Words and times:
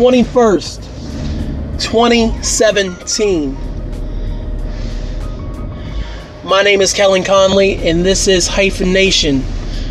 21st, 0.00 0.80
2017. 1.78 3.54
My 6.42 6.62
name 6.62 6.80
is 6.80 6.94
Kellen 6.94 7.22
Conley, 7.22 7.86
and 7.86 8.02
this 8.02 8.26
is 8.26 8.48
Hyphen 8.48 8.94
Nation, 8.94 9.44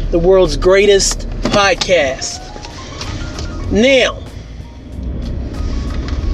the 0.09 0.17
world's 0.17 0.57
greatest 0.57 1.29
podcast. 1.51 2.41
Now, 3.71 4.15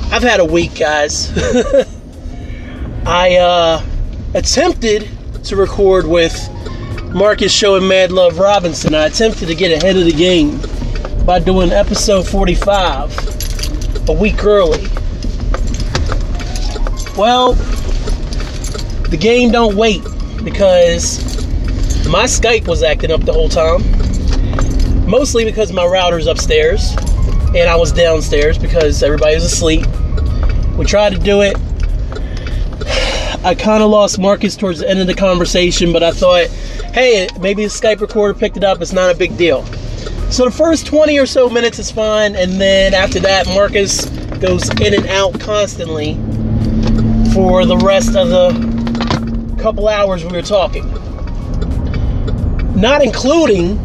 I've 0.10 0.24
had 0.24 0.40
a 0.40 0.46
week, 0.46 0.80
guys. 0.80 1.34
I 3.06 3.36
uh, 3.36 3.84
attempted 4.36 5.10
to 5.44 5.58
record 5.58 6.08
with 6.08 6.34
Marcus 7.14 7.52
Show 7.52 7.76
and 7.76 7.90
Mad 7.90 8.14
Love 8.14 8.40
Robinson. 8.40 8.96
I 8.96 9.08
attempted 9.08 9.48
to 9.50 9.56
get 9.56 9.84
ahead 9.84 9.98
of 9.98 10.06
the 10.06 10.14
game 10.14 10.62
by 11.26 11.40
doing 11.40 11.74
episode 11.74 12.26
45 12.26 13.35
a 14.08 14.14
week 14.14 14.44
early. 14.44 14.88
Well, 17.18 17.54
the 19.10 19.18
game 19.20 19.52
don't 19.52 19.76
wait 19.76 20.04
because 20.44 21.24
my 22.08 22.26
Skype 22.26 22.68
was 22.68 22.84
acting 22.84 23.12
up 23.12 23.22
the 23.22 23.34
whole 23.34 23.50
time. 23.50 23.82
Mostly 25.08 25.46
because 25.46 25.72
my 25.72 25.86
router's 25.86 26.28
upstairs 26.28 26.96
and 27.56 27.70
I 27.70 27.76
was 27.76 27.92
downstairs 27.92 28.58
because 28.58 29.02
everybody 29.02 29.36
was 29.36 29.44
asleep. 29.44 29.86
We 30.78 30.86
tried 30.86 31.14
to 31.14 31.20
do 31.20 31.42
it. 31.42 31.56
I 33.46 33.56
kind 33.56 33.82
of 33.82 33.90
lost 33.92 34.20
Marcus 34.20 34.56
towards 34.56 34.80
the 34.80 34.90
end 34.90 35.00
of 35.00 35.08
the 35.08 35.14
conversation, 35.14 35.94
but 35.94 36.04
I 36.04 36.12
thought, 36.12 36.48
hey, 36.94 37.28
maybe 37.40 37.64
the 37.64 37.70
Skype 37.70 38.02
recorder 38.02 38.38
picked 38.38 38.58
it 38.58 38.64
up. 38.64 38.82
It's 38.82 38.92
not 38.92 39.14
a 39.14 39.18
big 39.18 39.38
deal. 39.38 39.64
So 40.36 40.44
the 40.44 40.52
first 40.52 40.86
20 40.88 41.18
or 41.18 41.26
so 41.26 41.50
minutes 41.50 41.80
is 41.80 41.90
fine, 41.90 42.36
and 42.36 42.60
then 42.60 42.94
after 42.94 43.22
that, 43.22 43.48
Marcus 43.48 44.08
goes 44.42 44.70
in 44.82 44.94
and 44.94 45.08
out 45.08 45.40
constantly 45.40 46.16
for 47.34 47.66
the 47.66 47.78
rest 47.78 48.18
of 48.18 48.28
the 48.28 49.56
couple 49.58 49.88
hours 49.88 50.26
we 50.26 50.34
were 50.34 50.42
talking. 50.42 50.92
Not 52.76 53.02
including 53.02 53.78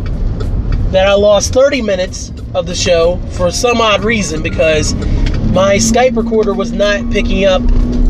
that 0.90 1.06
I 1.06 1.12
lost 1.12 1.54
30 1.54 1.82
minutes 1.82 2.32
of 2.52 2.66
the 2.66 2.74
show 2.74 3.18
for 3.30 3.52
some 3.52 3.80
odd 3.80 4.02
reason 4.02 4.42
because 4.42 4.92
my 5.52 5.76
Skype 5.76 6.16
recorder 6.16 6.52
was 6.52 6.72
not 6.72 7.12
picking 7.12 7.44
up 7.44 7.62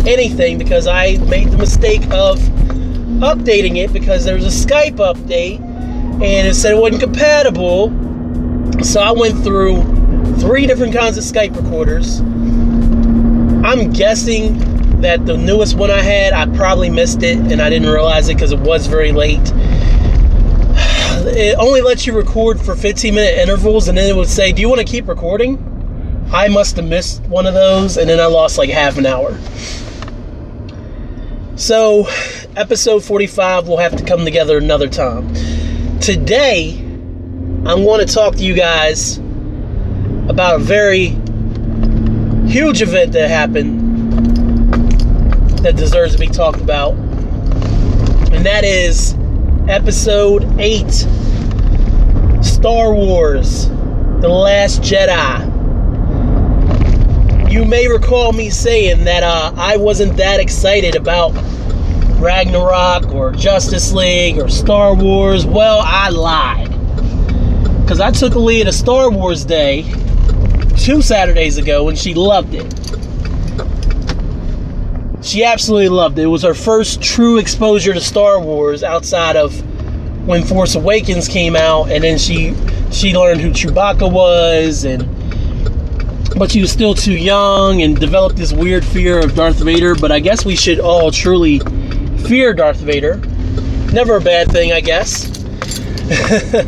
anything 0.07 0.57
because 0.57 0.87
I 0.87 1.19
made 1.27 1.51
the 1.51 1.59
mistake 1.59 2.05
of 2.11 2.39
updating 3.21 3.77
it 3.77 3.93
because 3.93 4.25
there 4.25 4.35
was 4.35 4.47
a 4.47 4.67
Skype 4.67 4.97
update 4.97 5.61
and 5.61 6.49
it 6.49 6.55
said 6.55 6.73
it 6.73 6.81
wasn't 6.81 7.03
compatible 7.03 8.09
so 8.83 9.01
I 9.01 9.13
went 9.13 9.43
through 9.45 9.83
three 10.39 10.67
different 10.67 10.95
kinds 10.95 11.19
of 11.19 11.25
Skype 11.25 11.55
recorders. 11.55 12.21
I'm 13.65 13.93
guessing 13.93 14.59
that 15.03 15.27
the 15.27 15.37
newest 15.37 15.77
one 15.77 15.91
I 15.91 16.01
had, 16.01 16.33
I 16.33 16.47
probably 16.57 16.89
missed 16.89 17.23
it 17.23 17.37
and 17.39 17.61
I 17.61 17.69
didn't 17.69 17.89
realize 17.89 18.29
it 18.29 18.35
because 18.35 18.53
it 18.53 18.61
was 18.61 18.87
very 18.87 19.13
late. 19.13 19.53
It 21.23 21.59
only 21.59 21.83
lets 21.83 22.07
you 22.07 22.17
record 22.17 22.61
for 22.61 22.75
15 22.75 23.15
minute 23.15 23.39
intervals 23.39 23.89
and 23.89 23.99
then 23.99 24.09
it 24.09 24.17
would 24.17 24.29
say, 24.29 24.53
Do 24.53 24.63
you 24.63 24.69
want 24.69 24.81
to 24.81 24.87
keep 24.87 25.09
recording? 25.09 25.67
I 26.33 26.49
must 26.49 26.77
have 26.77 26.87
missed 26.87 27.23
one 27.25 27.47
of 27.47 27.55
those 27.55 27.99
and 27.99 28.09
then 28.09 28.19
I 28.19 28.27
lost 28.27 28.57
like 28.57 28.71
half 28.71 28.97
an 28.97 29.05
hour. 29.05 29.39
So, 31.57 32.07
episode 32.57 33.05
45 33.05 33.69
will 33.69 33.77
have 33.77 33.97
to 33.97 34.05
come 34.05 34.25
together 34.25 34.57
another 34.57 34.89
time. 34.89 35.35
Today, 36.01 36.90
I'm 37.63 37.85
going 37.85 38.05
to 38.05 38.11
talk 38.11 38.37
to 38.37 38.43
you 38.43 38.55
guys 38.55 39.19
about 40.31 40.57
a 40.57 40.59
very 40.59 41.09
huge 42.49 42.81
event 42.81 43.13
that 43.13 43.29
happened 43.29 43.79
that 45.59 45.77
deserves 45.77 46.15
to 46.15 46.19
be 46.19 46.27
talked 46.27 46.63
about. 46.63 46.95
And 48.33 48.47
that 48.47 48.65
is 48.65 49.15
episode 49.69 50.59
8 50.59 50.91
Star 52.43 52.95
Wars 52.95 53.69
The 53.69 54.29
Last 54.31 54.81
Jedi. 54.81 55.47
You 57.53 57.67
may 57.67 57.89
recall 57.89 58.33
me 58.33 58.49
saying 58.49 59.05
that 59.05 59.23
uh, 59.23 59.53
I 59.55 59.77
wasn't 59.77 60.17
that 60.17 60.41
excited 60.41 60.97
about 60.97 61.33
Ragnarok 62.19 63.13
or 63.13 63.33
Justice 63.33 63.93
League 63.93 64.39
or 64.39 64.49
Star 64.49 64.95
Wars. 64.95 65.45
Well, 65.45 65.83
I 65.85 66.09
lied 66.09 66.70
because 67.91 68.01
I 68.01 68.13
took 68.13 68.35
Aaliyah 68.35 68.67
to 68.67 68.73
Star 68.73 69.11
Wars 69.11 69.45
Day 69.45 69.83
two 70.77 71.03
Saturdays 71.03 71.59
ago 71.59 71.89
and 71.89 71.99
she 71.99 72.15
loved 72.15 72.55
it. 72.55 72.73
She 75.25 75.43
absolutely 75.43 75.89
loved 75.89 76.17
it. 76.21 76.23
It 76.23 76.27
was 76.27 76.45
her 76.45 76.55
first 76.55 77.03
true 77.03 77.39
exposure 77.39 77.93
to 77.93 78.01
Star 78.01 78.39
Wars 78.39 78.85
outside 78.85 79.35
of 79.35 79.53
when 80.25 80.45
Force 80.45 80.77
Awakens 80.77 81.27
came 81.27 81.57
out, 81.57 81.91
and 81.91 82.05
then 82.05 82.17
she 82.17 82.55
she 82.93 83.13
learned 83.13 83.41
who 83.41 83.51
Chewbacca 83.51 84.09
was, 84.09 84.85
and 84.85 85.03
but 86.39 86.53
she 86.53 86.61
was 86.61 86.71
still 86.71 86.95
too 86.95 87.17
young 87.19 87.83
and 87.83 87.99
developed 87.99 88.37
this 88.37 88.53
weird 88.53 88.85
fear 88.85 89.19
of 89.19 89.35
Darth 89.35 89.59
Vader. 89.59 89.97
But 89.97 90.13
I 90.13 90.21
guess 90.21 90.45
we 90.45 90.55
should 90.55 90.79
all 90.79 91.11
truly 91.11 91.59
fear 92.29 92.55
Darth 92.55 92.79
Vader. 92.79 93.17
Never 93.93 94.19
a 94.19 94.21
bad 94.21 94.53
thing, 94.53 94.71
I 94.71 94.81
guess. 94.81 95.27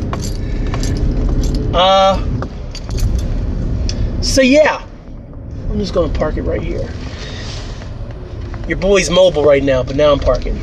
Uh, 1.75 2.21
so 4.21 4.43
yeah, 4.43 4.87
I'm 5.71 5.79
just 5.79 5.95
gonna 5.95 6.13
park 6.13 6.37
it 6.37 6.43
right 6.43 6.63
here. 6.63 6.89
Your 8.69 8.79
boy's 8.79 9.11
mobile 9.11 9.45
right 9.45 9.63
now, 9.63 9.83
but 9.83 9.97
now 9.97 10.13
I'm 10.13 10.21
parking. 10.21 10.61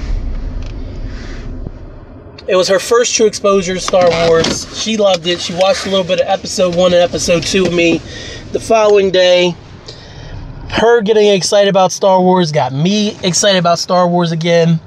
It 2.47 2.55
was 2.55 2.67
her 2.67 2.79
first 2.79 3.13
true 3.15 3.27
exposure 3.27 3.75
to 3.75 3.79
Star 3.79 4.09
Wars. 4.09 4.81
She 4.81 4.97
loved 4.97 5.27
it. 5.27 5.39
She 5.39 5.53
watched 5.53 5.85
a 5.85 5.89
little 5.89 6.05
bit 6.05 6.19
of 6.19 6.27
episode 6.27 6.75
one 6.75 6.93
and 6.93 7.01
episode 7.01 7.43
two 7.43 7.65
of 7.65 7.73
me 7.73 7.99
the 8.51 8.59
following 8.59 9.11
day. 9.11 9.53
Her 10.69 11.01
getting 11.01 11.27
excited 11.27 11.69
about 11.69 11.91
Star 11.91 12.21
Wars 12.21 12.51
got 12.51 12.73
me 12.73 13.17
excited 13.23 13.59
about 13.59 13.77
Star 13.79 14.07
Wars 14.07 14.31
again. 14.31 14.79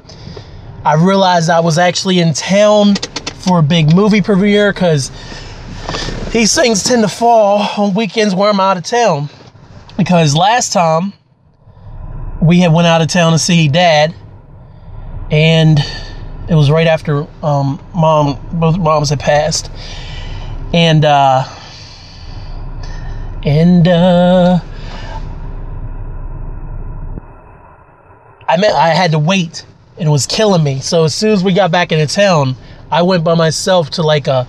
I 0.85 0.95
realized 0.95 1.51
I 1.51 1.61
was 1.61 1.79
actually 1.79 2.19
in 2.19 2.33
town 2.33 2.97
for 3.35 3.61
a 3.61 3.63
big 3.63 3.95
movie 3.95 4.23
premiere 4.23 4.73
because 4.73 5.11
these 6.33 6.55
things 6.55 6.83
tend 6.83 7.03
to 7.03 7.09
fall 7.09 7.61
on 7.77 7.95
weekends 7.95 8.35
where 8.35 8.49
I'm 8.49 8.59
out 8.59 8.79
of 8.79 8.85
town. 8.85 9.29
Because 9.99 10.35
last 10.35 10.73
time 10.73 11.13
we 12.41 12.61
had 12.61 12.73
went 12.73 12.87
out 12.87 13.03
of 13.03 13.09
town 13.09 13.33
to 13.33 13.39
see 13.39 13.69
dad, 13.69 14.15
and 15.31 15.79
it 16.49 16.55
was 16.55 16.71
right 16.71 16.87
after 16.87 17.27
um, 17.43 17.81
mom, 17.95 18.41
both 18.55 18.79
moms 18.79 19.11
had 19.11 19.21
passed, 19.21 19.71
and 20.73 21.05
uh, 21.05 21.45
and 23.45 23.87
uh, 23.87 24.59
I 28.49 28.57
meant 28.57 28.75
I 28.75 28.89
had 28.89 29.13
to 29.13 29.19
wait, 29.19 29.67
and 29.99 30.09
it 30.09 30.11
was 30.11 30.27
killing 30.27 30.65
me. 30.65 30.81
So 30.81 31.05
as 31.05 31.15
soon 31.15 31.33
as 31.33 31.45
we 31.45 31.53
got 31.53 31.71
back 31.71 31.93
into 31.93 32.13
town, 32.13 32.57
I 32.91 33.03
went 33.03 33.23
by 33.23 33.35
myself 33.35 33.91
to 33.91 34.03
like 34.03 34.27
a 34.27 34.49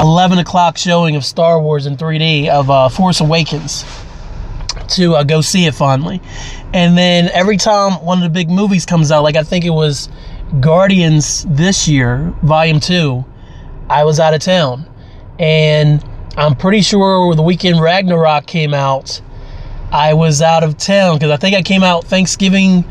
11 0.00 0.38
o'clock 0.38 0.78
showing 0.78 1.16
of 1.16 1.24
Star 1.24 1.60
Wars 1.60 1.86
in 1.86 1.96
3D 1.96 2.48
of 2.48 2.70
uh, 2.70 2.88
Force 2.88 3.20
Awakens 3.20 3.84
to 4.88 5.14
uh, 5.14 5.22
go 5.24 5.40
see 5.40 5.66
it 5.66 5.74
finally. 5.74 6.20
And 6.72 6.96
then 6.96 7.28
every 7.32 7.56
time 7.56 8.04
one 8.04 8.18
of 8.18 8.24
the 8.24 8.30
big 8.30 8.50
movies 8.50 8.86
comes 8.86 9.12
out, 9.12 9.22
like 9.22 9.36
I 9.36 9.42
think 9.42 9.64
it 9.64 9.70
was 9.70 10.08
Guardians 10.60 11.44
this 11.48 11.86
year, 11.86 12.34
Volume 12.42 12.80
2, 12.80 13.24
I 13.88 14.04
was 14.04 14.18
out 14.18 14.34
of 14.34 14.40
town. 14.40 14.88
And 15.38 16.04
I'm 16.36 16.54
pretty 16.54 16.82
sure 16.82 17.34
the 17.34 17.42
weekend 17.42 17.80
Ragnarok 17.80 18.46
came 18.46 18.72
out, 18.72 19.20
I 19.92 20.14
was 20.14 20.40
out 20.40 20.62
of 20.62 20.78
town 20.78 21.16
because 21.16 21.30
I 21.30 21.36
think 21.36 21.56
I 21.56 21.62
came 21.62 21.82
out 21.82 22.04
Thanksgiving 22.04 22.84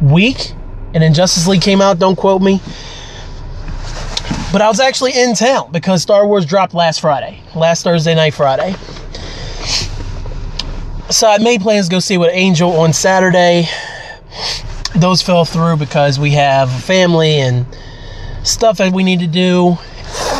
week 0.00 0.52
and 0.94 1.02
then 1.02 1.12
Justice 1.12 1.46
League 1.46 1.60
came 1.60 1.80
out, 1.80 1.98
don't 1.98 2.16
quote 2.16 2.40
me. 2.40 2.60
But 4.50 4.62
I 4.62 4.68
was 4.68 4.80
actually 4.80 5.12
in 5.12 5.34
town 5.34 5.70
because 5.72 6.00
Star 6.00 6.26
Wars 6.26 6.46
dropped 6.46 6.72
last 6.72 7.00
Friday, 7.00 7.42
last 7.54 7.84
Thursday 7.84 8.14
night, 8.14 8.32
Friday. 8.32 8.74
so 11.10 11.28
I 11.28 11.36
made 11.38 11.60
plans 11.60 11.88
to 11.88 11.90
go 11.90 11.98
see 11.98 12.16
with 12.16 12.30
Angel 12.32 12.70
on 12.80 12.94
Saturday. 12.94 13.68
Those 14.96 15.20
fell 15.20 15.44
through 15.44 15.76
because 15.76 16.18
we 16.18 16.30
have 16.32 16.70
family 16.70 17.40
and 17.40 17.66
stuff 18.42 18.78
that 18.78 18.94
we 18.94 19.02
need 19.02 19.20
to 19.20 19.26
do. 19.26 19.76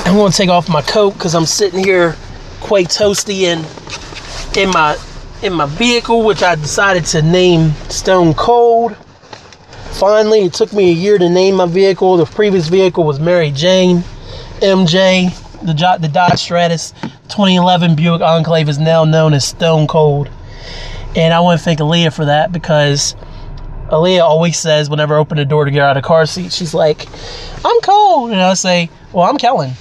I'm 0.06 0.16
to 0.30 0.36
take 0.36 0.48
off 0.48 0.70
my 0.70 0.80
coat 0.80 1.12
because 1.12 1.34
I'm 1.34 1.44
sitting 1.44 1.84
here 1.84 2.16
quite 2.60 2.88
toasty 2.88 3.42
and 3.42 3.66
in 4.56 4.70
my 4.70 4.96
in 5.42 5.52
my 5.52 5.66
vehicle, 5.66 6.22
which 6.24 6.42
I 6.42 6.54
decided 6.54 7.04
to 7.06 7.20
name 7.20 7.72
Stone 7.90 8.34
Cold. 8.34 8.96
Finally, 9.98 10.42
it 10.42 10.54
took 10.54 10.72
me 10.72 10.90
a 10.90 10.94
year 10.94 11.18
to 11.18 11.28
name 11.28 11.56
my 11.56 11.66
vehicle. 11.66 12.16
The 12.16 12.24
previous 12.24 12.68
vehicle 12.68 13.02
was 13.02 13.18
Mary 13.18 13.50
Jane, 13.50 14.04
MJ. 14.60 15.34
The, 15.66 15.98
the 16.00 16.06
Dodge 16.06 16.38
Stratus 16.38 16.92
2011 17.28 17.96
Buick 17.96 18.20
Enclave 18.20 18.68
is 18.68 18.78
now 18.78 19.04
known 19.04 19.34
as 19.34 19.44
Stone 19.44 19.88
Cold. 19.88 20.30
And 21.16 21.34
I 21.34 21.40
want 21.40 21.58
to 21.58 21.64
thank 21.64 21.80
Aaliyah 21.80 22.14
for 22.14 22.26
that 22.26 22.52
because 22.52 23.16
Aaliyah 23.88 24.22
always 24.22 24.56
says, 24.56 24.88
whenever 24.88 25.16
I 25.16 25.18
open 25.18 25.36
the 25.36 25.44
door 25.44 25.64
to 25.64 25.70
get 25.72 25.82
out 25.82 25.96
of 25.96 26.04
car 26.04 26.26
seat, 26.26 26.52
she's 26.52 26.74
like, 26.74 27.08
I'm 27.64 27.80
cold. 27.80 28.30
And 28.30 28.40
I 28.40 28.54
say, 28.54 28.90
Well, 29.12 29.28
I'm 29.28 29.36
Kellen. 29.36 29.72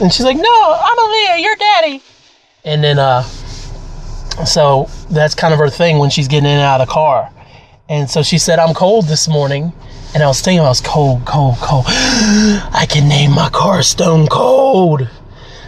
And 0.00 0.12
she's 0.12 0.24
like, 0.24 0.36
No, 0.36 0.80
I'm 0.84 0.98
Aaliyah, 0.98 1.42
you're 1.42 1.56
daddy. 1.56 2.02
And 2.64 2.84
then, 2.84 3.00
uh, 3.00 3.22
so 4.44 4.88
that's 5.10 5.34
kind 5.34 5.52
of 5.52 5.58
her 5.58 5.68
thing 5.68 5.98
when 5.98 6.10
she's 6.10 6.28
getting 6.28 6.48
in 6.48 6.58
and 6.58 6.62
out 6.62 6.80
of 6.80 6.86
the 6.86 6.92
car. 6.92 7.32
And 7.88 8.10
so 8.10 8.22
she 8.22 8.38
said, 8.38 8.58
I'm 8.58 8.74
cold 8.74 9.06
this 9.06 9.28
morning. 9.28 9.72
And 10.12 10.22
I 10.22 10.26
was 10.26 10.40
thinking, 10.40 10.60
I 10.60 10.68
was 10.68 10.80
cold, 10.80 11.24
cold, 11.24 11.56
cold. 11.56 11.84
I 11.88 12.86
can 12.88 13.08
name 13.08 13.32
my 13.32 13.48
car 13.50 13.82
Stone 13.82 14.26
Cold. 14.26 15.08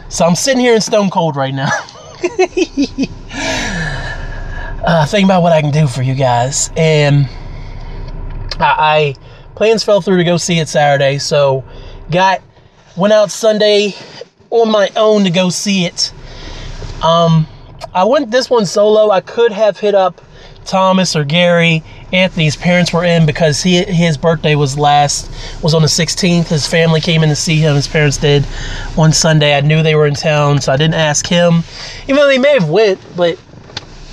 So 0.08 0.24
I'm 0.24 0.34
sitting 0.34 0.60
here 0.60 0.74
in 0.74 0.80
Stone 0.80 1.10
Cold 1.10 1.36
right 1.36 1.54
now. 1.54 1.68
uh, 4.84 5.06
thinking 5.06 5.26
about 5.26 5.42
what 5.42 5.52
I 5.52 5.60
can 5.60 5.70
do 5.70 5.86
for 5.86 6.02
you 6.02 6.14
guys. 6.14 6.70
And 6.76 7.28
I, 8.58 8.74
I 8.78 9.14
plans 9.54 9.84
fell 9.84 10.00
through 10.00 10.16
to 10.16 10.24
go 10.24 10.38
see 10.38 10.58
it 10.58 10.68
Saturday. 10.68 11.18
So 11.18 11.62
got 12.10 12.42
went 12.96 13.12
out 13.12 13.30
Sunday 13.30 13.94
on 14.50 14.72
my 14.72 14.90
own 14.96 15.22
to 15.22 15.30
go 15.30 15.50
see 15.50 15.84
it. 15.84 16.12
Um, 17.00 17.46
I 17.94 18.04
went 18.04 18.32
this 18.32 18.50
one 18.50 18.66
solo. 18.66 19.10
I 19.10 19.20
could 19.20 19.52
have 19.52 19.78
hit 19.78 19.94
up 19.94 20.20
Thomas 20.64 21.14
or 21.14 21.24
Gary. 21.24 21.82
Anthony's 22.12 22.56
parents 22.56 22.92
were 22.92 23.04
in 23.04 23.26
because 23.26 23.62
he 23.62 23.82
his 23.84 24.16
birthday 24.16 24.54
was 24.54 24.78
last 24.78 25.30
was 25.62 25.74
on 25.74 25.82
the 25.82 25.88
16th. 25.88 26.48
His 26.48 26.66
family 26.66 27.00
came 27.00 27.22
in 27.22 27.28
to 27.28 27.36
see 27.36 27.56
him. 27.56 27.74
His 27.74 27.86
parents 27.86 28.16
did 28.16 28.44
one 28.94 29.12
Sunday. 29.12 29.56
I 29.56 29.60
knew 29.60 29.82
they 29.82 29.94
were 29.94 30.06
in 30.06 30.14
town, 30.14 30.60
so 30.60 30.72
I 30.72 30.76
didn't 30.76 30.94
ask 30.94 31.26
him, 31.26 31.62
even 32.04 32.16
though 32.16 32.26
they 32.26 32.38
may 32.38 32.54
have 32.54 32.68
went. 32.68 32.98
But 33.14 33.38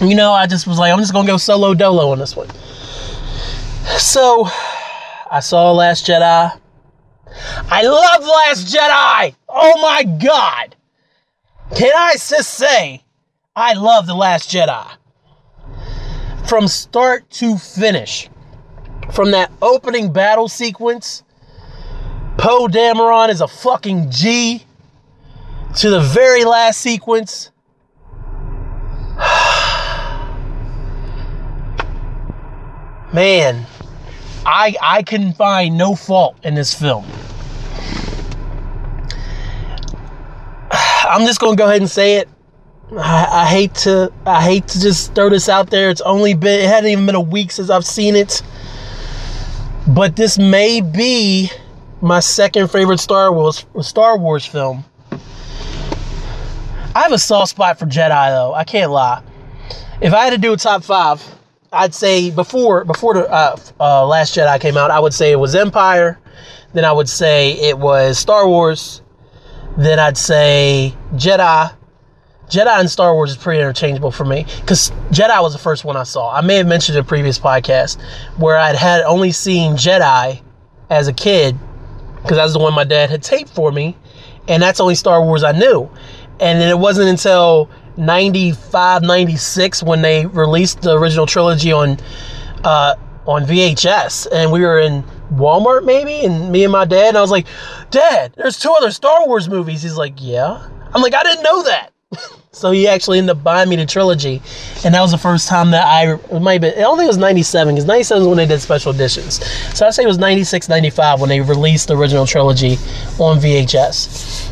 you 0.01 0.15
know, 0.15 0.33
I 0.33 0.45
just 0.45 0.67
was 0.67 0.77
like, 0.77 0.91
I'm 0.91 0.99
just 0.99 1.13
gonna 1.13 1.27
go 1.27 1.37
solo 1.37 1.73
dolo 1.73 2.11
on 2.11 2.19
this 2.19 2.35
one. 2.35 2.49
So 3.97 4.47
I 5.31 5.39
saw 5.39 5.71
Last 5.71 6.05
Jedi. 6.05 6.59
I 7.69 7.81
love 7.83 8.21
Last 8.21 8.75
Jedi. 8.75 9.35
Oh 9.47 9.81
my 9.81 10.03
God! 10.03 10.75
Can 11.75 11.91
I 11.95 12.13
just 12.13 12.49
say, 12.49 13.03
I 13.55 13.73
love 13.73 14.05
the 14.05 14.15
Last 14.15 14.49
Jedi 14.51 14.97
from 16.47 16.67
start 16.67 17.29
to 17.31 17.57
finish. 17.57 18.29
From 19.13 19.31
that 19.31 19.51
opening 19.61 20.11
battle 20.11 20.47
sequence, 20.47 21.23
Poe 22.37 22.67
Dameron 22.67 23.29
is 23.29 23.41
a 23.41 23.47
fucking 23.47 24.11
G. 24.11 24.63
To 25.77 25.89
the 25.89 25.99
very 25.99 26.45
last 26.45 26.79
sequence, 26.79 27.51
man, 33.13 33.65
I 34.45 34.73
I 34.81 35.03
can 35.03 35.33
find 35.33 35.77
no 35.77 35.95
fault 35.95 36.37
in 36.45 36.55
this 36.55 36.73
film. 36.73 37.05
I'm 40.71 41.25
just 41.25 41.41
gonna 41.41 41.57
go 41.57 41.65
ahead 41.65 41.81
and 41.81 41.89
say 41.89 42.15
it. 42.15 42.29
I, 42.91 43.27
I, 43.31 43.45
hate 43.47 43.73
to 43.75 44.11
I 44.25 44.43
hate 44.43 44.67
to 44.67 44.79
just 44.79 45.15
throw 45.15 45.29
this 45.29 45.49
out 45.49 45.69
there. 45.69 45.89
It's 45.89 46.01
only 46.01 46.35
been 46.35 46.59
it 46.59 46.67
hadn't 46.67 46.89
even 46.89 47.05
been 47.05 47.15
a 47.15 47.21
week 47.21 47.51
since 47.51 47.69
I've 47.69 47.85
seen 47.85 48.15
it. 48.15 48.43
But 49.87 50.15
this 50.15 50.37
may 50.37 50.81
be 50.81 51.49
my 52.01 52.19
second 52.19 52.69
favorite 52.69 52.99
Star 52.99 53.33
Wars 53.33 53.65
Star 53.81 54.17
Wars 54.17 54.45
film. 54.45 54.85
I 55.11 57.01
have 57.01 57.11
a 57.11 57.17
soft 57.17 57.51
spot 57.51 57.79
for 57.79 57.85
Jedi 57.85 58.29
though. 58.29 58.53
I 58.53 58.63
can't 58.63 58.91
lie. 58.91 59.21
If 59.99 60.13
I 60.13 60.25
had 60.25 60.29
to 60.31 60.37
do 60.37 60.53
a 60.53 60.57
top 60.57 60.83
five, 60.83 61.23
I'd 61.73 61.93
say 61.93 62.29
before 62.29 62.85
before 62.85 63.15
the 63.15 63.29
uh, 63.29 63.57
uh, 63.79 64.05
Last 64.05 64.35
Jedi 64.35 64.61
came 64.61 64.77
out, 64.77 64.91
I 64.91 64.99
would 64.99 65.13
say 65.13 65.31
it 65.31 65.39
was 65.39 65.55
Empire. 65.55 66.19
Then 66.73 66.85
I 66.85 66.91
would 66.91 67.09
say 67.09 67.53
it 67.53 67.77
was 67.77 68.19
Star 68.19 68.47
Wars. 68.47 69.01
Then 69.75 69.99
I'd 69.99 70.17
say 70.17 70.95
Jedi 71.15 71.73
Jedi 72.49 72.79
and 72.79 72.89
Star 72.89 73.13
Wars 73.13 73.31
is 73.31 73.37
pretty 73.37 73.59
interchangeable 73.59 74.11
for 74.11 74.25
me 74.25 74.45
because 74.61 74.91
Jedi 75.11 75.41
was 75.41 75.53
the 75.53 75.59
first 75.59 75.83
one 75.83 75.97
I 75.97 76.03
saw. 76.03 76.33
I 76.33 76.41
may 76.41 76.55
have 76.55 76.67
mentioned 76.67 76.97
in 76.97 77.03
a 77.03 77.07
previous 77.07 77.39
podcast 77.39 78.01
where 78.37 78.57
I'd 78.57 78.75
had 78.75 79.01
only 79.01 79.31
seen 79.31 79.73
Jedi 79.73 80.41
as 80.89 81.07
a 81.07 81.13
kid 81.13 81.57
because 82.21 82.37
that's 82.37 82.53
the 82.53 82.59
one 82.59 82.73
my 82.73 82.83
dad 82.83 83.09
had 83.09 83.21
taped 83.21 83.49
for 83.49 83.71
me, 83.71 83.95
and 84.47 84.61
that's 84.61 84.79
only 84.79 84.95
Star 84.95 85.23
Wars 85.23 85.43
I 85.43 85.51
knew. 85.51 85.89
And 86.39 86.59
then 86.59 86.69
it 86.69 86.77
wasn't 86.77 87.09
until 87.09 87.69
95, 87.97 89.03
96 89.03 89.83
when 89.83 90.01
they 90.01 90.25
released 90.25 90.81
the 90.81 90.97
original 90.97 91.25
trilogy 91.25 91.71
on 91.71 91.97
uh, 92.63 92.95
on 93.27 93.43
VHS, 93.43 94.27
and 94.31 94.51
we 94.51 94.61
were 94.61 94.79
in 94.79 95.03
Walmart 95.33 95.83
maybe, 95.83 96.25
and 96.25 96.51
me 96.51 96.63
and 96.63 96.71
my 96.71 96.85
dad, 96.85 97.09
and 97.09 97.17
I 97.17 97.21
was 97.21 97.31
like, 97.31 97.47
"Dad, 97.91 98.33
there's 98.37 98.59
two 98.59 98.71
other 98.71 98.91
Star 98.91 99.25
Wars 99.27 99.49
movies." 99.49 99.81
He's 99.81 99.97
like, 99.97 100.15
"Yeah." 100.17 100.67
I'm 100.93 101.01
like, 101.01 101.13
"I 101.13 101.23
didn't 101.23 101.43
know 101.43 101.63
that." 101.63 101.91
So 102.55 102.71
he 102.71 102.87
actually 102.87 103.17
ended 103.17 103.35
up 103.35 103.43
buying 103.43 103.67
me 103.67 103.75
the 103.75 103.85
trilogy, 103.85 104.41
and 104.85 104.95
that 104.95 105.01
was 105.01 105.11
the 105.11 105.17
first 105.17 105.49
time 105.49 105.71
that 105.71 105.85
I 105.85 106.13
it 106.13 106.41
might 106.41 106.61
be. 106.61 106.69
I 106.69 106.81
don't 106.81 106.97
think 106.97 107.07
it 107.07 107.09
was 107.09 107.17
'97 107.17 107.75
because 107.75 107.85
'97 107.85 108.21
is 108.23 108.27
when 108.27 108.37
they 108.37 108.45
did 108.45 108.61
special 108.61 108.93
editions. 108.93 109.45
So 109.77 109.85
I 109.85 109.89
say 109.89 110.03
it 110.03 110.07
was 110.07 110.17
'96, 110.17 110.69
'95 110.69 111.19
when 111.19 111.29
they 111.29 111.41
released 111.41 111.89
the 111.89 111.97
original 111.97 112.25
trilogy 112.25 112.77
on 113.19 113.39
VHS. 113.39 114.51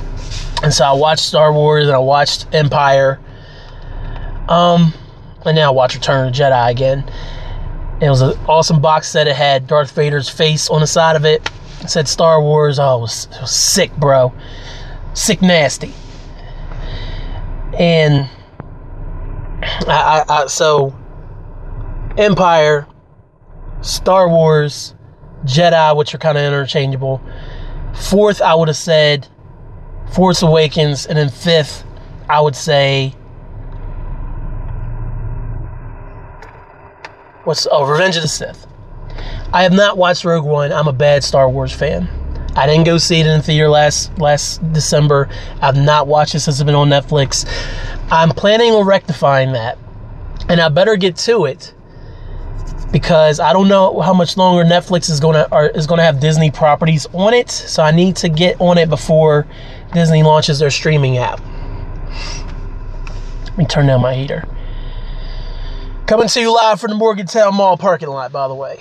And 0.64 0.74
so 0.74 0.86
I 0.86 0.92
watched 0.94 1.24
Star 1.24 1.54
Wars 1.54 1.88
and 1.88 1.96
I 1.96 2.00
watched 2.00 2.48
Empire. 2.54 3.20
Um, 4.50 4.94
and 5.46 5.56
now 5.56 5.72
I 5.72 5.74
watch 5.74 5.96
Return 5.96 6.28
of 6.28 6.34
the 6.34 6.40
Jedi 6.40 6.72
again. 6.72 7.10
It 8.02 8.10
was 8.10 8.22
an 8.22 8.38
awesome 8.48 8.82
box 8.82 9.10
set. 9.10 9.28
It 9.28 9.36
had 9.36 9.68
Darth 9.68 9.92
Vader's 9.92 10.30
face 10.30 10.70
on 10.70 10.82
the 10.82 10.88
side 10.88 11.16
of 11.16 11.26
it. 11.26 11.50
It 11.82 11.90
said 11.90 12.08
Star 12.08 12.42
Wars. 12.42 12.80
Oh, 12.80 12.98
it 12.98 13.02
was, 13.02 13.28
it 13.32 13.42
was 13.42 13.56
sick, 13.56 13.96
bro. 13.98 14.34
Sick 15.14 15.42
nasty 15.42 15.94
and 17.78 18.30
I, 19.88 20.26
I, 20.28 20.44
I, 20.44 20.48
so 20.48 20.96
Empire, 22.18 22.88
Star 23.82 24.30
Wars, 24.30 24.96
Jedi, 25.46 25.96
which 25.96 26.14
are 26.14 26.18
kind 26.18 26.38
of 26.38 26.44
interchangeable. 26.44 27.22
Fourth, 27.94 28.42
I 28.42 28.56
would 28.56 28.68
have 28.68 28.78
said 28.78 29.28
Force 30.14 30.42
Awakens, 30.42 31.06
and 31.06 31.18
then 31.18 31.30
fifth, 31.30 31.84
I 32.30 32.42
would 32.42 32.56
say 32.56 33.16
what's 37.44 37.68
oh 37.72 37.86
Revenge 37.86 38.16
of 38.16 38.22
the 38.22 38.28
Sith. 38.28 38.68
I 39.52 39.64
have 39.64 39.74
not 39.74 39.98
watched 39.98 40.26
Rogue 40.26 40.46
One. 40.46 40.72
I'm 40.72 40.88
a 40.88 40.94
bad 40.94 41.24
Star 41.24 41.50
Wars 41.50 41.72
fan. 41.72 42.10
I 42.56 42.68
didn't 42.68 42.86
go 42.86 42.98
see 42.98 43.20
it 43.20 43.26
in 43.26 43.38
the 43.38 43.44
theater 43.44 43.68
last 43.68 44.18
last 44.20 44.74
December. 44.74 45.28
I've 45.62 45.76
not 45.76 46.08
watched 46.08 46.36
it 46.36 46.42
since 46.42 46.60
it's 46.60 46.64
been 46.64 46.76
on 46.76 46.90
Netflix. 46.90 47.48
I'm 48.12 48.30
planning 48.30 48.72
on 48.72 48.86
rectifying 48.86 49.54
that, 49.54 49.78
and 50.50 50.62
I 50.62 50.70
better 50.70 50.96
get 50.96 51.16
to 51.18 51.46
it 51.46 51.74
because 52.92 53.40
I 53.40 53.54
don't 53.54 53.68
know 53.68 54.00
how 54.02 54.14
much 54.14 54.38
longer 54.38 54.64
Netflix 54.64 55.10
is 55.10 55.20
gonna 55.20 55.48
is 55.74 55.88
gonna 55.88 56.04
have 56.04 56.20
Disney 56.20 56.52
properties 56.52 57.08
on 57.14 57.34
it. 57.34 57.50
So 57.50 57.82
I 57.82 57.90
need 57.90 58.16
to 58.18 58.30
get 58.30 58.62
on 58.62 58.78
it 58.78 58.88
before 58.88 59.48
Disney 59.94 60.22
launches 60.22 60.60
their 60.60 60.70
streaming 60.70 61.18
app. 61.18 61.42
Let 63.46 63.58
me 63.58 63.66
turn 63.66 63.88
down 63.88 64.02
my 64.02 64.14
heater. 64.14 64.48
Coming 66.06 66.28
to 66.28 66.40
you 66.40 66.54
live 66.54 66.80
from 66.80 66.92
the 66.92 66.98
Morgantown 66.98 67.56
Mall 67.56 67.78
parking 67.78 68.10
lot, 68.10 68.32
by 68.32 68.48
the 68.48 68.56
way. 68.56 68.80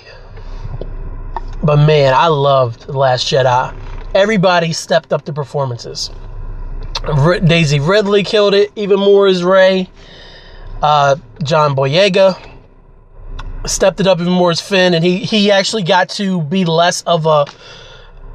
But 1.63 1.77
man, 1.77 2.13
I 2.13 2.27
loved 2.27 2.87
The 2.87 2.97
Last 2.97 3.25
Jedi. 3.25 3.73
Everybody 4.13 4.73
stepped 4.73 5.13
up 5.13 5.23
the 5.23 5.31
performances. 5.33 6.11
Daisy 7.45 7.79
Ridley 7.79 8.23
killed 8.23 8.53
it 8.53 8.71
even 8.75 8.99
more 8.99 9.27
as 9.27 9.43
Rey. 9.43 9.89
Uh, 10.81 11.15
John 11.43 11.75
Boyega 11.75 12.37
stepped 13.65 13.99
it 14.01 14.07
up 14.07 14.19
even 14.19 14.33
more 14.33 14.51
as 14.51 14.59
Finn, 14.59 14.93
and 14.93 15.03
he 15.03 15.19
he 15.19 15.51
actually 15.51 15.83
got 15.83 16.09
to 16.09 16.41
be 16.41 16.65
less 16.65 17.01
of 17.03 17.25
a. 17.25 17.45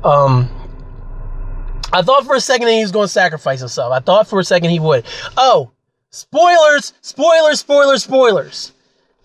Um, 0.02 0.48
I 1.92 2.02
thought 2.02 2.24
for 2.24 2.34
a 2.34 2.40
second 2.40 2.66
that 2.66 2.72
he 2.72 2.82
was 2.82 2.92
going 2.92 3.04
to 3.04 3.12
sacrifice 3.12 3.60
himself. 3.60 3.92
I 3.92 4.00
thought 4.00 4.26
for 4.26 4.38
a 4.38 4.44
second 4.44 4.70
he 4.70 4.80
would. 4.80 5.04
Oh, 5.36 5.70
spoilers, 6.10 6.94
spoilers, 7.02 7.60
spoilers, 7.60 8.04
spoilers. 8.04 8.72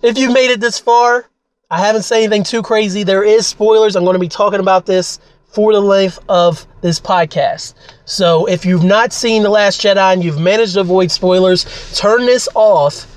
If 0.02 0.18
you've 0.18 0.34
made 0.34 0.52
it 0.52 0.60
this 0.60 0.80
far, 0.80 1.26
I 1.74 1.80
haven't 1.80 2.04
said 2.04 2.18
anything 2.18 2.44
too 2.44 2.62
crazy. 2.62 3.02
There 3.02 3.24
is 3.24 3.48
spoilers. 3.48 3.96
I'm 3.96 4.04
going 4.04 4.14
to 4.14 4.20
be 4.20 4.28
talking 4.28 4.60
about 4.60 4.86
this 4.86 5.20
for 5.48 5.74
the 5.74 5.82
length 5.82 6.20
of 6.30 6.68
this 6.82 7.00
podcast. 7.00 7.74
So 8.06 8.46
if 8.46 8.64
you've 8.64 8.84
not 8.84 9.12
seen 9.12 9.42
The 9.42 9.50
Last 9.50 9.82
Jedi 9.82 10.14
and 10.14 10.24
you've 10.24 10.40
managed 10.40 10.76
to 10.76 10.82
avoid 10.82 11.10
spoilers, 11.10 11.66
turn 11.98 12.28
this 12.28 12.48
off 12.54 13.08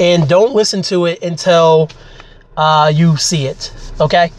and 0.00 0.28
don't 0.28 0.56
listen 0.56 0.82
to 0.82 1.06
it 1.06 1.22
until 1.22 1.88
uh, 2.56 2.90
you 2.92 3.16
see 3.16 3.46
it. 3.46 3.72
Okay? 4.00 4.32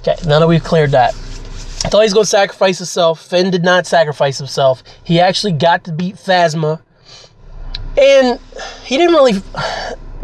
Okay, 0.00 0.16
now 0.26 0.40
that 0.40 0.48
we've 0.48 0.64
cleared 0.64 0.90
that. 0.90 1.10
I 1.14 1.88
thought 1.88 2.00
he 2.00 2.06
was 2.06 2.14
going 2.14 2.24
to 2.24 2.30
sacrifice 2.30 2.78
himself. 2.78 3.24
Finn 3.24 3.52
did 3.52 3.62
not 3.62 3.86
sacrifice 3.86 4.38
himself. 4.38 4.82
He 5.04 5.20
actually 5.20 5.52
got 5.52 5.84
to 5.84 5.92
beat 5.92 6.16
Phasma. 6.16 6.82
And 7.96 8.40
he 8.84 8.96
didn't 8.96 9.14
really. 9.14 9.40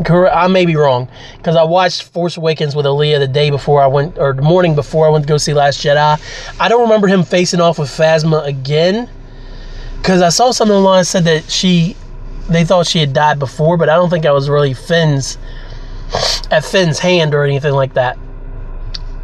I 0.07 0.47
may 0.47 0.65
be 0.65 0.77
wrong 0.77 1.09
because 1.37 1.57
I 1.57 1.65
watched 1.65 2.05
Force 2.05 2.37
Awakens 2.37 2.77
with 2.77 2.87
Aaliyah 2.87 3.19
the 3.19 3.27
day 3.27 3.51
before 3.51 3.83
I 3.83 3.89
went, 3.89 4.17
or 4.17 4.33
the 4.33 4.43
morning 4.43 4.75
before 4.75 5.07
I 5.07 5.11
went 5.11 5.25
to 5.25 5.29
go 5.29 5.39
see 5.39 5.55
Last 5.55 5.83
Jedi. 5.83 6.21
I 6.61 6.69
don't 6.69 6.83
remember 6.83 7.09
him 7.09 7.25
facing 7.25 7.61
off 7.61 7.79
with 7.79 7.89
Phasma 7.89 8.47
again 8.47 9.11
because 9.97 10.23
I 10.23 10.29
saw 10.29 10.53
something 10.53 10.77
online 10.77 11.05
said 11.05 11.25
that 11.25 11.51
she, 11.51 11.97
they 12.49 12.65
thought 12.65 12.87
she 12.87 13.01
had 13.01 13.13
died 13.13 13.39
before, 13.39 13.77
but 13.77 13.89
I 13.89 13.97
don't 13.97 14.09
think 14.09 14.25
I 14.25 14.31
was 14.31 14.49
really 14.49 14.73
Finn's 14.73 15.37
at 16.51 16.65
Finn's 16.65 16.99
hand 17.01 17.35
or 17.35 17.43
anything 17.43 17.75
like 17.75 17.95
that. 17.95 18.17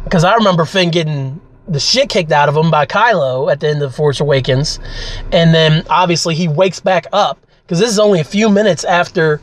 Because 0.03 0.23
I 0.23 0.35
remember 0.35 0.65
Finn 0.65 0.91
getting 0.91 1.41
the 1.67 1.79
shit 1.79 2.09
kicked 2.09 2.31
out 2.31 2.49
of 2.49 2.55
him 2.55 2.69
by 2.69 2.85
Kylo 2.85 3.51
at 3.51 3.61
the 3.61 3.69
end 3.69 3.81
of 3.81 3.95
Force 3.95 4.19
Awakens, 4.19 4.79
and 5.31 5.53
then 5.53 5.83
obviously 5.89 6.35
he 6.35 6.47
wakes 6.47 6.79
back 6.79 7.07
up 7.13 7.39
because 7.63 7.79
this 7.79 7.89
is 7.89 7.97
only 7.97 8.19
a 8.19 8.25
few 8.25 8.49
minutes 8.49 8.83
after 8.83 9.41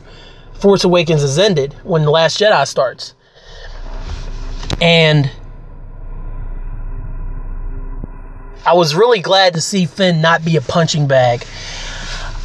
Force 0.63 0.85
Awakens 0.85 1.19
has 1.19 1.37
ended 1.37 1.73
when 1.83 2.03
The 2.03 2.09
Last 2.09 2.39
Jedi 2.39 2.65
starts. 2.65 3.15
And 4.79 5.29
I 8.65 8.73
was 8.73 8.95
really 8.95 9.19
glad 9.19 9.55
to 9.55 9.61
see 9.61 9.85
Finn 9.85 10.21
not 10.21 10.45
be 10.45 10.55
a 10.55 10.61
punching 10.61 11.05
bag. 11.05 11.45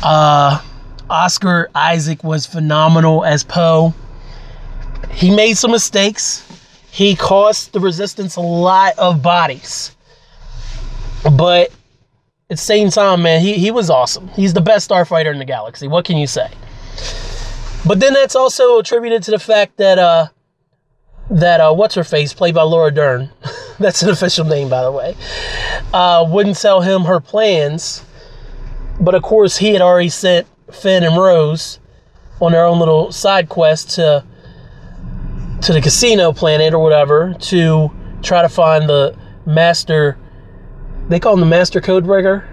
Uh, 0.02 0.60
Oscar 1.08 1.70
Isaac 1.76 2.24
was 2.24 2.44
phenomenal 2.44 3.24
as 3.24 3.44
Poe. 3.44 3.94
He 5.12 5.32
made 5.32 5.56
some 5.56 5.70
mistakes. 5.70 6.44
He 6.90 7.14
cost 7.14 7.72
the 7.72 7.78
resistance 7.78 8.34
a 8.34 8.40
lot 8.40 8.98
of 8.98 9.22
bodies. 9.22 9.94
But 11.22 11.70
at 12.50 12.56
the 12.56 12.56
same 12.56 12.90
time, 12.90 13.22
man, 13.22 13.42
he, 13.42 13.52
he 13.52 13.70
was 13.70 13.90
awesome. 13.90 14.26
He's 14.30 14.54
the 14.54 14.60
best 14.60 14.90
starfighter 14.90 15.30
in 15.30 15.38
the 15.38 15.44
galaxy. 15.44 15.86
What 15.86 16.04
can 16.04 16.16
you 16.16 16.26
say? 16.26 16.50
But 17.88 18.00
then 18.00 18.12
that's 18.12 18.36
also 18.36 18.78
attributed 18.78 19.22
to 19.22 19.30
the 19.30 19.38
fact 19.38 19.78
that 19.78 19.98
uh 19.98 20.26
that 21.30 21.60
uh 21.60 21.72
what's 21.72 21.94
her 21.94 22.04
face 22.04 22.34
played 22.34 22.54
by 22.54 22.62
Laura 22.62 22.92
Dern. 22.92 23.30
that's 23.78 24.02
an 24.02 24.10
official 24.10 24.44
name 24.44 24.68
by 24.68 24.82
the 24.82 24.92
way. 24.92 25.16
Uh 25.94 26.26
wouldn't 26.28 26.58
tell 26.58 26.82
him 26.82 27.04
her 27.04 27.18
plans. 27.18 28.04
But 29.00 29.14
of 29.14 29.22
course 29.22 29.56
he 29.56 29.72
had 29.72 29.80
already 29.80 30.10
sent 30.10 30.46
Finn 30.70 31.02
and 31.02 31.16
Rose 31.16 31.80
on 32.42 32.52
their 32.52 32.66
own 32.66 32.78
little 32.78 33.10
side 33.10 33.48
quest 33.48 33.90
to 33.92 34.22
to 35.62 35.72
the 35.72 35.80
casino 35.80 36.30
planet 36.30 36.74
or 36.74 36.80
whatever 36.80 37.34
to 37.40 37.90
try 38.22 38.42
to 38.42 38.50
find 38.50 38.86
the 38.86 39.16
master 39.46 40.18
they 41.08 41.18
call 41.18 41.32
him 41.32 41.40
the 41.40 41.46
master 41.46 41.80
code 41.80 42.04
breaker 42.04 42.46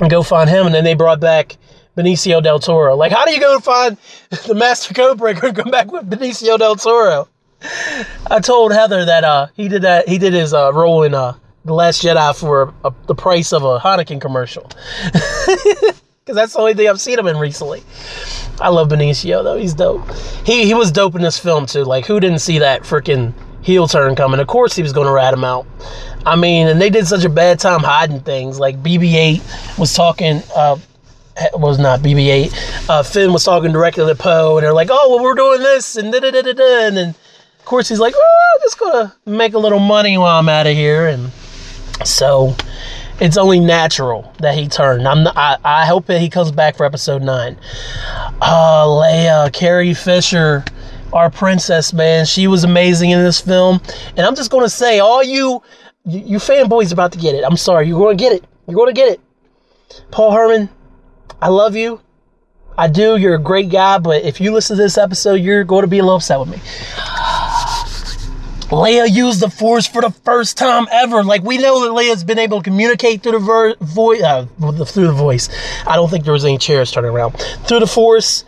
and 0.00 0.10
go 0.10 0.22
find 0.22 0.50
him 0.50 0.66
and 0.66 0.74
then 0.74 0.84
they 0.84 0.94
brought 0.94 1.18
back 1.18 1.56
Benicio 1.96 2.42
del 2.42 2.58
Toro. 2.58 2.96
Like, 2.96 3.12
how 3.12 3.24
do 3.24 3.32
you 3.32 3.40
go 3.40 3.58
find 3.60 3.96
the 4.46 4.54
Master 4.54 4.94
Codebreaker 4.94 5.44
and 5.44 5.56
come 5.56 5.70
back 5.70 5.92
with 5.92 6.08
Benicio 6.08 6.58
del 6.58 6.76
Toro? 6.76 7.28
I 8.30 8.40
told 8.40 8.72
Heather 8.72 9.04
that 9.04 9.24
uh, 9.24 9.46
he 9.54 9.68
did 9.68 9.82
that. 9.82 10.08
He 10.08 10.18
did 10.18 10.32
his 10.32 10.52
uh, 10.52 10.72
role 10.72 11.02
in 11.02 11.14
uh, 11.14 11.34
the 11.64 11.72
Last 11.72 12.02
Jedi 12.02 12.38
for 12.38 12.74
a, 12.84 12.92
the 13.06 13.14
price 13.14 13.52
of 13.52 13.62
a 13.62 13.78
Heineken 13.78 14.20
commercial. 14.20 14.70
Because 16.24 16.36
that's 16.36 16.52
the 16.54 16.60
only 16.60 16.72
thing 16.72 16.88
I've 16.88 17.02
seen 17.02 17.18
him 17.18 17.26
in 17.26 17.36
recently. 17.36 17.82
I 18.58 18.70
love 18.70 18.88
Benicio 18.88 19.44
though. 19.44 19.58
He's 19.58 19.74
dope. 19.74 20.10
He 20.46 20.64
he 20.64 20.72
was 20.72 20.90
dope 20.90 21.14
in 21.16 21.20
this 21.20 21.38
film 21.38 21.66
too. 21.66 21.84
Like, 21.84 22.06
who 22.06 22.18
didn't 22.18 22.38
see 22.38 22.60
that 22.60 22.82
freaking 22.82 23.34
heel 23.60 23.86
turn 23.86 24.16
coming? 24.16 24.40
Of 24.40 24.46
course, 24.46 24.74
he 24.74 24.82
was 24.82 24.94
going 24.94 25.06
to 25.06 25.12
rat 25.12 25.34
him 25.34 25.44
out. 25.44 25.66
I 26.24 26.36
mean, 26.36 26.68
and 26.68 26.80
they 26.80 26.88
did 26.88 27.06
such 27.06 27.24
a 27.24 27.28
bad 27.28 27.58
time 27.58 27.80
hiding 27.80 28.20
things. 28.20 28.58
Like 28.58 28.82
BB-8 28.82 29.78
was 29.78 29.92
talking. 29.92 30.42
Uh, 30.56 30.78
was 31.54 31.78
not 31.78 32.00
BB-8. 32.00 32.88
Uh, 32.88 33.02
Finn 33.02 33.32
was 33.32 33.44
talking 33.44 33.72
directly 33.72 34.06
to 34.06 34.14
Poe, 34.14 34.56
and 34.56 34.64
they're 34.64 34.72
like, 34.72 34.88
"Oh, 34.90 35.10
well, 35.10 35.22
we're 35.22 35.34
doing 35.34 35.60
this," 35.60 35.96
and 35.96 36.12
da 36.12 36.20
da 36.20 36.30
da 36.30 36.42
da 36.42 36.52
da, 36.52 36.86
and 36.86 36.96
then 36.96 37.08
of 37.10 37.64
course 37.64 37.88
he's 37.88 37.98
like, 38.00 38.14
"Oh, 38.16 38.52
I'm 38.54 38.60
just 38.62 38.78
gonna 38.78 39.14
make 39.26 39.54
a 39.54 39.58
little 39.58 39.80
money 39.80 40.16
while 40.18 40.38
I'm 40.38 40.48
out 40.48 40.66
of 40.66 40.74
here," 40.74 41.08
and 41.08 41.30
so 42.04 42.54
it's 43.20 43.36
only 43.36 43.60
natural 43.60 44.32
that 44.40 44.54
he 44.54 44.68
turned. 44.68 45.06
I'm 45.06 45.24
not, 45.24 45.36
I, 45.36 45.56
I 45.64 45.86
hope 45.86 46.06
that 46.06 46.20
he 46.20 46.28
comes 46.28 46.50
back 46.50 46.76
for 46.76 46.84
episode 46.84 47.22
nine. 47.22 47.56
Uh, 48.40 48.86
Leia, 48.86 49.52
Carrie 49.52 49.94
Fisher, 49.94 50.64
our 51.12 51.30
princess, 51.30 51.92
man, 51.92 52.26
she 52.26 52.46
was 52.48 52.64
amazing 52.64 53.10
in 53.10 53.22
this 53.22 53.40
film, 53.40 53.80
and 54.16 54.26
I'm 54.26 54.34
just 54.34 54.50
gonna 54.50 54.68
say, 54.68 54.98
all 54.98 55.22
you 55.22 55.62
you, 56.06 56.20
you 56.20 56.38
fanboys 56.38 56.92
about 56.92 57.12
to 57.12 57.18
get 57.18 57.34
it. 57.34 57.44
I'm 57.44 57.56
sorry, 57.56 57.88
you're 57.88 57.98
gonna 57.98 58.16
get 58.16 58.32
it. 58.32 58.44
You're 58.66 58.76
gonna 58.76 58.92
get 58.92 59.12
it. 59.12 59.20
Paul 60.10 60.32
Herman, 60.32 60.68
I 61.44 61.48
love 61.48 61.76
you. 61.76 62.00
I 62.78 62.88
do. 62.88 63.18
You're 63.18 63.34
a 63.34 63.38
great 63.38 63.68
guy, 63.68 63.98
but 63.98 64.24
if 64.24 64.40
you 64.40 64.50
listen 64.50 64.78
to 64.78 64.82
this 64.82 64.96
episode, 64.96 65.34
you're 65.34 65.62
going 65.62 65.82
to 65.82 65.86
be 65.86 65.98
a 65.98 66.02
little 66.02 66.16
upset 66.16 66.40
with 66.40 66.48
me. 66.48 66.56
Leia 68.70 69.14
used 69.14 69.40
the 69.40 69.50
Force 69.50 69.86
for 69.86 70.00
the 70.00 70.08
first 70.08 70.56
time 70.56 70.86
ever. 70.90 71.22
Like 71.22 71.42
we 71.42 71.58
know 71.58 71.84
that 71.84 71.90
Leia's 71.90 72.24
been 72.24 72.38
able 72.38 72.62
to 72.62 72.64
communicate 72.64 73.22
through 73.22 73.32
the 73.32 73.38
ver- 73.40 73.74
voice, 73.82 74.22
uh, 74.22 74.46
through 74.86 75.06
the 75.06 75.12
voice. 75.12 75.50
I 75.86 75.96
don't 75.96 76.08
think 76.08 76.24
there 76.24 76.32
was 76.32 76.46
any 76.46 76.56
chairs 76.56 76.90
turning 76.90 77.10
around 77.10 77.32
through 77.66 77.80
the 77.80 77.86
Force, 77.86 78.46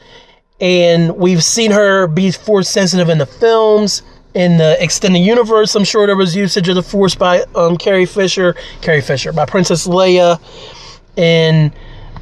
and 0.58 1.18
we've 1.18 1.44
seen 1.44 1.72
her 1.72 2.06
be 2.06 2.30
Force 2.30 2.70
sensitive 2.70 3.10
in 3.10 3.18
the 3.18 3.26
films. 3.26 4.04
In 4.32 4.56
the 4.56 4.82
extended 4.82 5.18
universe, 5.18 5.74
I'm 5.74 5.84
sure 5.84 6.06
there 6.06 6.16
was 6.16 6.34
usage 6.34 6.66
of 6.70 6.76
the 6.76 6.82
Force 6.82 7.14
by 7.14 7.44
um, 7.54 7.76
Carrie 7.76 8.06
Fisher, 8.06 8.56
Carrie 8.80 9.02
Fisher, 9.02 9.34
by 9.34 9.44
Princess 9.44 9.86
Leia, 9.86 10.40
and 11.18 11.72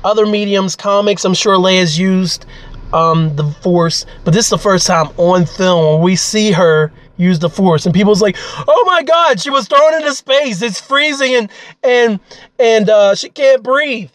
other 0.04 0.26
mediums, 0.26 0.76
comics. 0.76 1.24
I'm 1.24 1.34
sure 1.34 1.56
Leia's 1.56 1.98
used 1.98 2.46
um, 2.92 3.34
the 3.34 3.44
Force, 3.62 4.06
but 4.24 4.32
this 4.32 4.46
is 4.46 4.50
the 4.50 4.58
first 4.58 4.86
time 4.86 5.08
on 5.16 5.46
film 5.46 6.02
we 6.02 6.14
see 6.14 6.52
her 6.52 6.92
use 7.16 7.38
the 7.38 7.50
Force, 7.50 7.86
and 7.86 7.94
people's 7.94 8.22
like, 8.22 8.36
"Oh 8.68 8.84
my 8.86 9.02
God, 9.02 9.40
she 9.40 9.50
was 9.50 9.66
thrown 9.66 9.94
into 9.94 10.14
space. 10.14 10.62
It's 10.62 10.80
freezing, 10.80 11.34
and 11.34 11.50
and 11.82 12.20
and 12.58 12.90
uh, 12.90 13.14
she 13.14 13.30
can't 13.30 13.62
breathe." 13.62 14.10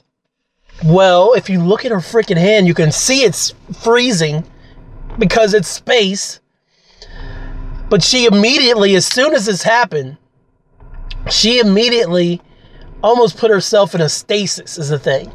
Well, 0.86 1.34
if 1.34 1.50
you 1.50 1.62
look 1.62 1.84
at 1.84 1.92
her 1.92 1.98
freaking 1.98 2.38
hand, 2.38 2.68
you 2.68 2.74
can 2.74 2.92
see 2.92 3.24
it's 3.24 3.54
freezing 3.84 4.46
because 5.18 5.54
it's 5.54 5.68
space. 5.68 6.40
But 7.90 8.04
she 8.04 8.26
immediately, 8.26 8.96
as 8.96 9.06
soon 9.06 9.34
as 9.34 9.48
this 9.48 9.64
happened, 9.64 10.18
she 11.30 11.60
immediately 11.60 12.40
almost 13.04 13.38
put 13.38 13.52
herself 13.52 13.96
in 13.96 14.02
a 14.02 14.08
stasis, 14.08 14.78
is 14.78 14.90
the 14.90 15.00
thing. 15.00 15.32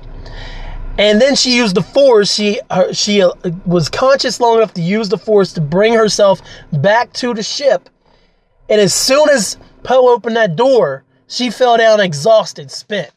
And 0.96 1.20
then 1.20 1.34
she 1.34 1.56
used 1.56 1.74
the 1.74 1.82
force. 1.82 2.32
She 2.32 2.60
her, 2.70 2.92
she 2.92 3.22
uh, 3.22 3.30
was 3.66 3.88
conscious 3.88 4.38
long 4.38 4.58
enough 4.58 4.74
to 4.74 4.82
use 4.82 5.08
the 5.08 5.18
force 5.18 5.52
to 5.54 5.60
bring 5.60 5.92
herself 5.94 6.40
back 6.72 7.12
to 7.14 7.34
the 7.34 7.42
ship. 7.42 7.88
And 8.68 8.80
as 8.80 8.94
soon 8.94 9.28
as 9.28 9.58
Poe 9.82 10.08
opened 10.08 10.36
that 10.36 10.56
door, 10.56 11.02
she 11.26 11.50
fell 11.50 11.76
down 11.76 12.00
exhausted, 12.00 12.70
spent. 12.70 13.10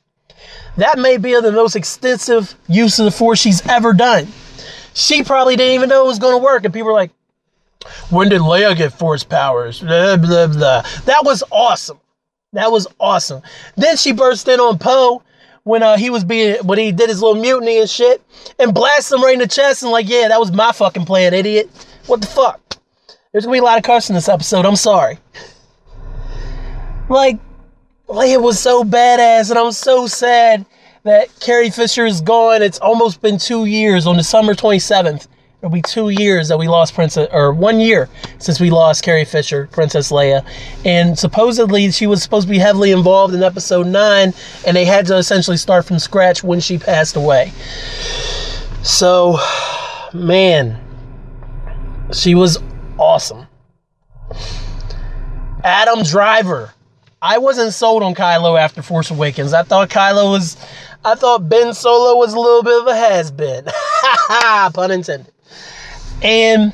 That 0.78 0.98
may 0.98 1.18
be 1.18 1.34
the 1.40 1.52
most 1.52 1.76
extensive 1.76 2.56
use 2.68 3.00
of 3.00 3.06
the 3.06 3.12
force 3.12 3.40
she's 3.40 3.66
ever 3.68 3.94
done. 3.94 4.28
She 4.94 5.24
probably 5.24 5.56
didn't 5.56 5.76
even 5.76 5.90
know 5.90 6.04
it 6.04 6.08
was 6.08 6.20
going 6.20 6.34
to 6.34 6.44
work, 6.44 6.66
and 6.66 6.74
people 6.74 6.88
were 6.88 6.94
like, 6.94 7.12
"When 8.10 8.30
did 8.30 8.42
Leia 8.42 8.76
get 8.76 8.94
force 8.94 9.24
powers?" 9.24 9.82
Blah 9.82 10.18
blah 10.18 10.48
blah. 10.48 10.84
That 11.06 11.24
was 11.24 11.44
awesome. 11.52 12.00
That 12.54 12.72
was 12.72 12.88
awesome. 13.00 13.44
Then 13.76 13.98
she 13.98 14.14
burst 14.14 14.48
in 14.48 14.60
on 14.60 14.80
Poe 14.80 15.22
when 15.68 15.84
uh, 15.84 15.98
he 15.98 16.10
was 16.10 16.24
being 16.24 16.56
when 16.66 16.80
he 16.80 16.92
did 16.92 17.10
his 17.10 17.22
little 17.22 17.40
mutiny 17.40 17.80
and 17.80 17.90
shit, 17.90 18.22
and 18.58 18.74
blast 18.74 19.12
him 19.12 19.22
right 19.22 19.34
in 19.34 19.40
the 19.40 19.48
chest 19.48 19.84
and 19.84 19.92
like, 19.92 20.08
yeah, 20.08 20.30
that 20.30 20.40
was 20.40 20.52
my 20.52 20.72
fucking 20.72 21.06
plan, 21.06 21.34
idiot. 21.34 21.70
What 22.08 22.22
the 22.22 22.28
fuck? 22.28 22.62
There's 23.32 23.44
gonna 23.44 23.56
be 23.56 23.60
a 23.60 23.64
lot 23.64 23.78
of 23.78 23.84
cursing 23.84 24.14
in 24.14 24.18
this 24.18 24.30
episode. 24.30 24.66
I'm 24.66 24.78
sorry. 24.78 25.20
Like, 27.10 27.38
Leia 28.08 28.42
was 28.42 28.60
so 28.60 28.84
badass, 28.84 29.50
and 29.50 29.60
I'm 29.60 29.74
so 29.74 30.08
sad 30.08 30.66
that 31.04 31.30
Carrie 31.40 31.70
Fisher 31.70 32.06
is 32.06 32.22
gone. 32.22 32.62
It's 32.62 32.80
almost 32.80 33.22
been 33.22 33.38
two 33.38 33.66
years 33.66 34.08
on 34.08 34.16
December 34.16 34.54
27th. 34.54 35.28
It'll 35.60 35.72
be 35.72 35.82
two 35.82 36.10
years 36.10 36.50
that 36.50 36.60
we 36.60 36.68
lost 36.68 36.94
Princess, 36.94 37.28
or 37.32 37.52
one 37.52 37.80
year 37.80 38.10
since 38.38 38.60
we 38.60 38.70
lost 38.70 39.04
Carrie 39.04 39.26
Fisher, 39.26 39.68
Princess 39.72 40.12
Leia. 40.12 40.46
And 40.86 41.18
supposedly 41.18 41.90
she 41.90 42.06
was 42.06 42.22
supposed 42.22 42.48
to 42.48 42.52
be 42.52 42.60
heavily 42.60 42.92
involved 42.92 43.34
in 43.34 43.42
episode 43.42 43.88
nine, 43.88 44.36
and 44.68 44.78
they 44.78 44.86
had 44.86 45.08
to 45.08 45.18
essentially 45.18 45.58
start 45.58 45.86
from 45.86 45.98
scratch 45.98 46.44
when 46.44 46.60
she 46.60 46.78
passed 46.78 47.16
away. 47.16 47.52
So, 48.84 49.40
man, 50.14 50.80
she 52.14 52.36
was 52.36 52.60
awesome. 53.00 53.48
Adam 55.64 56.04
Driver. 56.04 56.72
I 57.20 57.40
wasn't 57.40 57.74
sold 57.74 58.04
on 58.04 58.14
Kylo 58.14 58.60
after 58.60 58.84
Force 58.84 59.10
Awakens. 59.10 59.54
I 59.54 59.64
thought 59.64 59.90
Kylo 59.90 60.30
was, 60.30 60.56
I 61.04 61.16
thought 61.16 61.50
Ben 61.50 61.74
Solo 61.74 62.16
was 62.20 62.36
a 62.36 62.40
little 62.40 62.62
bit 62.62 62.80
of 62.80 62.86
a 62.86 62.96
has 62.96 63.32
been. 63.32 63.66
Pun 64.74 64.92
intended. 64.92 65.34
And 66.22 66.74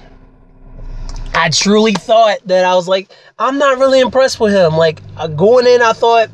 I 1.34 1.50
truly 1.50 1.94
thought 1.94 2.40
that 2.46 2.64
I 2.64 2.76
was 2.76 2.88
like, 2.88 3.12
I'm 3.38 3.58
not 3.58 3.78
really 3.78 4.00
impressed 4.00 4.40
with 4.40 4.54
him. 4.54 4.78
Like 4.78 5.02
uh, 5.18 5.28
going 5.28 5.68
in, 5.68 5.82
I 5.82 5.94
thought 5.94 6.30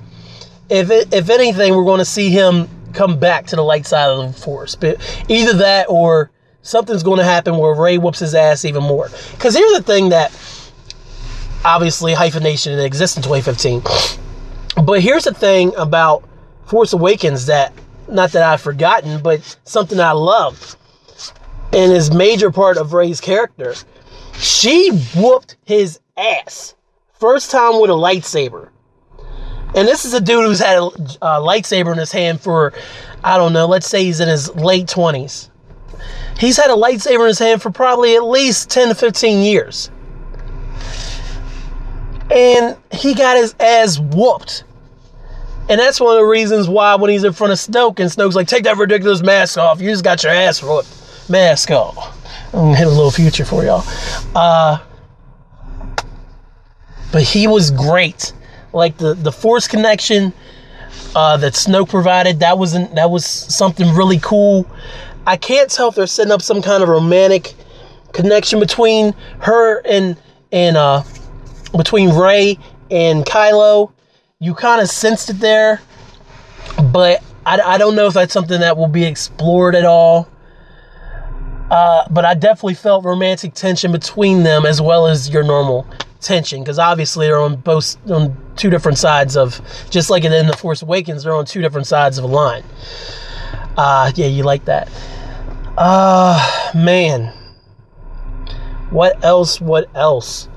if 0.70 0.92
it, 0.92 1.14
if 1.14 1.30
anything, 1.30 1.76
we're 1.76 1.86
going 1.86 2.00
to 2.00 2.06
see 2.06 2.30
him 2.30 2.68
come 2.94 3.20
back 3.20 3.48
to 3.48 3.56
the 3.56 3.64
light 3.64 3.86
side 3.86 4.10
of 4.10 4.34
the 4.34 4.40
force. 4.40 4.76
But 4.76 4.98
either 5.28 5.54
that 5.54 5.88
or 5.90 6.32
something's 6.62 7.04
going 7.04 7.20
to 7.20 7.24
happen 7.24 7.58
where 7.58 7.74
Rey 7.74 7.98
whoops 7.98 8.20
his 8.20 8.36
ass 8.36 8.66
even 8.66 8.84
more. 8.84 9.10
Because 9.32 9.56
here's 9.56 9.74
the 9.74 9.84
thing 9.84 10.10
that 10.10 10.32
obviously 11.66 12.14
hyphenation 12.14 12.74
didn't 12.74 12.86
exist 12.86 13.18
in 13.18 13.24
2015. 13.24 13.82
But 14.86 15.02
here's 15.02 15.24
the 15.24 15.34
thing 15.34 15.74
about 15.76 16.24
Force 16.66 16.94
Awakens 16.94 17.48
that 17.48 17.74
not 18.08 18.32
that 18.32 18.44
I've 18.44 18.62
forgotten, 18.62 19.22
but 19.22 19.58
something 19.66 20.00
I 20.00 20.12
love 20.12 20.76
and 21.74 21.92
is 21.92 22.12
major 22.12 22.52
part 22.52 22.78
of 22.78 22.94
Rey's 22.94 23.22
character. 23.22 23.76
She 24.34 24.90
whooped 25.16 25.58
his 25.66 26.00
ass. 26.18 26.76
First 27.20 27.52
time 27.52 27.82
with 27.82 27.90
a 27.90 27.94
lightsaber. 27.94 28.70
And 29.76 29.88
this 29.88 30.04
is 30.06 30.14
a 30.14 30.22
dude 30.22 30.46
who's 30.46 30.60
had 30.60 30.78
a, 30.78 30.86
a 30.86 31.42
lightsaber 31.42 31.92
in 31.92 32.00
his 32.00 32.12
hand 32.12 32.42
for, 32.42 32.74
I 33.24 33.38
don't 33.38 33.54
know, 33.54 33.68
let's 33.68 33.88
say 33.88 34.04
he's 34.04 34.20
in 34.20 34.28
his 34.28 34.54
late 34.56 34.88
20s. 34.88 35.50
He's 36.40 36.58
had 36.58 36.72
a 36.72 36.76
lightsaber 36.76 37.22
in 37.22 37.28
his 37.28 37.40
hand 37.40 37.62
for 37.62 37.70
probably 37.70 38.16
at 38.16 38.24
least 38.24 38.70
10 38.72 38.90
to 38.90 38.96
15 38.96 39.44
years. 39.44 39.92
And 42.32 42.78
he 42.92 43.14
got 43.14 43.38
his 43.38 43.54
ass 43.60 44.00
whooped. 44.00 44.64
And 45.68 45.80
that's 45.80 46.00
one 46.00 46.16
of 46.16 46.22
the 46.22 46.26
reasons 46.26 46.68
why 46.68 46.96
when 46.96 47.12
he's 47.12 47.24
in 47.24 47.34
front 47.34 47.54
of 47.54 47.60
Snoke 47.60 48.00
and 48.00 48.10
Snoke's 48.10 48.36
like, 48.36 48.48
take 48.48 48.64
that 48.64 48.78
ridiculous 48.78 49.22
mask 49.22 49.58
off. 49.58 49.82
You 49.82 49.90
just 49.90 50.04
got 50.04 50.24
your 50.24 50.32
ass 50.32 50.64
whooped. 50.64 50.88
Mask 51.30 51.72
off. 51.72 52.16
I'm 52.54 52.60
gonna 52.60 52.76
hit 52.76 52.88
a 52.88 52.90
little 52.90 53.12
future 53.12 53.46
for 53.46 53.64
y'all. 53.64 53.84
Uh, 54.36 54.80
but 57.12 57.24
he 57.24 57.48
was 57.48 57.72
great. 57.72 58.34
Like 58.74 58.98
the 58.98 59.14
the 59.14 59.32
force 59.32 59.68
connection 59.68 60.34
uh, 61.16 61.38
that 61.38 61.54
Snoke 61.54 61.90
provided, 61.90 62.40
that 62.40 62.58
wasn't 62.58 62.96
that 62.96 63.10
was 63.10 63.26
something 63.26 63.94
really 63.96 64.20
cool. 64.20 64.66
I 65.26 65.38
can't 65.38 65.70
tell 65.70 65.90
if 65.90 65.96
they're 65.96 66.08
setting 66.08 66.32
up 66.32 66.42
some 66.42 66.62
kind 66.62 66.82
of 66.82 66.90
romantic 66.90 67.54
connection 68.14 68.60
between 68.60 69.14
her 69.40 69.82
and 69.86 70.18
and 70.52 70.78
uh, 70.78 71.04
between 71.76 72.16
Rey 72.16 72.58
and 72.90 73.26
Kylo. 73.26 73.92
You 74.40 74.56
kind 74.56 74.82
of 74.82 74.90
sensed 74.90 75.30
it 75.30 75.40
there, 75.40 75.82
but 76.92 77.22
I, 77.46 77.60
I 77.60 77.78
don't 77.78 77.96
know 77.96 78.08
if 78.08 78.14
that's 78.14 78.34
something 78.34 78.60
that 78.62 78.78
will 78.78 78.88
be 78.88 79.04
explored 79.04 79.76
at 79.76 79.86
all. 79.86 80.30
Uh, 81.70 82.08
but 82.10 82.26
I 82.26 82.34
definitely 82.34 82.74
felt 82.74 83.06
romantic 83.06 83.54
tension 83.54 83.92
between 83.92 84.44
them 84.44 84.66
as 84.66 84.82
well 84.82 85.06
as 85.06 85.30
your 85.30 85.44
normal 85.44 85.86
tension 86.20 86.62
because 86.62 86.80
obviously 86.80 87.28
they're 87.28 87.40
on 87.40 87.56
both 87.58 87.96
on 88.12 88.36
two 88.58 88.70
different 88.70 88.98
sides 88.98 89.38
of 89.38 89.62
just 89.90 90.10
like 90.10 90.26
in 90.26 90.48
the 90.48 90.58
Force 90.58 90.82
Awakens 90.82 91.24
they're 91.24 91.34
on 91.34 91.46
two 91.46 91.62
different 91.62 91.88
sides 91.88 92.18
of 92.18 92.24
a 92.24 92.28
line. 92.28 92.64
Uh, 93.78 94.12
yeah, 94.16 94.26
you 94.28 94.44
like 94.44 94.66
that. 94.66 94.90
Uh 95.78 96.72
man. 96.76 97.34
What 98.90 99.24
else? 99.24 99.62
What 99.62 99.88
else? 99.96 100.50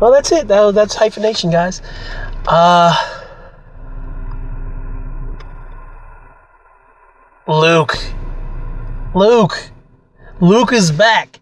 Well, 0.00 0.10
that's 0.10 0.32
it. 0.32 0.48
That, 0.48 0.74
that's 0.74 0.94
hyphenation, 0.94 1.50
guys. 1.50 1.82
Uh, 2.46 2.96
Luke. 7.46 7.96
Luke. 9.14 9.69
Luke 10.40 10.72
is 10.72 10.90
back. 10.90 11.38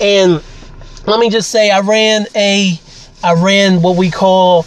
And 0.00 0.42
let 1.06 1.20
me 1.20 1.30
just 1.30 1.50
say 1.50 1.70
I 1.70 1.80
ran 1.80 2.26
a 2.36 2.78
I 3.22 3.32
ran 3.42 3.80
what 3.80 3.96
we 3.96 4.10
call 4.10 4.66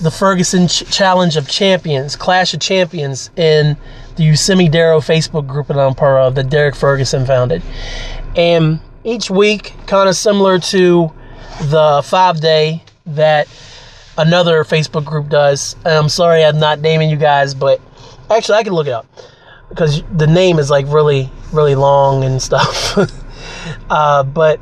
the 0.00 0.10
Ferguson 0.10 0.68
Ch- 0.68 0.90
Challenge 0.90 1.36
of 1.36 1.48
Champions, 1.48 2.16
Clash 2.16 2.54
of 2.54 2.60
Champions 2.60 3.30
in 3.36 3.76
the 4.16 4.24
Yosemite 4.24 4.70
Darrow 4.70 5.00
Facebook 5.00 5.46
group 5.46 5.66
that 5.66 5.78
I'm 5.78 5.94
part 5.94 6.20
of 6.20 6.34
that 6.36 6.48
Derek 6.48 6.74
Ferguson 6.74 7.26
founded. 7.26 7.62
And 8.36 8.80
each 9.04 9.30
week, 9.30 9.74
kind 9.86 10.08
of 10.08 10.16
similar 10.16 10.58
to 10.58 11.12
the 11.62 12.00
five 12.04 12.40
day 12.40 12.82
that 13.04 13.48
another 14.16 14.64
Facebook 14.64 15.04
group 15.04 15.28
does. 15.28 15.76
I'm 15.84 16.08
sorry 16.08 16.42
I'm 16.42 16.58
not 16.58 16.80
naming 16.80 17.10
you 17.10 17.16
guys, 17.16 17.52
but 17.52 17.82
actually 18.30 18.56
I 18.56 18.62
can 18.62 18.72
look 18.72 18.86
it 18.86 18.92
up 18.92 19.06
because 19.68 20.02
the 20.14 20.26
name 20.26 20.58
is 20.58 20.70
like 20.70 20.86
really, 20.88 21.30
really 21.52 21.74
long 21.74 22.24
and 22.24 22.40
stuff. 22.40 22.98
uh, 23.90 24.22
but 24.22 24.60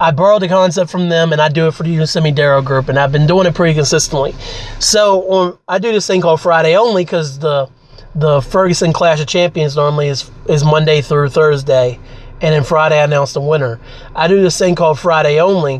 I 0.00 0.10
borrowed 0.10 0.42
the 0.42 0.48
concept 0.48 0.90
from 0.90 1.08
them 1.08 1.32
and 1.32 1.40
I 1.40 1.48
do 1.48 1.68
it 1.68 1.74
for 1.74 1.84
the 1.84 1.90
Yosemite 1.90 2.34
Darrow 2.34 2.62
group 2.62 2.88
and 2.88 2.98
I've 2.98 3.12
been 3.12 3.26
doing 3.26 3.46
it 3.46 3.54
pretty 3.54 3.74
consistently. 3.74 4.34
So 4.78 5.58
I 5.68 5.78
do 5.78 5.92
this 5.92 6.06
thing 6.06 6.20
called 6.20 6.40
Friday 6.40 6.76
only 6.76 7.04
because 7.04 7.38
the 7.38 7.70
the 8.14 8.42
Ferguson 8.42 8.92
Clash 8.92 9.20
of 9.20 9.26
Champions 9.26 9.76
normally 9.76 10.08
is 10.08 10.30
is 10.48 10.64
Monday 10.64 11.00
through 11.00 11.30
Thursday, 11.30 11.98
and 12.40 12.54
then 12.54 12.64
Friday 12.64 13.00
I 13.00 13.04
announce 13.04 13.32
the 13.32 13.40
winner. 13.40 13.80
I 14.14 14.28
do 14.28 14.42
this 14.42 14.58
thing 14.58 14.74
called 14.74 14.98
Friday 14.98 15.40
only, 15.40 15.78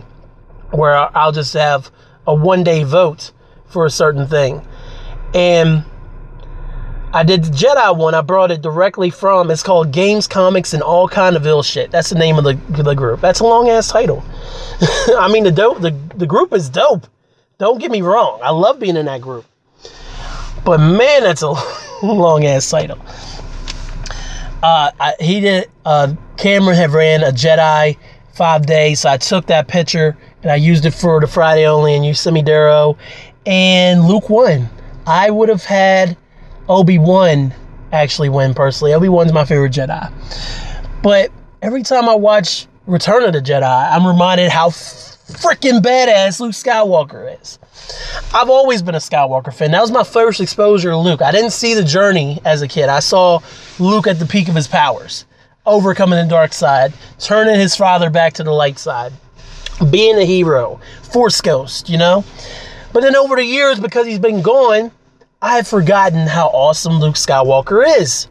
where 0.71 0.95
I'll 1.17 1.33
just 1.33 1.53
have 1.55 1.91
a 2.27 2.35
one 2.35 2.65
day 2.65 2.85
vote 2.85 3.33
for 3.67 3.85
a 3.85 3.91
certain 3.91 4.27
thing, 4.27 4.63
and 5.35 5.85
I 7.14 7.25
did 7.25 7.44
the 7.44 7.51
Jedi 7.51 7.96
one. 7.96 8.14
I 8.14 8.22
brought 8.22 8.51
it 8.51 8.62
directly 8.62 9.11
from. 9.11 9.51
It's 9.51 9.62
called 9.62 9.92
Games, 9.92 10.27
Comics, 10.27 10.72
and 10.72 10.83
All 10.83 11.07
Kind 11.07 11.37
of 11.37 11.46
Ill 11.46 11.62
Shit. 11.62 11.90
That's 11.90 12.09
the 12.09 12.18
name 12.18 12.38
of 12.38 12.44
the, 12.44 12.55
the 12.83 12.94
group. 12.94 13.20
That's 13.20 13.40
a 13.40 13.44
long 13.44 13.68
ass 13.68 13.88
title. 13.88 14.25
I 15.18 15.29
mean, 15.31 15.44
the 15.44 15.51
dope. 15.51 15.81
The, 15.83 15.90
the 16.16 16.27
group 16.27 16.55
is 16.55 16.70
dope. 16.70 17.07
Don't 17.59 17.79
get 17.79 17.90
me 17.90 18.01
wrong. 18.01 18.40
I 18.42 18.51
love 18.51 18.81
being 18.81 18.96
in 18.96 19.07
that 19.07 19.20
group. 19.20 19.44
But 20.64 20.79
man, 20.79 21.22
that's 21.22 21.42
a 21.42 21.53
long 22.03 22.46
ass 22.46 22.70
title. 22.70 22.98
Uh, 24.62 24.90
I, 24.98 25.14
he 25.20 25.40
did. 25.40 25.70
Uh, 25.85 26.14
Cameron 26.38 26.77
had 26.77 26.92
ran 26.92 27.25
a 27.25 27.31
Jedi 27.31 27.98
five 28.33 28.64
days, 28.64 29.01
so 29.01 29.11
I 29.11 29.18
took 29.18 29.46
that 29.46 29.68
picture 29.68 30.16
and 30.42 30.51
I 30.51 30.57
used 30.57 30.87
it 30.87 30.92
for 30.92 31.20
the 31.20 31.27
Friday 31.27 31.66
only 31.66 31.94
and 31.94 32.05
Yosemite 32.07 32.42
Darrow, 32.42 32.96
and 33.44 34.05
Luke 34.05 34.31
won. 34.31 34.68
I 35.07 35.31
would 35.31 35.48
have 35.48 35.64
had 35.64 36.16
Obi 36.73 36.99
Wan 36.99 37.55
actually 37.93 38.31
win 38.31 38.55
personally. 38.55 38.95
Obi 38.95 39.11
Wan's 39.11 39.33
my 39.33 39.45
favorite 39.45 39.73
Jedi. 39.73 40.11
But 41.03 41.31
every 41.61 41.83
time 41.83 42.09
I 42.09 42.15
watch 42.15 42.67
Return 42.87 43.25
of 43.25 43.35
the 43.35 43.41
Jedi, 43.41 43.93
I'm 43.93 44.07
reminded 44.07 44.51
how 44.51 44.71
freaking 44.71 45.81
badass 45.81 46.41
Luke 46.41 46.53
Skywalker 46.53 47.39
is. 47.41 47.59
I've 48.35 48.49
always 48.49 48.81
been 48.81 48.95
a 48.95 48.99
Skywalker 48.99 49.53
fan. 49.53 49.73
That 49.73 49.83
was 49.83 49.91
my 49.91 50.03
first 50.03 50.41
exposure 50.41 50.91
to 50.91 50.97
Luke. 50.97 51.21
I 51.21 51.31
didn't 51.31 51.51
see 51.51 51.75
the 51.75 51.85
journey 51.85 52.41
as 52.45 52.63
a 52.63 52.69
kid. 52.69 52.89
I 52.89 53.01
saw 53.01 53.41
Luke 53.79 54.07
at 54.07 54.19
the 54.19 54.27
peak 54.27 54.49
of 54.49 54.55
his 54.55 54.67
powers, 54.67 55.27
overcoming 55.67 56.25
the 56.25 56.31
dark 56.31 56.55
side, 56.55 56.95
turning 57.19 57.61
his 57.61 57.77
father 57.77 58.09
back 58.09 58.33
to 58.35 58.45
the 58.45 58.51
light 58.51 58.79
side, 58.79 59.13
being 59.91 60.17
a 60.17 60.25
hero, 60.25 60.81
Force 61.13 61.41
Ghost, 61.43 61.91
you 61.91 61.99
know? 61.99 62.25
But 62.95 63.03
then 63.03 63.15
over 63.15 63.37
the 63.37 63.45
years, 63.45 63.79
because 63.79 64.07
he's 64.07 64.19
been 64.19 64.41
gone, 64.41 64.91
I 65.44 65.57
had 65.57 65.66
forgotten 65.66 66.28
how 66.28 66.46
awesome 66.46 67.00
Luke 67.00 67.16
Skywalker 67.16 67.85
is. 67.98 68.28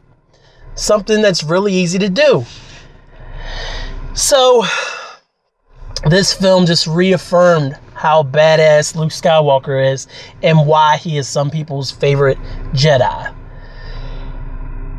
Something 0.75 1.21
that's 1.21 1.43
really 1.43 1.73
easy 1.73 1.99
to 1.99 2.09
do. 2.09 2.45
So, 4.13 4.63
this 6.09 6.33
film 6.33 6.65
just 6.65 6.87
reaffirmed 6.87 7.77
how 7.95 8.23
badass 8.23 8.95
Luke 8.95 9.09
Skywalker 9.09 9.91
is 9.91 10.07
and 10.41 10.65
why 10.65 10.95
he 10.95 11.17
is 11.17 11.27
some 11.27 11.51
people's 11.51 11.91
favorite 11.91 12.37
Jedi. 12.71 13.35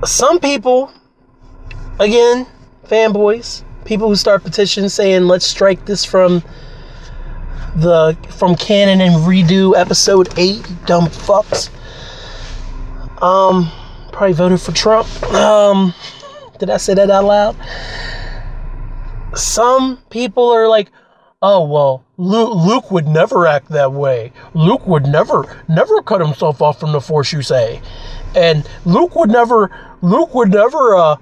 Some 0.04 0.38
people, 0.38 0.92
again, 1.98 2.46
fanboys, 2.84 3.64
people 3.86 4.08
who 4.08 4.16
start 4.16 4.44
petitions 4.44 4.92
saying, 4.92 5.22
let's 5.22 5.46
strike 5.46 5.86
this 5.86 6.04
from 6.04 6.42
the 7.74 8.14
from 8.28 8.54
canon 8.54 9.00
and 9.00 9.14
redo 9.26 9.74
episode 9.74 10.28
8 10.36 10.62
dumb 10.84 11.06
fucks 11.06 11.70
um, 13.22 13.70
probably 14.12 14.34
voted 14.34 14.60
for 14.60 14.72
Trump. 14.72 15.08
Um, 15.32 15.94
did 16.58 16.70
I 16.70 16.76
say 16.76 16.94
that 16.94 17.10
out 17.10 17.24
loud? 17.24 17.56
Some 19.34 19.98
people 20.10 20.50
are 20.50 20.68
like, 20.68 20.90
oh 21.40 21.64
well, 21.66 22.04
Luke, 22.18 22.90
would 22.90 23.06
never 23.06 23.46
act 23.46 23.70
that 23.70 23.92
way. 23.92 24.32
Luke 24.54 24.86
would 24.86 25.06
never, 25.06 25.62
never 25.68 26.02
cut 26.02 26.20
himself 26.20 26.60
off 26.60 26.78
from 26.78 26.92
the 26.92 27.00
Force, 27.00 27.32
you 27.32 27.42
say, 27.42 27.80
and 28.36 28.68
Luke 28.84 29.16
would 29.16 29.30
never, 29.30 29.70
Luke 30.02 30.34
would 30.34 30.50
never, 30.50 30.94
uh, 30.94 31.16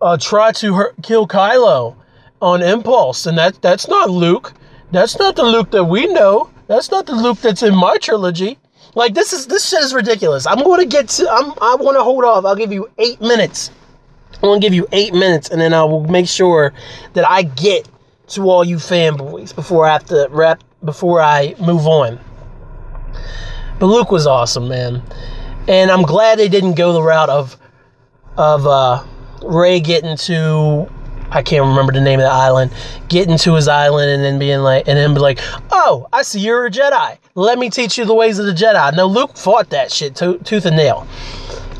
uh, 0.00 0.16
try 0.16 0.52
to 0.52 0.74
hurt, 0.74 0.94
kill 1.02 1.26
Kylo 1.26 1.96
on 2.40 2.62
impulse, 2.62 3.26
and 3.26 3.36
that 3.38 3.60
that's 3.60 3.88
not 3.88 4.10
Luke. 4.10 4.52
That's 4.92 5.18
not 5.18 5.36
the 5.36 5.42
Luke 5.42 5.70
that 5.72 5.84
we 5.84 6.06
know. 6.06 6.50
That's 6.66 6.90
not 6.90 7.06
the 7.06 7.14
Luke 7.14 7.38
that's 7.38 7.62
in 7.62 7.74
my 7.74 7.96
trilogy. 7.98 8.58
Like 8.98 9.14
this 9.14 9.32
is 9.32 9.46
this 9.46 9.68
shit 9.68 9.80
is 9.80 9.94
ridiculous. 9.94 10.44
I'm 10.44 10.58
going 10.58 10.80
to 10.80 10.86
get 10.86 11.08
to. 11.10 11.30
I'm. 11.30 11.52
I 11.62 11.76
want 11.76 11.96
to 11.96 12.02
hold 12.02 12.24
off. 12.24 12.44
I'll 12.44 12.56
give 12.56 12.72
you 12.72 12.90
eight 12.98 13.20
minutes. 13.20 13.70
I'm 14.42 14.54
to 14.54 14.58
give 14.58 14.74
you 14.74 14.88
eight 14.90 15.14
minutes, 15.14 15.50
and 15.50 15.60
then 15.60 15.72
I 15.72 15.84
will 15.84 16.02
make 16.08 16.26
sure 16.26 16.74
that 17.12 17.24
I 17.30 17.44
get 17.44 17.88
to 18.30 18.50
all 18.50 18.64
you 18.64 18.74
fanboys 18.74 19.54
before 19.54 19.86
I 19.86 19.92
have 19.92 20.04
to 20.06 20.26
wrap. 20.30 20.64
Before 20.84 21.20
I 21.20 21.54
move 21.60 21.86
on. 21.86 22.18
But 23.78 23.86
Luke 23.86 24.10
was 24.10 24.26
awesome, 24.26 24.68
man, 24.68 25.00
and 25.68 25.92
I'm 25.92 26.02
glad 26.02 26.40
they 26.40 26.48
didn't 26.48 26.74
go 26.74 26.92
the 26.92 27.02
route 27.02 27.30
of 27.30 27.56
of 28.36 28.66
uh, 28.66 29.04
Rey 29.44 29.78
getting 29.78 30.16
to 30.16 30.90
I 31.30 31.42
can't 31.42 31.64
remember 31.64 31.92
the 31.92 32.00
name 32.00 32.20
of 32.20 32.24
the 32.24 32.32
island, 32.32 32.72
getting 33.08 33.36
to 33.38 33.54
his 33.54 33.68
island 33.68 34.10
and 34.10 34.24
then 34.24 34.38
being 34.38 34.60
like, 34.60 34.88
and 34.88 34.96
then 34.98 35.14
be 35.14 35.20
like, 35.20 35.38
oh, 35.70 36.08
I 36.12 36.22
see 36.22 36.40
you're 36.40 36.66
a 36.66 36.70
Jedi. 36.70 37.18
Let 37.38 37.60
me 37.60 37.70
teach 37.70 37.96
you 37.96 38.04
the 38.04 38.14
ways 38.14 38.40
of 38.40 38.46
the 38.46 38.52
Jedi. 38.52 38.96
Now, 38.96 39.04
Luke 39.04 39.36
fought 39.36 39.70
that 39.70 39.92
shit 39.92 40.16
to- 40.16 40.38
tooth 40.38 40.66
and 40.66 40.76
nail. 40.76 41.06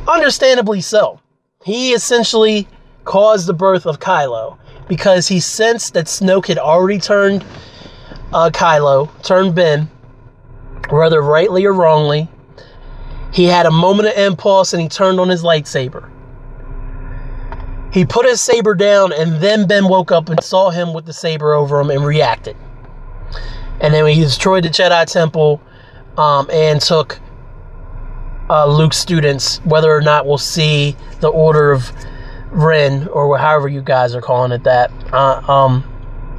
Understandably 0.06 0.80
so. 0.80 1.18
He 1.64 1.92
essentially 1.92 2.68
caused 3.04 3.48
the 3.48 3.54
birth 3.54 3.84
of 3.84 3.98
Kylo 3.98 4.56
because 4.86 5.26
he 5.26 5.40
sensed 5.40 5.94
that 5.94 6.06
Snoke 6.06 6.46
had 6.46 6.58
already 6.58 7.00
turned 7.00 7.44
uh, 8.32 8.50
Kylo, 8.50 9.10
turned 9.24 9.56
Ben, 9.56 9.90
whether 10.90 11.20
rightly 11.20 11.64
or 11.64 11.72
wrongly. 11.72 12.28
He 13.32 13.46
had 13.46 13.66
a 13.66 13.72
moment 13.72 14.10
of 14.10 14.16
impulse 14.16 14.72
and 14.72 14.80
he 14.80 14.88
turned 14.88 15.18
on 15.18 15.28
his 15.28 15.42
lightsaber. 15.42 16.08
He 17.92 18.04
put 18.04 18.26
his 18.26 18.40
saber 18.40 18.76
down, 18.76 19.12
and 19.12 19.40
then 19.40 19.66
Ben 19.66 19.88
woke 19.88 20.12
up 20.12 20.28
and 20.28 20.40
saw 20.40 20.70
him 20.70 20.94
with 20.94 21.04
the 21.04 21.12
saber 21.12 21.52
over 21.52 21.80
him 21.80 21.90
and 21.90 22.04
reacted. 22.04 22.56
And 23.80 23.94
then 23.94 24.06
he 24.06 24.20
destroyed 24.20 24.64
the 24.64 24.68
Jedi 24.68 25.04
Temple 25.06 25.60
um, 26.16 26.48
and 26.52 26.80
took 26.80 27.20
uh, 28.50 28.66
Luke's 28.66 28.96
students, 28.96 29.58
whether 29.64 29.92
or 29.92 30.00
not 30.00 30.26
we'll 30.26 30.38
see 30.38 30.96
the 31.20 31.28
Order 31.28 31.70
of 31.70 31.90
Ren, 32.50 33.08
or 33.08 33.36
however 33.38 33.68
you 33.68 33.82
guys 33.82 34.14
are 34.14 34.22
calling 34.22 34.52
it 34.52 34.64
that, 34.64 34.90
uh, 35.12 35.40
um, 35.52 35.84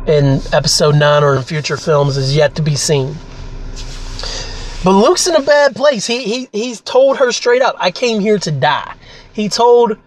in 0.07 0.41
episode 0.51 0.95
9 0.95 1.23
or 1.23 1.35
in 1.35 1.43
future 1.43 1.77
films, 1.77 2.17
is 2.17 2.35
yet 2.35 2.55
to 2.55 2.61
be 2.61 2.75
seen. 2.75 3.15
But 4.83 4.91
Luke's 4.91 5.27
in 5.27 5.35
a 5.35 5.41
bad 5.41 5.75
place. 5.75 6.07
He, 6.07 6.23
he 6.23 6.49
He's 6.51 6.81
told 6.81 7.17
her 7.17 7.31
straight 7.31 7.61
up, 7.61 7.75
I 7.77 7.91
came 7.91 8.21
here 8.21 8.39
to 8.39 8.51
die. 8.51 8.95
He 9.33 9.49
told 9.49 9.97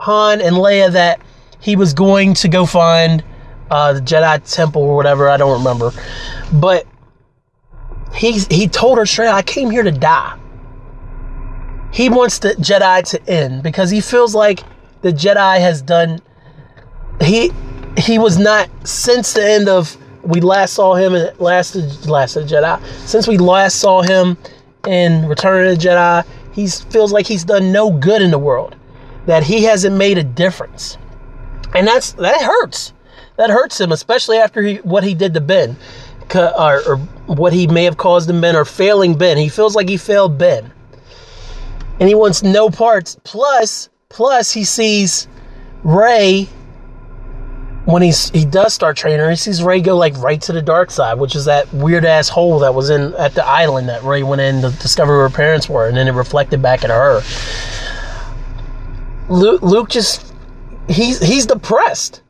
Han 0.00 0.40
and 0.40 0.56
Leia 0.56 0.92
that 0.92 1.20
he 1.60 1.76
was 1.76 1.92
going 1.92 2.34
to 2.34 2.48
go 2.48 2.66
find 2.66 3.22
uh, 3.72 3.94
the 3.94 4.00
Jedi 4.00 4.54
Temple 4.54 4.82
or 4.82 4.94
whatever. 4.94 5.28
I 5.30 5.38
don't 5.38 5.58
remember, 5.58 5.92
but 6.52 6.86
he 8.14 8.38
he 8.50 8.68
told 8.68 8.98
her 8.98 9.06
straight, 9.06 9.30
"I 9.30 9.42
came 9.42 9.70
here 9.70 9.82
to 9.82 9.90
die." 9.90 10.38
He 11.90 12.08
wants 12.08 12.38
the 12.38 12.50
Jedi 12.50 13.02
to 13.10 13.30
end 13.30 13.62
because 13.62 13.90
he 13.90 14.00
feels 14.00 14.34
like 14.34 14.62
the 15.00 15.10
Jedi 15.10 15.58
has 15.58 15.80
done. 15.80 16.20
He 17.22 17.50
he 17.96 18.18
was 18.18 18.38
not 18.38 18.68
since 18.86 19.32
the 19.32 19.44
end 19.44 19.68
of 19.68 19.96
we 20.22 20.40
last 20.40 20.74
saw 20.74 20.94
him 20.94 21.14
in 21.14 21.34
last 21.38 21.74
last 22.06 22.36
of 22.36 22.46
Jedi. 22.46 22.84
Since 23.06 23.26
we 23.26 23.38
last 23.38 23.76
saw 23.80 24.02
him 24.02 24.36
in 24.86 25.26
Return 25.26 25.66
of 25.66 25.78
the 25.78 25.88
Jedi, 25.88 26.26
he 26.52 26.66
feels 26.66 27.10
like 27.10 27.26
he's 27.26 27.44
done 27.44 27.72
no 27.72 27.90
good 27.90 28.20
in 28.20 28.30
the 28.30 28.38
world 28.38 28.76
that 29.24 29.44
he 29.44 29.64
hasn't 29.64 29.96
made 29.96 30.18
a 30.18 30.24
difference. 30.24 30.98
And 31.74 31.86
that's 31.86 32.12
that 32.12 32.42
hurts. 32.42 32.92
That 33.36 33.50
hurts 33.50 33.80
him, 33.80 33.92
especially 33.92 34.38
after 34.38 34.62
he, 34.62 34.76
what 34.76 35.04
he 35.04 35.14
did 35.14 35.34
to 35.34 35.40
Ben, 35.40 35.76
or, 36.34 36.82
or 36.86 36.96
what 37.26 37.52
he 37.52 37.66
may 37.66 37.84
have 37.84 37.96
caused 37.96 38.28
in 38.30 38.40
Ben, 38.40 38.56
or 38.56 38.64
failing 38.64 39.14
Ben. 39.14 39.36
He 39.38 39.48
feels 39.48 39.74
like 39.74 39.88
he 39.88 39.96
failed 39.96 40.38
Ben, 40.38 40.70
and 41.98 42.08
he 42.08 42.14
wants 42.14 42.42
no 42.42 42.70
parts. 42.70 43.16
Plus, 43.24 43.88
plus 44.08 44.52
he 44.52 44.64
sees 44.64 45.28
Rey 45.82 46.48
when 47.84 48.02
he's 48.02 48.30
he 48.30 48.44
does 48.44 48.72
start 48.72 48.96
training. 48.96 49.28
He 49.28 49.36
sees 49.36 49.62
Rey 49.62 49.80
go 49.80 49.96
like 49.96 50.16
right 50.18 50.40
to 50.42 50.52
the 50.52 50.62
dark 50.62 50.90
side, 50.90 51.18
which 51.18 51.34
is 51.34 51.46
that 51.46 51.72
weird 51.72 52.04
ass 52.04 52.28
hole 52.28 52.58
that 52.60 52.74
was 52.74 52.90
in 52.90 53.14
at 53.14 53.34
the 53.34 53.44
island 53.44 53.88
that 53.88 54.02
Rey 54.02 54.22
went 54.22 54.40
in 54.40 54.62
to 54.62 54.70
discover 54.78 55.16
where 55.16 55.28
her 55.28 55.34
parents 55.34 55.68
were, 55.68 55.88
and 55.88 55.96
then 55.96 56.06
it 56.06 56.12
reflected 56.12 56.62
back 56.62 56.84
at 56.84 56.90
her. 56.90 57.22
Luke, 59.28 59.62
Luke 59.62 59.88
just 59.88 60.32
he's 60.88 61.18
he's 61.20 61.46
depressed. 61.46 62.22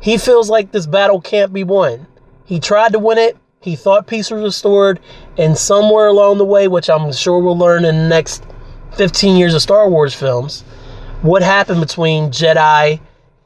He 0.00 0.16
feels 0.16 0.48
like 0.48 0.72
this 0.72 0.86
battle 0.86 1.20
can't 1.20 1.52
be 1.52 1.64
won. 1.64 2.06
He 2.44 2.58
tried 2.58 2.92
to 2.92 2.98
win 2.98 3.18
it. 3.18 3.36
He 3.60 3.76
thought 3.76 4.06
peace 4.06 4.30
was 4.30 4.42
restored, 4.42 5.00
and 5.36 5.56
somewhere 5.56 6.06
along 6.06 6.38
the 6.38 6.44
way, 6.46 6.66
which 6.66 6.88
I'm 6.88 7.12
sure 7.12 7.38
we'll 7.38 7.58
learn 7.58 7.84
in 7.84 7.94
the 7.94 8.08
next 8.08 8.42
15 8.96 9.36
years 9.36 9.54
of 9.54 9.60
Star 9.60 9.88
Wars 9.88 10.14
films, 10.14 10.62
what 11.20 11.42
happened 11.42 11.80
between 11.80 12.30
Jedi 12.30 13.00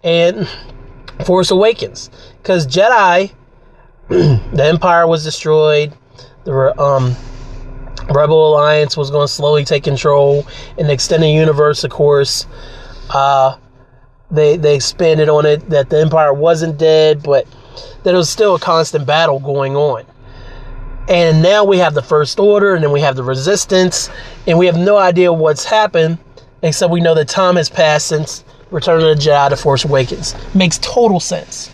and 0.05 0.49
Force 1.25 1.51
Awakens. 1.51 2.11
Because 2.41 2.65
Jedi, 2.67 3.33
the 4.09 4.65
Empire 4.65 5.09
was 5.09 5.25
destroyed. 5.25 5.93
The 6.45 6.81
um, 6.81 7.17
Rebel 8.09 8.53
Alliance 8.53 8.97
was 8.97 9.11
going 9.11 9.27
to 9.27 9.33
slowly 9.33 9.65
take 9.65 9.83
control. 9.83 10.47
In 10.79 10.87
the 10.87 10.93
extended 10.93 11.29
universe, 11.29 11.83
of 11.83 11.91
course, 11.91 12.47
uh, 13.11 13.57
they 14.31 14.57
they 14.57 14.75
expanded 14.75 15.29
on 15.29 15.47
it 15.47 15.69
that 15.71 15.91
the 15.91 16.01
Empire 16.01 16.33
wasn't 16.33 16.79
dead, 16.79 17.23
but 17.23 17.47
that 18.03 18.15
it 18.15 18.17
was 18.17 18.31
still 18.31 18.55
a 18.55 18.61
constant 18.61 19.07
battle 19.07 19.39
going 19.39 19.77
on. 19.77 20.05
And 21.09 21.43
now 21.43 21.65
we 21.65 21.79
have 21.79 21.95
the 21.95 22.03
First 22.03 22.39
Order, 22.41 22.75
and 22.75 22.83
then 22.83 22.91
we 22.91 23.01
have 23.01 23.17
the 23.17 23.23
Resistance, 23.23 24.09
and 24.47 24.59
we 24.59 24.67
have 24.67 24.77
no 24.77 24.97
idea 24.97 25.33
what's 25.33 25.65
happened, 25.65 26.19
except 26.63 26.91
we 26.91 27.01
know 27.01 27.15
that 27.15 27.29
time 27.29 27.57
has 27.57 27.69
passed 27.69 28.07
since 28.07 28.45
Return 28.71 29.03
of 29.03 29.17
the 29.17 29.23
Jedi 29.23 29.51
to 29.51 29.57
Force 29.57 29.85
Awakens. 29.85 30.35
Makes 30.55 30.79
total 30.79 31.21
sense. 31.21 31.71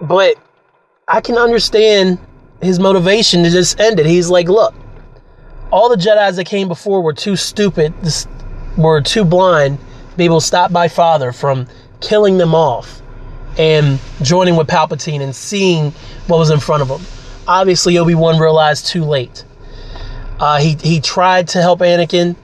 But 0.00 0.36
I 1.06 1.20
can 1.20 1.38
understand 1.38 2.18
his 2.60 2.80
motivation 2.80 3.44
to 3.44 3.50
just 3.50 3.78
end 3.78 4.00
it. 4.00 4.06
He's 4.06 4.28
like, 4.28 4.48
look, 4.48 4.74
all 5.72 5.88
the 5.88 5.96
Jedi's 5.96 6.36
that 6.36 6.44
came 6.44 6.68
before 6.68 7.00
were 7.00 7.14
too 7.14 7.34
stupid, 7.34 7.94
were 8.76 9.00
too 9.00 9.24
blind 9.24 9.78
to 10.10 10.16
be 10.16 10.24
able 10.26 10.40
to 10.40 10.46
stop 10.46 10.70
my 10.70 10.86
father 10.86 11.32
from 11.32 11.66
killing 12.00 12.36
them 12.36 12.54
off 12.54 13.00
and 13.58 13.98
joining 14.20 14.56
with 14.56 14.68
Palpatine 14.68 15.22
and 15.22 15.34
seeing 15.34 15.90
what 16.26 16.38
was 16.38 16.50
in 16.50 16.60
front 16.60 16.82
of 16.82 16.88
him. 16.88 17.00
Obviously, 17.48 17.96
Obi 17.98 18.14
Wan 18.14 18.38
realized 18.38 18.86
too 18.86 19.02
late. 19.02 19.44
Uh, 20.38 20.58
he 20.58 20.76
he 20.82 21.00
tried 21.00 21.48
to 21.48 21.62
help 21.62 21.80
Anakin 21.80 22.36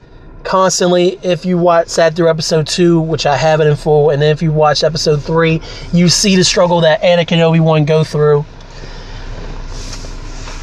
constantly. 0.42 1.18
If 1.22 1.44
you 1.44 1.58
watch 1.58 1.88
sat 1.88 2.14
through 2.14 2.30
episode 2.30 2.66
two, 2.66 3.00
which 3.00 3.26
I 3.26 3.36
have 3.36 3.60
it 3.60 3.66
in 3.66 3.76
full, 3.76 4.10
and 4.10 4.22
then 4.22 4.30
if 4.30 4.40
you 4.40 4.52
watch 4.52 4.82
episode 4.82 5.22
three, 5.22 5.60
you 5.92 6.08
see 6.08 6.36
the 6.36 6.44
struggle 6.44 6.80
that 6.80 7.02
Anakin 7.02 7.32
and 7.32 7.42
Obi 7.42 7.60
Wan 7.60 7.84
go 7.84 8.04
through. 8.04 8.44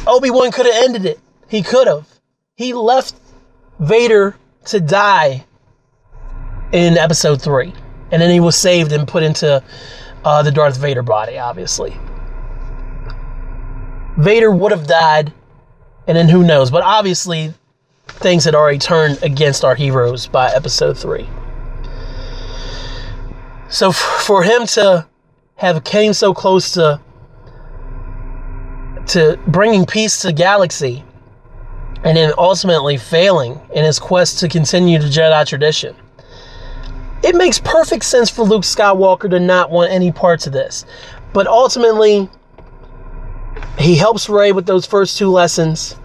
Obi 0.06 0.30
Wan 0.30 0.50
could 0.50 0.66
have 0.66 0.84
ended 0.84 1.06
it. 1.06 1.20
He 1.48 1.62
could 1.62 1.86
have. 1.86 2.15
He 2.56 2.72
left 2.72 3.14
Vader 3.78 4.34
to 4.66 4.80
die 4.80 5.44
in 6.72 6.96
episode 6.96 7.42
three. 7.42 7.74
And 8.10 8.22
then 8.22 8.30
he 8.30 8.40
was 8.40 8.56
saved 8.56 8.92
and 8.92 9.06
put 9.06 9.22
into 9.22 9.62
uh, 10.24 10.42
the 10.42 10.50
Darth 10.50 10.78
Vader 10.78 11.02
body, 11.02 11.38
obviously. 11.38 11.98
Vader 14.16 14.50
would 14.50 14.72
have 14.72 14.86
died, 14.86 15.34
and 16.06 16.16
then 16.16 16.30
who 16.30 16.42
knows? 16.42 16.70
But 16.70 16.82
obviously, 16.82 17.52
things 18.06 18.44
had 18.44 18.54
already 18.54 18.78
turned 18.78 19.22
against 19.22 19.62
our 19.62 19.74
heroes 19.74 20.26
by 20.26 20.50
episode 20.50 20.96
three. 20.96 21.28
So 23.68 23.92
for 23.92 24.42
him 24.44 24.66
to 24.68 25.06
have 25.56 25.84
came 25.84 26.14
so 26.14 26.32
close 26.32 26.72
to 26.72 27.00
to 29.08 29.38
bringing 29.46 29.84
peace 29.84 30.22
to 30.22 30.28
the 30.28 30.32
galaxy 30.32 31.04
and 32.06 32.16
then 32.16 32.32
ultimately 32.38 32.96
failing 32.96 33.60
in 33.74 33.84
his 33.84 33.98
quest 33.98 34.38
to 34.38 34.48
continue 34.48 34.96
the 34.96 35.08
Jedi 35.08 35.44
tradition. 35.44 35.96
It 37.24 37.34
makes 37.34 37.58
perfect 37.58 38.04
sense 38.04 38.30
for 38.30 38.44
Luke 38.44 38.62
Skywalker 38.62 39.28
to 39.28 39.40
not 39.40 39.72
want 39.72 39.90
any 39.90 40.12
parts 40.12 40.46
of 40.46 40.52
this. 40.52 40.86
But 41.32 41.48
ultimately, 41.48 42.30
he 43.76 43.96
helps 43.96 44.28
Rey 44.28 44.52
with 44.52 44.66
those 44.66 44.86
first 44.86 45.18
two 45.18 45.30
lessons. 45.30 45.96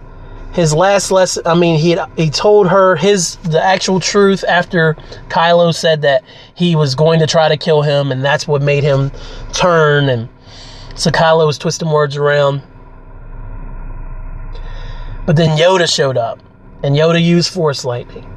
His 0.52 0.74
last 0.74 1.12
lesson, 1.12 1.44
I 1.46 1.54
mean, 1.54 1.78
he 1.78 1.96
he 2.16 2.30
told 2.30 2.68
her 2.68 2.96
his 2.96 3.36
the 3.36 3.62
actual 3.62 4.00
truth 4.00 4.44
after 4.46 4.94
Kylo 5.28 5.72
said 5.72 6.02
that 6.02 6.24
he 6.54 6.74
was 6.74 6.96
going 6.96 7.20
to 7.20 7.28
try 7.28 7.48
to 7.48 7.56
kill 7.56 7.82
him, 7.82 8.10
and 8.10 8.24
that's 8.24 8.48
what 8.48 8.60
made 8.60 8.82
him 8.82 9.12
turn. 9.52 10.08
And 10.08 10.28
so 10.96 11.12
Kylo 11.12 11.46
was 11.46 11.58
twisting 11.58 11.90
words 11.90 12.16
around. 12.16 12.62
But 15.26 15.36
then 15.36 15.56
Yoda 15.56 15.92
showed 15.92 16.16
up, 16.16 16.40
and 16.82 16.96
Yoda 16.96 17.22
used 17.22 17.52
Force 17.52 17.84
Lightning. 17.84 18.28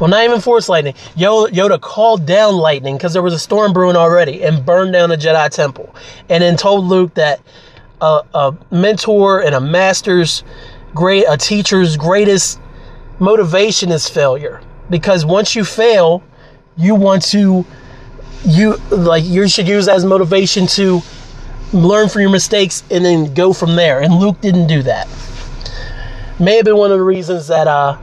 Well, 0.00 0.10
not 0.10 0.24
even 0.24 0.40
Force 0.40 0.68
lightning. 0.68 0.94
Yoda, 1.16 1.50
Yoda 1.50 1.80
called 1.80 2.26
down 2.26 2.56
lightning 2.56 2.96
because 2.96 3.12
there 3.12 3.22
was 3.22 3.32
a 3.32 3.38
storm 3.38 3.72
brewing 3.72 3.96
already 3.96 4.42
and 4.42 4.64
burned 4.64 4.92
down 4.92 5.08
the 5.08 5.16
Jedi 5.16 5.48
Temple. 5.50 5.94
And 6.28 6.42
then 6.42 6.56
told 6.56 6.84
Luke 6.84 7.14
that 7.14 7.40
a, 8.00 8.22
a 8.34 8.56
mentor 8.72 9.40
and 9.42 9.54
a 9.54 9.60
master's 9.60 10.42
great, 10.94 11.26
a 11.28 11.36
teacher's 11.36 11.96
greatest 11.96 12.60
motivation 13.20 13.92
is 13.92 14.08
failure. 14.08 14.60
Because 14.90 15.24
once 15.24 15.54
you 15.54 15.64
fail, 15.64 16.22
you 16.76 16.96
want 16.96 17.22
to, 17.26 17.64
you 18.44 18.76
like, 18.90 19.24
you 19.24 19.48
should 19.48 19.68
use 19.68 19.86
as 19.86 20.04
motivation 20.04 20.66
to 20.68 21.00
learn 21.72 22.08
from 22.08 22.22
your 22.22 22.30
mistakes 22.30 22.82
and 22.90 23.04
then 23.04 23.32
go 23.32 23.52
from 23.52 23.76
there. 23.76 24.00
And 24.00 24.14
Luke 24.14 24.40
didn't 24.40 24.66
do 24.66 24.82
that. 24.82 25.06
May 26.40 26.56
have 26.56 26.64
been 26.64 26.76
one 26.76 26.90
of 26.90 26.98
the 26.98 27.04
reasons 27.04 27.46
that, 27.46 27.68
uh, 27.68 27.96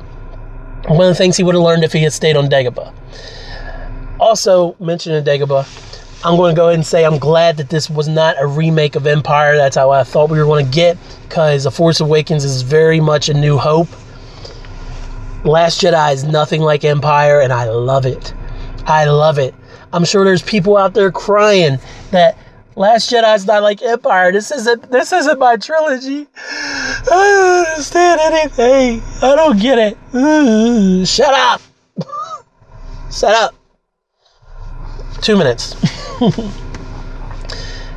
one 0.87 1.01
of 1.01 1.07
the 1.09 1.15
things 1.15 1.35
he 1.35 1.43
would 1.43 1.55
have 1.55 1.63
learned 1.63 1.83
if 1.83 1.91
he 1.91 2.03
had 2.03 2.13
stayed 2.13 2.37
on 2.37 2.47
Dagobah. 2.47 2.93
Also, 4.19 4.75
mentioning 4.79 5.23
Dagobah, 5.23 5.67
I'm 6.23 6.37
going 6.37 6.55
to 6.55 6.59
go 6.59 6.67
ahead 6.67 6.75
and 6.75 6.85
say 6.85 7.03
I'm 7.03 7.17
glad 7.17 7.57
that 7.57 7.69
this 7.69 7.89
was 7.89 8.07
not 8.07 8.35
a 8.39 8.47
remake 8.47 8.95
of 8.95 9.05
Empire. 9.05 9.57
That's 9.57 9.75
how 9.75 9.89
I 9.89 10.03
thought 10.03 10.29
we 10.29 10.37
were 10.37 10.45
going 10.45 10.65
to 10.65 10.71
get, 10.71 10.97
because 11.27 11.63
The 11.65 11.71
Force 11.71 11.99
Awakens 11.99 12.45
is 12.45 12.61
very 12.61 12.99
much 12.99 13.27
a 13.27 13.33
new 13.33 13.57
hope. 13.57 13.89
Last 15.43 15.81
Jedi 15.81 16.13
is 16.13 16.23
nothing 16.23 16.61
like 16.61 16.85
Empire, 16.85 17.41
and 17.41 17.51
I 17.51 17.65
love 17.65 18.05
it. 18.05 18.33
I 18.85 19.05
love 19.05 19.39
it. 19.39 19.55
I'm 19.91 20.05
sure 20.05 20.23
there's 20.23 20.43
people 20.43 20.77
out 20.77 20.93
there 20.93 21.11
crying 21.11 21.79
that 22.11 22.37
Last 22.75 23.11
Jedi's 23.11 23.45
not 23.45 23.63
like 23.63 23.81
Empire. 23.81 24.31
This 24.31 24.49
isn't 24.49 24.89
this 24.91 25.11
isn't 25.11 25.37
my 25.39 25.57
trilogy. 25.57 26.25
I 26.37 27.03
don't 27.09 27.67
understand 27.67 28.21
anything. 28.21 29.01
I 29.21 29.35
don't 29.35 29.59
get 29.59 29.77
it. 29.77 31.07
shut 31.07 31.33
up. 31.33 31.61
shut 33.11 33.35
up. 33.35 33.53
Two 35.21 35.37
minutes. 35.37 35.75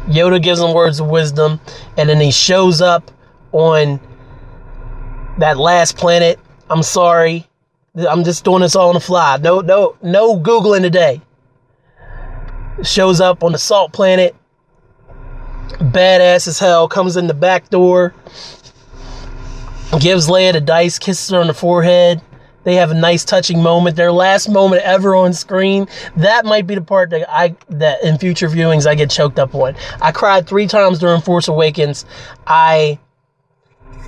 Yoda 0.08 0.42
gives 0.42 0.60
him 0.60 0.74
words 0.74 1.00
of 1.00 1.08
wisdom, 1.08 1.60
and 1.96 2.08
then 2.08 2.20
he 2.20 2.30
shows 2.30 2.80
up 2.80 3.10
on 3.52 4.00
that 5.38 5.56
last 5.56 5.96
planet. 5.96 6.38
I'm 6.68 6.82
sorry. 6.82 7.46
I'm 7.96 8.24
just 8.24 8.44
doing 8.44 8.60
this 8.62 8.74
all 8.74 8.88
on 8.88 8.94
the 8.94 9.00
fly. 9.00 9.38
No, 9.38 9.60
no, 9.60 9.96
no 10.02 10.36
Googling 10.38 10.82
today. 10.82 11.22
Shows 12.82 13.20
up 13.20 13.44
on 13.44 13.52
the 13.52 13.58
salt 13.58 13.92
planet 13.92 14.34
badass 15.68 16.48
as 16.48 16.58
hell, 16.58 16.88
comes 16.88 17.16
in 17.16 17.26
the 17.26 17.34
back 17.34 17.70
door, 17.70 18.14
gives 20.00 20.28
Leia 20.28 20.52
the 20.52 20.60
dice, 20.60 20.98
kisses 20.98 21.30
her 21.30 21.40
on 21.40 21.46
the 21.46 21.54
forehead. 21.54 22.20
They 22.64 22.76
have 22.76 22.90
a 22.90 22.94
nice 22.94 23.24
touching 23.24 23.62
moment. 23.62 23.96
Their 23.96 24.10
last 24.10 24.48
moment 24.48 24.82
ever 24.82 25.14
on 25.14 25.32
screen. 25.34 25.86
That 26.16 26.44
might 26.44 26.66
be 26.66 26.74
the 26.74 26.80
part 26.80 27.10
that 27.10 27.30
I 27.30 27.54
that 27.68 28.02
in 28.02 28.18
future 28.18 28.48
viewings 28.48 28.86
I 28.86 28.94
get 28.94 29.10
choked 29.10 29.38
up 29.38 29.54
on. 29.54 29.76
I 30.00 30.12
cried 30.12 30.48
three 30.48 30.66
times 30.66 30.98
during 30.98 31.20
Force 31.20 31.46
Awakens. 31.46 32.06
I 32.46 32.98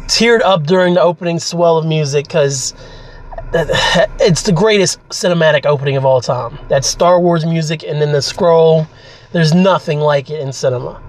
teared 0.07 0.41
up 0.43 0.67
during 0.67 0.95
the 0.95 1.03
opening 1.03 1.39
swell 1.39 1.77
of 1.77 1.85
music 1.85 2.27
because 2.27 2.73
it's 3.53 4.43
the 4.43 4.53
greatest 4.53 5.07
cinematic 5.11 5.67
opening 5.67 5.97
of 5.97 6.05
all 6.05 6.21
time. 6.21 6.59
That 6.69 6.85
Star 6.85 7.21
Wars 7.21 7.45
music 7.45 7.85
and 7.85 8.01
then 8.01 8.13
the 8.13 8.23
scroll. 8.23 8.87
There's 9.33 9.53
nothing 9.53 10.01
like 10.01 10.31
it 10.31 10.41
in 10.41 10.53
cinema. 10.53 11.03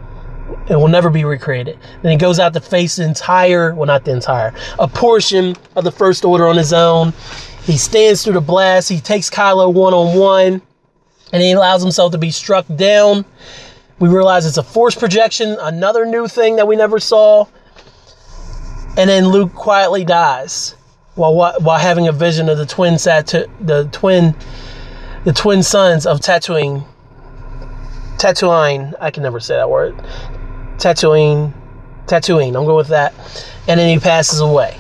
It 0.70 0.76
will 0.76 0.90
never 0.90 1.10
be 1.10 1.24
recreated. 1.24 1.80
Then 2.02 2.12
he 2.12 2.18
goes 2.18 2.40
out 2.40 2.54
to 2.54 2.60
face 2.60 2.98
the 2.98 3.06
entire, 3.06 3.74
well, 3.74 3.86
not 3.86 4.04
the 4.04 4.12
entire, 4.12 4.54
a 4.80 4.88
portion 4.88 5.56
of 5.76 5.84
the 5.84 5.92
First 5.92 6.26
Order 6.26 6.48
on 6.48 6.58
his 6.58 6.74
own. 6.74 7.14
He 7.64 7.78
stands 7.78 8.24
through 8.24 8.34
the 8.34 8.42
blast. 8.42 8.90
He 8.90 9.00
takes 9.00 9.30
Kylo 9.30 9.74
one 9.74 9.94
on 9.94 10.18
one, 10.18 10.62
and 11.32 11.42
he 11.42 11.52
allows 11.52 11.82
himself 11.82 12.12
to 12.12 12.18
be 12.18 12.32
struck 12.32 12.66
down. 12.76 13.26
We 14.00 14.10
realize 14.10 14.46
it's 14.46 14.58
a 14.58 14.64
force 14.64 14.96
projection, 14.96 15.58
another 15.60 16.06
new 16.06 16.28
thing 16.28 16.58
that 16.58 16.68
we 16.68 16.76
never 16.76 17.00
saw. 17.00 17.48
And 18.98 19.10
then 19.10 19.30
Luke 19.30 19.54
quietly 19.54 20.04
dies 20.04 20.76
while 21.16 21.36
while 21.36 21.80
having 21.80 22.08
a 22.08 22.12
vision 22.12 22.48
of 22.48 22.58
the 22.58 22.66
twin 22.66 22.98
sat 22.98 23.28
the 23.28 23.90
twin 23.92 24.36
the 25.24 25.34
twin 25.34 25.64
sons 25.64 26.06
of 26.06 26.20
Tatooine. 26.20 26.86
Tatooine, 28.18 28.94
I 29.00 29.12
can 29.12 29.24
never 29.24 29.40
say 29.40 29.56
that 29.56 29.70
word. 29.70 29.96
Tatooine, 30.78 31.54
Tatooine. 32.06 32.56
I'm 32.56 32.66
going 32.66 32.78
with 32.78 32.88
that. 32.90 33.14
And 33.68 33.80
then 33.80 33.90
he 33.90 34.00
passes 34.00 34.40
away. 34.40 34.78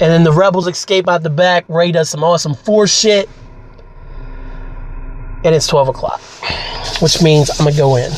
And 0.00 0.12
then 0.12 0.22
the 0.22 0.32
rebels 0.32 0.68
escape 0.68 1.08
out 1.08 1.22
the 1.22 1.30
back. 1.30 1.64
Rey 1.68 1.90
does 1.90 2.08
some 2.08 2.22
awesome 2.22 2.54
force 2.54 2.96
shit. 2.96 3.28
And 5.44 5.54
it's 5.54 5.66
12 5.66 5.88
o'clock, 5.88 6.20
which 7.00 7.22
means 7.22 7.50
I'm 7.50 7.64
going 7.64 7.72
to 7.72 7.78
go 7.78 7.96
in. 7.96 8.12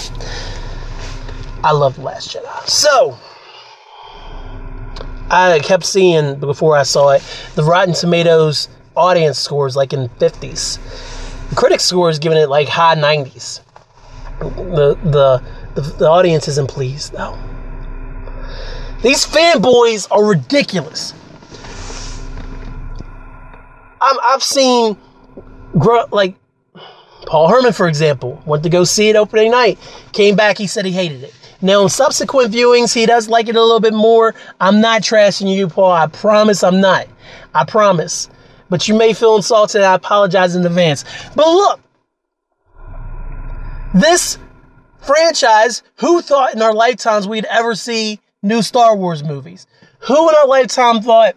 I 1.63 1.73
love 1.73 1.97
The 1.97 2.03
Last 2.03 2.35
Jedi. 2.35 2.69
So, 2.69 3.19
I 5.31 5.61
kept 5.61 5.85
seeing 5.85 6.37
before 6.41 6.77
I 6.77 6.83
saw 6.83 7.11
it 7.11 7.23
the 7.55 7.63
Rotten 7.63 7.95
Tomatoes 7.95 8.69
audience 8.97 9.39
scores 9.39 9.77
like 9.77 9.93
in 9.93 10.09
50s. 10.09 11.49
The 11.51 11.55
critic 11.55 11.81
score 11.81 12.11
is 12.11 12.19
giving 12.19 12.39
it 12.39 12.49
like 12.49 12.69
high 12.69 12.97
90s. 12.97 13.63
The 14.41 14.99
the 15.05 15.43
the, 15.75 15.81
the 15.81 16.09
audience 16.09 16.49
isn't 16.49 16.69
pleased 16.69 17.13
though. 17.13 17.39
These 19.03 19.27
fanboys 19.27 20.07
are 20.11 20.25
ridiculous. 20.25 21.15
I'm, 24.03 24.17
I've 24.23 24.43
seen, 24.43 24.97
like, 26.11 26.35
Paul 27.27 27.49
Herman, 27.49 27.73
for 27.73 27.87
example, 27.89 28.43
went 28.47 28.63
to 28.63 28.69
go 28.69 28.85
see 28.85 29.09
it 29.09 29.17
opening 29.17 29.53
night. 29.53 29.79
Came 30.13 30.37
back, 30.37 30.59
he 30.59 30.67
said 30.67 30.85
he 30.85 30.93
hated 30.93 31.23
it. 31.23 31.35
Now, 31.63 31.83
in 31.83 31.89
subsequent 31.91 32.53
viewings, 32.53 32.95
he 32.95 33.05
does 33.07 33.29
like 33.29 33.49
it 33.49 33.57
a 33.57 33.63
little 33.63 33.81
bit 33.81 33.93
more. 33.93 34.35
I'm 34.61 34.81
not 34.81 35.03
trashing 35.03 35.55
you, 35.55 35.69
Paul. 35.69 35.93
I 35.93 36.07
promise 36.07 36.63
I'm 36.65 36.81
not. 36.81 37.07
I 37.55 37.65
promise. 37.65 38.31
But 38.71 38.89
you 38.89 38.95
may 38.95 39.13
feel 39.13 39.37
insulted. 39.37 39.83
I 39.83 39.95
apologize 39.95 40.57
in 40.57 40.65
advance. 40.65 41.05
But 41.37 41.47
look, 41.47 41.81
this 43.95 44.39
franchise, 45.03 45.83
who 45.97 46.23
thought 46.23 46.55
in 46.55 46.63
our 46.63 46.75
lifetimes 46.75 47.27
we'd 47.27 47.45
ever 47.47 47.75
see 47.75 48.21
new 48.43 48.63
Star 48.63 48.97
Wars 48.97 49.23
movies? 49.23 49.67
Who 50.01 50.29
in 50.29 50.35
our 50.35 50.47
lifetime 50.47 51.03
thought, 51.03 51.37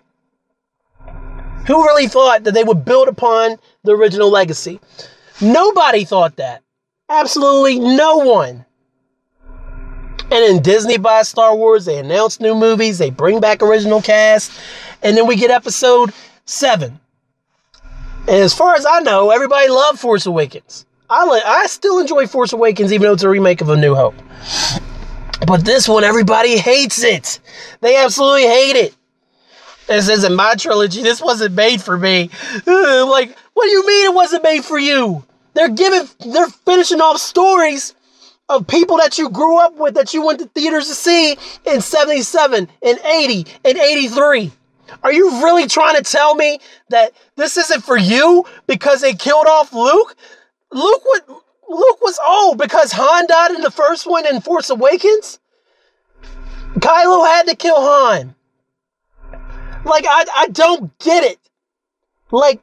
who 1.67 1.85
really 1.85 2.07
thought 2.07 2.43
that 2.43 2.53
they 2.53 2.63
would 2.63 2.85
build 2.85 3.07
upon 3.07 3.57
the 3.83 3.95
original 3.95 4.29
legacy? 4.29 4.79
Nobody 5.41 6.05
thought 6.05 6.35
that. 6.37 6.61
Absolutely 7.09 7.79
no 7.79 8.17
one. 8.17 8.65
And 9.37 10.31
then 10.31 10.61
Disney 10.61 10.97
buys 10.97 11.27
Star 11.27 11.55
Wars, 11.55 11.85
they 11.85 11.99
announce 11.99 12.39
new 12.39 12.55
movies, 12.55 12.97
they 12.97 13.09
bring 13.09 13.39
back 13.39 13.61
original 13.61 14.01
cast, 14.01 14.51
and 15.03 15.15
then 15.15 15.27
we 15.27 15.35
get 15.35 15.51
episode 15.51 16.13
seven. 16.45 16.99
And 18.27 18.37
as 18.37 18.53
far 18.53 18.75
as 18.75 18.85
I 18.85 19.01
know, 19.01 19.31
everybody 19.31 19.67
loved 19.67 19.99
Force 19.99 20.25
Awakens. 20.25 20.85
I 21.13 21.41
I 21.45 21.67
still 21.67 21.99
enjoy 21.99 22.25
Force 22.25 22.53
Awakens, 22.53 22.91
even 22.91 23.05
though 23.05 23.13
it's 23.13 23.23
a 23.23 23.29
remake 23.29 23.61
of 23.61 23.69
A 23.69 23.77
New 23.77 23.93
Hope. 23.93 24.15
But 25.45 25.63
this 25.63 25.87
one, 25.87 26.03
everybody 26.03 26.57
hates 26.57 27.03
it. 27.03 27.39
They 27.81 27.97
absolutely 27.97 28.47
hate 28.47 28.75
it. 28.75 28.95
This 29.87 30.09
isn't 30.09 30.33
my 30.33 30.55
trilogy. 30.55 31.03
This 31.03 31.21
wasn't 31.21 31.53
made 31.53 31.81
for 31.81 31.97
me. 31.97 32.29
like, 32.65 33.37
what 33.53 33.65
do 33.65 33.71
you 33.71 33.85
mean 33.85 34.05
it 34.07 34.15
wasn't 34.15 34.43
made 34.43 34.63
for 34.65 34.79
you? 34.79 35.23
They're 35.53 35.69
giving, 35.69 36.07
they're 36.31 36.47
finishing 36.47 37.01
off 37.01 37.17
stories 37.17 37.93
of 38.49 38.65
people 38.65 38.97
that 38.97 39.17
you 39.17 39.29
grew 39.29 39.59
up 39.59 39.75
with 39.75 39.93
that 39.95 40.13
you 40.13 40.25
went 40.25 40.39
to 40.39 40.47
theaters 40.47 40.87
to 40.87 40.95
see 40.95 41.37
in 41.65 41.81
77 41.81 42.67
and 42.81 42.99
80 42.99 43.45
and 43.63 43.77
83. 43.77 44.51
Are 45.03 45.13
you 45.13 45.43
really 45.43 45.67
trying 45.67 45.95
to 45.95 46.03
tell 46.03 46.33
me 46.35 46.59
that 46.89 47.13
this 47.35 47.57
isn't 47.57 47.83
for 47.83 47.97
you 47.97 48.45
because 48.67 49.01
they 49.01 49.13
killed 49.13 49.47
off 49.47 49.73
Luke? 49.73 50.15
Luke 50.73 51.03
would 51.05 51.21
Luke 51.69 52.01
was 52.01 52.19
old 52.27 52.57
because 52.57 52.91
Han 52.91 53.27
died 53.27 53.51
in 53.51 53.61
the 53.61 53.71
first 53.71 54.05
one 54.05 54.27
in 54.27 54.41
Force 54.41 54.69
Awakens. 54.69 55.39
Kylo 56.79 57.25
had 57.25 57.47
to 57.47 57.55
kill 57.55 57.79
Han. 57.79 58.35
Like 59.85 60.05
I 60.07 60.25
I 60.35 60.47
don't 60.51 60.97
get 60.99 61.23
it. 61.23 61.39
Like 62.31 62.61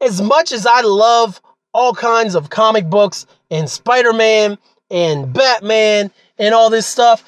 as 0.00 0.20
much 0.20 0.52
as 0.52 0.66
I 0.66 0.80
love 0.80 1.40
all 1.72 1.94
kinds 1.94 2.34
of 2.34 2.50
comic 2.50 2.90
books 2.90 3.26
and 3.50 3.68
Spider-Man 3.68 4.58
and 4.90 5.32
Batman 5.32 6.10
and 6.38 6.54
all 6.54 6.68
this 6.68 6.86
stuff, 6.86 7.24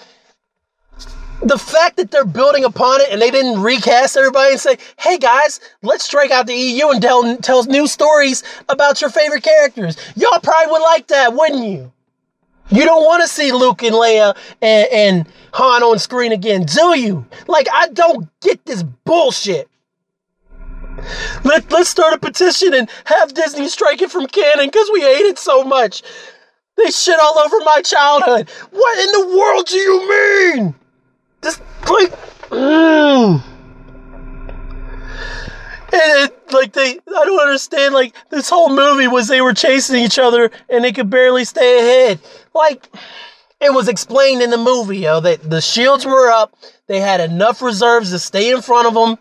the 1.44 1.58
fact 1.58 1.96
that 1.98 2.10
they're 2.10 2.24
building 2.24 2.64
upon 2.64 3.00
it 3.02 3.08
and 3.10 3.20
they 3.20 3.30
didn't 3.30 3.60
recast 3.60 4.16
everybody 4.16 4.52
and 4.52 4.60
say, 4.60 4.78
hey 4.98 5.18
guys, 5.18 5.60
let's 5.82 6.04
strike 6.04 6.30
out 6.30 6.46
the 6.46 6.54
EU 6.54 6.88
and 6.88 7.02
tell, 7.02 7.36
tell 7.38 7.64
new 7.64 7.86
stories 7.86 8.42
about 8.68 9.00
your 9.00 9.10
favorite 9.10 9.42
characters. 9.42 9.96
Y'all 10.16 10.40
probably 10.40 10.72
would 10.72 10.82
like 10.82 11.06
that, 11.08 11.34
wouldn't 11.34 11.64
you? 11.64 11.92
You 12.70 12.84
don't 12.84 13.04
want 13.04 13.22
to 13.22 13.28
see 13.28 13.52
Luke 13.52 13.82
and 13.82 13.94
Leia 13.94 14.34
and, 14.62 14.88
and 14.90 15.28
Han 15.52 15.82
on 15.82 15.98
screen 15.98 16.32
again, 16.32 16.64
do 16.64 16.98
you? 16.98 17.26
Like, 17.46 17.68
I 17.70 17.88
don't 17.88 18.28
get 18.40 18.64
this 18.64 18.82
bullshit. 18.82 19.68
Let, 21.44 21.70
let's 21.70 21.90
start 21.90 22.14
a 22.14 22.18
petition 22.18 22.72
and 22.72 22.88
have 23.04 23.34
Disney 23.34 23.68
strike 23.68 24.00
it 24.00 24.10
from 24.10 24.26
canon 24.26 24.66
because 24.66 24.88
we 24.92 25.02
hate 25.02 25.26
it 25.26 25.38
so 25.38 25.62
much. 25.62 26.02
They 26.76 26.90
shit 26.90 27.20
all 27.20 27.38
over 27.38 27.56
my 27.64 27.82
childhood. 27.82 28.48
What 28.70 28.98
in 28.98 29.12
the 29.12 29.36
world 29.36 29.66
do 29.66 29.76
you 29.76 30.08
mean? 30.56 30.74
Just 31.44 31.60
like, 31.90 32.10
mm. 32.48 33.42
And 35.92 36.30
it, 36.30 36.52
like 36.52 36.72
they, 36.72 36.92
I 36.92 36.98
don't 37.06 37.40
understand. 37.40 37.94
Like 37.94 38.14
this 38.30 38.48
whole 38.48 38.74
movie 38.74 39.06
was 39.06 39.28
they 39.28 39.42
were 39.42 39.52
chasing 39.52 39.96
each 39.96 40.18
other 40.18 40.50
and 40.68 40.82
they 40.82 40.90
could 40.90 41.10
barely 41.10 41.44
stay 41.44 41.78
ahead. 41.78 42.18
Like 42.54 42.88
it 43.60 43.72
was 43.72 43.88
explained 43.88 44.42
in 44.42 44.50
the 44.50 44.58
movie, 44.58 44.98
yo, 44.98 45.20
that 45.20 45.48
the 45.48 45.60
shields 45.60 46.06
were 46.06 46.30
up. 46.30 46.56
They 46.86 46.98
had 46.98 47.20
enough 47.20 47.62
reserves 47.62 48.10
to 48.10 48.18
stay 48.18 48.50
in 48.50 48.62
front 48.62 48.86
of 48.88 48.94
them, 48.94 49.18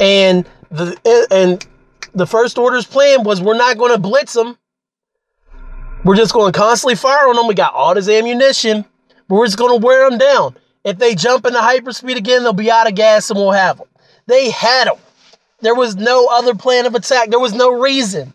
and 0.00 0.48
the 0.70 1.26
and 1.30 1.66
the 2.14 2.26
first 2.26 2.58
order's 2.58 2.86
plan 2.86 3.24
was 3.24 3.42
we're 3.42 3.56
not 3.56 3.76
going 3.76 3.92
to 3.92 3.98
blitz 3.98 4.32
them. 4.32 4.56
We're 6.04 6.16
just 6.16 6.32
going 6.32 6.52
to 6.52 6.58
constantly 6.58 6.96
fire 6.96 7.28
on 7.28 7.36
them. 7.36 7.46
We 7.46 7.54
got 7.54 7.74
all 7.74 7.94
this 7.94 8.08
ammunition. 8.08 8.84
We're 9.32 9.46
just 9.46 9.56
going 9.56 9.80
to 9.80 9.86
wear 9.86 10.10
them 10.10 10.18
down. 10.18 10.56
If 10.84 10.98
they 10.98 11.14
jump 11.14 11.46
into 11.46 11.58
hyperspeed 11.58 12.16
again, 12.16 12.42
they'll 12.42 12.52
be 12.52 12.70
out 12.70 12.86
of 12.86 12.94
gas 12.94 13.30
and 13.30 13.38
we'll 13.38 13.52
have 13.52 13.78
them. 13.78 13.86
They 14.26 14.50
had 14.50 14.88
them. 14.88 14.98
There 15.60 15.74
was 15.74 15.96
no 15.96 16.28
other 16.30 16.54
plan 16.54 16.84
of 16.84 16.94
attack. 16.94 17.30
There 17.30 17.40
was 17.40 17.54
no 17.54 17.72
reason. 17.72 18.34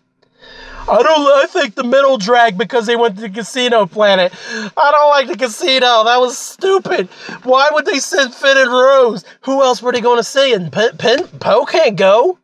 I 0.89 1.03
don't. 1.03 1.27
I 1.37 1.45
think 1.49 1.75
the 1.75 1.83
middle 1.83 2.17
drag 2.17 2.57
because 2.57 2.87
they 2.87 2.95
went 2.95 3.15
to 3.17 3.21
the 3.21 3.29
casino 3.29 3.85
planet. 3.85 4.33
I 4.75 4.91
don't 4.91 5.09
like 5.09 5.27
the 5.27 5.37
casino. 5.37 6.05
That 6.05 6.19
was 6.19 6.35
stupid. 6.35 7.09
Why 7.43 7.69
would 7.73 7.85
they 7.85 7.99
send 7.99 8.33
Finn 8.33 8.57
and 8.57 8.71
Rose? 8.71 9.23
Who 9.41 9.61
else 9.61 9.83
were 9.83 9.91
they 9.91 10.01
going 10.01 10.17
to 10.17 10.23
send? 10.23 10.71
Pen, 10.71 11.27
Poe 11.39 11.65
can't 11.65 11.95
go. 11.95 12.39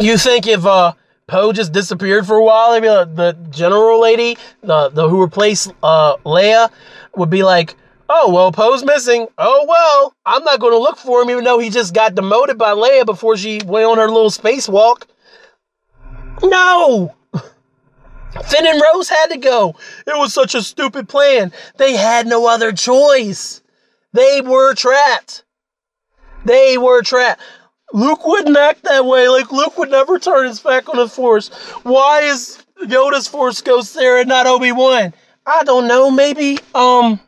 You 0.00 0.18
think 0.18 0.48
if 0.48 0.66
uh 0.66 0.94
Poe 1.28 1.52
just 1.52 1.72
disappeared 1.72 2.26
for 2.26 2.36
a 2.36 2.42
while, 2.44 2.72
maybe 2.72 2.88
the, 2.88 3.04
the 3.04 3.32
general 3.50 4.00
lady, 4.00 4.38
the 4.62 4.88
the 4.88 5.08
who 5.08 5.20
replaced 5.20 5.70
uh 5.82 6.16
Leia, 6.24 6.70
would 7.16 7.30
be 7.30 7.42
like, 7.42 7.76
oh 8.08 8.32
well, 8.32 8.50
Poe's 8.50 8.82
missing. 8.82 9.28
Oh 9.36 9.66
well, 9.68 10.14
I'm 10.24 10.42
not 10.42 10.58
going 10.58 10.72
to 10.72 10.78
look 10.78 10.96
for 10.96 11.22
him, 11.22 11.30
even 11.30 11.44
though 11.44 11.58
he 11.58 11.68
just 11.68 11.94
got 11.94 12.14
demoted 12.14 12.56
by 12.56 12.72
Leia 12.72 13.04
before 13.04 13.36
she 13.36 13.60
went 13.64 13.86
on 13.86 13.98
her 13.98 14.08
little 14.08 14.30
spacewalk. 14.30 15.04
No! 16.42 17.14
Finn 17.34 18.66
and 18.66 18.82
Rose 18.94 19.10
had 19.10 19.26
to 19.26 19.36
go. 19.36 19.76
It 20.06 20.16
was 20.16 20.32
such 20.32 20.54
a 20.54 20.62
stupid 20.62 21.10
plan. 21.10 21.52
They 21.76 21.94
had 21.94 22.26
no 22.26 22.48
other 22.48 22.72
choice. 22.72 23.60
They 24.14 24.40
were 24.40 24.74
trapped. 24.74 25.44
They 26.44 26.78
were 26.78 27.02
trapped. 27.02 27.42
Luke 27.92 28.26
wouldn't 28.26 28.56
act 28.56 28.84
that 28.84 29.06
way. 29.06 29.28
Like, 29.28 29.50
Luke 29.50 29.78
would 29.78 29.90
never 29.90 30.18
turn 30.18 30.46
his 30.46 30.60
back 30.60 30.88
on 30.88 30.96
the 30.96 31.08
Force. 31.08 31.48
Why 31.82 32.22
is 32.22 32.62
Yoda's 32.82 33.26
Force 33.26 33.62
Ghost 33.62 33.94
there 33.94 34.20
and 34.20 34.28
not 34.28 34.46
Obi-Wan? 34.46 35.14
I 35.46 35.64
don't 35.64 35.88
know. 35.88 36.10
Maybe, 36.10 36.58
um... 36.74 37.20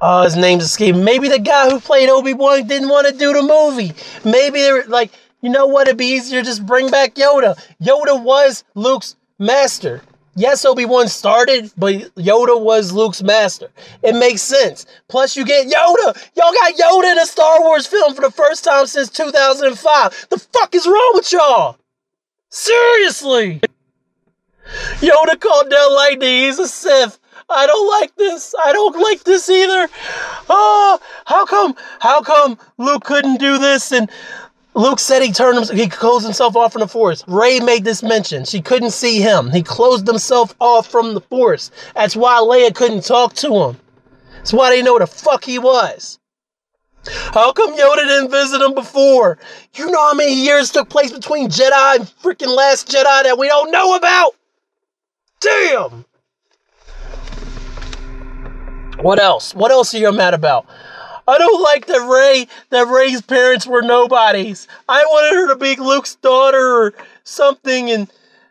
Uh, 0.00 0.24
his 0.24 0.34
name's 0.34 0.64
escaping. 0.64 1.04
Maybe 1.04 1.28
the 1.28 1.38
guy 1.38 1.68
who 1.68 1.78
played 1.78 2.08
Obi-Wan 2.08 2.66
didn't 2.66 2.88
want 2.88 3.06
to 3.06 3.12
do 3.12 3.34
the 3.34 3.42
movie. 3.42 3.92
Maybe 4.24 4.60
they 4.60 4.82
like, 4.84 5.12
you 5.42 5.50
know 5.50 5.66
what? 5.66 5.88
It'd 5.88 5.98
be 5.98 6.06
easier 6.06 6.42
just 6.42 6.64
bring 6.64 6.90
back 6.90 7.16
Yoda. 7.16 7.62
Yoda 7.82 8.22
was 8.22 8.64
Luke's 8.74 9.16
master. 9.38 10.00
Yes, 10.36 10.64
Obi 10.64 10.84
Wan 10.84 11.08
started, 11.08 11.70
but 11.76 11.94
Yoda 12.14 12.60
was 12.60 12.92
Luke's 12.92 13.22
master. 13.22 13.68
It 14.02 14.14
makes 14.14 14.42
sense. 14.42 14.86
Plus, 15.08 15.36
you 15.36 15.44
get 15.44 15.66
Yoda. 15.66 16.16
Y'all 16.36 16.52
got 16.52 16.74
Yoda 16.74 17.12
in 17.12 17.18
a 17.18 17.26
Star 17.26 17.60
Wars 17.60 17.86
film 17.86 18.14
for 18.14 18.22
the 18.22 18.30
first 18.30 18.64
time 18.64 18.86
since 18.86 19.10
2005. 19.10 20.26
The 20.30 20.38
fuck 20.38 20.74
is 20.74 20.86
wrong 20.86 21.10
with 21.14 21.32
y'all? 21.32 21.76
Seriously. 22.48 23.60
Yoda 24.98 25.40
called 25.40 25.70
down 25.70 25.94
lightning. 25.94 26.44
He's 26.44 26.58
a 26.58 26.68
Sith. 26.68 27.18
I 27.48 27.66
don't 27.66 27.88
like 28.00 28.14
this. 28.14 28.54
I 28.64 28.72
don't 28.72 29.00
like 29.00 29.24
this 29.24 29.50
either. 29.50 29.88
Oh, 30.48 31.00
how 31.26 31.44
come? 31.44 31.74
How 31.98 32.22
come 32.22 32.56
Luke 32.78 33.02
couldn't 33.02 33.40
do 33.40 33.58
this 33.58 33.90
and 33.90 34.08
Luke 34.74 35.00
said 35.00 35.22
he 35.22 35.32
turned 35.32 35.58
him, 35.58 35.76
he 35.76 35.88
closed 35.88 36.24
himself 36.24 36.56
off 36.56 36.72
from 36.72 36.80
the 36.80 36.88
force. 36.88 37.24
Rey 37.26 37.60
made 37.60 37.84
this 37.84 38.02
mention. 38.02 38.44
She 38.44 38.62
couldn't 38.62 38.92
see 38.92 39.20
him. 39.20 39.50
He 39.50 39.62
closed 39.62 40.06
himself 40.06 40.54
off 40.60 40.86
from 40.86 41.14
the 41.14 41.20
force. 41.20 41.70
That's 41.94 42.14
why 42.14 42.36
Leia 42.36 42.74
couldn't 42.74 43.04
talk 43.04 43.34
to 43.34 43.54
him. 43.54 43.76
That's 44.36 44.52
why 44.52 44.70
they 44.70 44.82
know 44.82 44.98
the 44.98 45.06
fuck 45.06 45.44
he 45.44 45.58
was. 45.58 46.18
How 47.06 47.52
come 47.52 47.76
Yoda 47.76 48.06
didn't 48.06 48.30
visit 48.30 48.60
him 48.60 48.74
before? 48.74 49.38
You 49.74 49.90
know 49.90 50.08
how 50.08 50.14
many 50.14 50.34
years 50.34 50.70
took 50.70 50.88
place 50.88 51.12
between 51.12 51.48
Jedi 51.48 51.96
and 51.96 52.04
freaking 52.04 52.54
Last 52.54 52.88
Jedi 52.88 53.24
that 53.24 53.38
we 53.38 53.48
don't 53.48 53.70
know 53.70 53.96
about? 53.96 54.34
Damn! 55.40 56.04
What 59.00 59.18
else? 59.18 59.54
What 59.54 59.70
else 59.70 59.94
are 59.94 59.98
you 59.98 60.12
mad 60.12 60.34
about? 60.34 60.66
I 61.30 61.38
don't 61.38 61.62
like 61.62 61.86
that 61.86 62.08
Rey 62.08 62.48
that 62.70 62.88
Rey's 62.88 63.22
parents 63.22 63.64
were 63.64 63.82
nobodies. 63.82 64.66
I 64.88 65.04
wanted 65.04 65.36
her 65.36 65.48
to 65.54 65.56
be 65.56 65.76
Luke's 65.80 66.16
daughter 66.16 66.58
or 66.58 66.94
something 67.22 67.88
and 67.88 68.10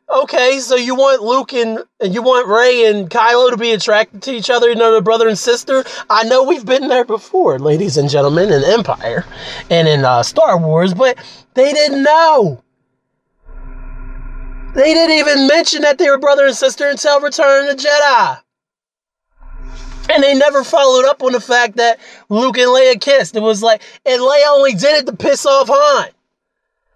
okay, 0.09 0.59
so 0.59 0.77
you 0.77 0.95
want 0.95 1.21
Luke 1.21 1.51
and, 1.51 1.79
and 1.99 2.13
you 2.13 2.21
want 2.21 2.47
Rey 2.47 2.89
and 2.89 3.09
Kylo 3.09 3.49
to 3.49 3.57
be 3.57 3.71
attracted 3.71 4.21
to 4.23 4.31
each 4.31 4.49
other, 4.49 4.69
you 4.69 4.75
know, 4.75 4.93
the 4.93 5.01
brother 5.01 5.27
and 5.27 5.37
sister. 5.37 5.83
I 6.09 6.23
know 6.23 6.45
we've 6.45 6.65
been 6.65 6.87
there 6.87 7.03
before, 7.03 7.59
ladies 7.59 7.97
and 7.97 8.09
gentlemen, 8.09 8.49
in 8.49 8.63
Empire 8.63 9.25
and 9.69 9.85
in 9.85 10.05
uh, 10.05 10.23
Star 10.23 10.57
Wars, 10.57 10.93
but 10.93 11.17
they 11.55 11.73
didn't 11.73 12.01
know. 12.01 12.63
They 14.73 14.93
didn't 14.93 15.17
even 15.17 15.47
mention 15.47 15.81
that 15.81 15.97
they 15.97 16.09
were 16.09 16.17
brother 16.17 16.45
and 16.45 16.55
sister 16.55 16.87
until 16.87 17.19
Return 17.19 17.67
of 17.67 17.77
the 17.77 17.83
Jedi. 17.83 18.39
And 20.09 20.23
they 20.23 20.33
never 20.33 20.63
followed 20.63 21.05
up 21.05 21.21
on 21.21 21.33
the 21.33 21.39
fact 21.39 21.77
that 21.77 21.99
Luke 22.29 22.57
and 22.57 22.67
Leia 22.67 22.99
kissed. 22.99 23.35
It 23.35 23.41
was 23.41 23.61
like, 23.61 23.81
and 24.05 24.21
Leia 24.21 24.47
only 24.49 24.73
did 24.73 24.97
it 24.97 25.05
to 25.05 25.15
piss 25.15 25.45
off 25.45 25.69
Han. 25.71 26.09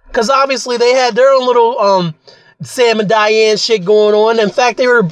Because 0.08 0.30
obviously 0.30 0.78
they 0.78 0.94
had 0.94 1.16
their 1.16 1.32
own 1.32 1.46
little 1.46 1.80
um, 1.80 2.16
Sam 2.62 3.00
and 3.00 3.10
Diane 3.10 3.58
shit 3.58 3.86
going 3.86 4.16
on. 4.16 4.40
In 4.40 4.50
fact, 4.50 4.78
they 4.78 4.88
were 4.88 5.04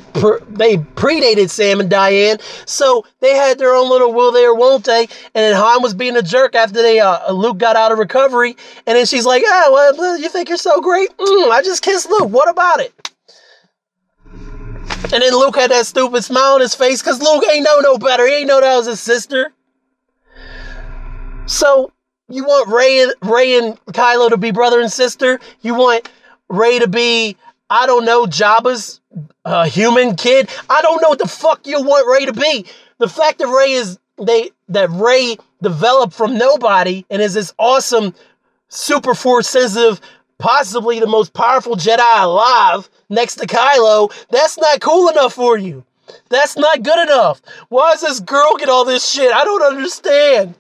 they 0.47 0.77
predated 0.77 1.49
Sam 1.49 1.79
and 1.79 1.89
Diane, 1.89 2.37
so 2.65 3.05
they 3.19 3.35
had 3.35 3.57
their 3.57 3.73
own 3.73 3.89
little 3.89 4.13
will 4.13 4.31
they 4.31 4.45
or 4.45 4.55
won't 4.55 4.85
they. 4.85 5.01
And 5.01 5.09
then 5.33 5.55
Han 5.55 5.81
was 5.81 5.93
being 5.93 6.15
a 6.15 6.21
jerk 6.21 6.55
after 6.55 6.81
they 6.81 6.99
uh, 6.99 7.31
Luke 7.31 7.57
got 7.57 7.75
out 7.75 7.91
of 7.91 7.99
recovery, 7.99 8.55
and 8.85 8.97
then 8.97 9.05
she's 9.05 9.25
like, 9.25 9.43
"Ah, 9.45 9.65
oh, 9.67 9.95
well, 9.97 10.17
you 10.17 10.29
think 10.29 10.49
you're 10.49 10.57
so 10.57 10.81
great? 10.81 11.09
Mm, 11.17 11.51
I 11.51 11.61
just 11.63 11.83
kissed 11.83 12.09
Luke. 12.09 12.29
What 12.29 12.49
about 12.49 12.79
it?" 12.79 13.11
And 15.13 15.21
then 15.21 15.34
Luke 15.34 15.56
had 15.56 15.71
that 15.71 15.86
stupid 15.86 16.23
smile 16.23 16.54
on 16.54 16.62
his 16.62 16.75
face 16.75 17.01
because 17.01 17.21
Luke 17.21 17.43
ain't 17.51 17.65
know 17.65 17.80
no 17.80 17.97
better. 17.97 18.25
He 18.27 18.36
ain't 18.36 18.47
know 18.47 18.62
that 18.62 18.77
was 18.77 18.86
his 18.86 18.99
sister. 18.99 19.51
So 21.47 21.91
you 22.30 22.45
want 22.45 22.69
Rey, 22.69 23.01
and 23.01 23.13
Rey 23.21 23.58
and 23.58 23.77
Kylo 23.88 24.30
to 24.30 24.38
be 24.38 24.51
brother 24.51 24.80
and 24.80 24.91
sister? 24.91 25.39
You 25.62 25.75
want 25.75 26.10
Rey 26.49 26.80
to 26.80 26.88
be, 26.88 27.36
I 27.69 27.86
don't 27.86 28.06
know, 28.06 28.25
Jabba's 28.25 29.01
uh, 29.43 29.65
human 29.65 30.15
kid? 30.15 30.49
I 30.69 30.82
don't 30.82 31.01
know 31.01 31.10
what 31.10 31.19
the 31.19 31.27
fuck 31.27 31.67
you 31.67 31.82
want 31.82 32.08
Rey 32.08 32.25
to 32.25 32.34
be. 32.34 32.65
The 32.99 33.10
fact 33.10 33.39
that 33.39 33.47
Rey 33.47 33.73
is 33.73 33.99
they 34.17 34.51
that 34.69 34.89
Rey 34.91 35.38
developed 35.62 36.13
from 36.13 36.38
nobody 36.38 37.04
and 37.10 37.21
is 37.21 37.34
this 37.34 37.54
awesome, 37.58 38.13
super 38.69 39.13
force 39.13 39.49
sensitive, 39.49 39.99
possibly 40.38 40.99
the 40.99 41.08
most 41.08 41.34
powerful 41.34 41.75
Jedi 41.75 42.23
alive 42.23 42.89
next 43.12 43.36
to 43.36 43.45
Kylo, 43.45 44.12
that's 44.30 44.58
not 44.58 44.82
cool 44.82 45.10
enough 45.10 45.34
for 45.34 45.58
you. 45.58 45.84
That's 46.30 46.58
not 46.58 46.84
good 46.84 47.08
enough. 47.08 47.41
Why 47.69 47.91
does 47.91 48.02
this 48.02 48.19
girl 48.19 48.56
get 48.58 48.69
all 48.69 48.85
this 48.85 49.08
shit? 49.08 49.31
I 49.31 49.44
don't 49.44 49.62
understand. 49.63 50.56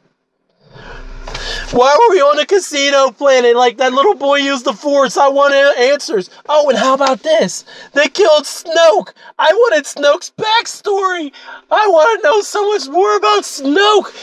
Why 1.71 1.97
were 1.97 2.15
we 2.15 2.21
on 2.21 2.39
a 2.39 2.45
casino 2.45 3.11
planet? 3.11 3.55
Like 3.55 3.77
that 3.77 3.93
little 3.93 4.15
boy 4.15 4.37
used 4.37 4.65
the 4.65 4.73
force. 4.73 5.17
I 5.17 5.29
want 5.29 5.53
answers. 5.53 6.29
Oh, 6.47 6.69
and 6.69 6.77
how 6.77 6.93
about 6.93 7.23
this? 7.23 7.65
They 7.93 8.07
killed 8.09 8.43
Snoke. 8.43 9.13
I 9.39 9.51
wanted 9.53 9.85
Snoke's 9.85 10.31
backstory. 10.37 11.31
I 11.71 11.87
want 11.87 12.21
to 12.21 12.27
know 12.27 12.41
so 12.41 12.69
much 12.69 12.87
more 12.89 13.15
about 13.17 13.43
Snoke. 13.43 14.13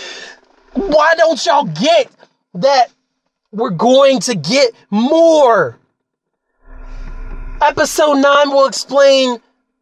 Why 0.75 1.15
don't 1.17 1.45
y'all 1.45 1.65
get 1.65 2.11
that 2.55 2.93
we're 3.51 3.71
going 3.71 4.21
to 4.21 4.35
get 4.35 4.73
more? 4.91 5.79
Episode 7.61 8.15
9 8.15 8.51
will 8.51 8.67
explain 8.67 9.39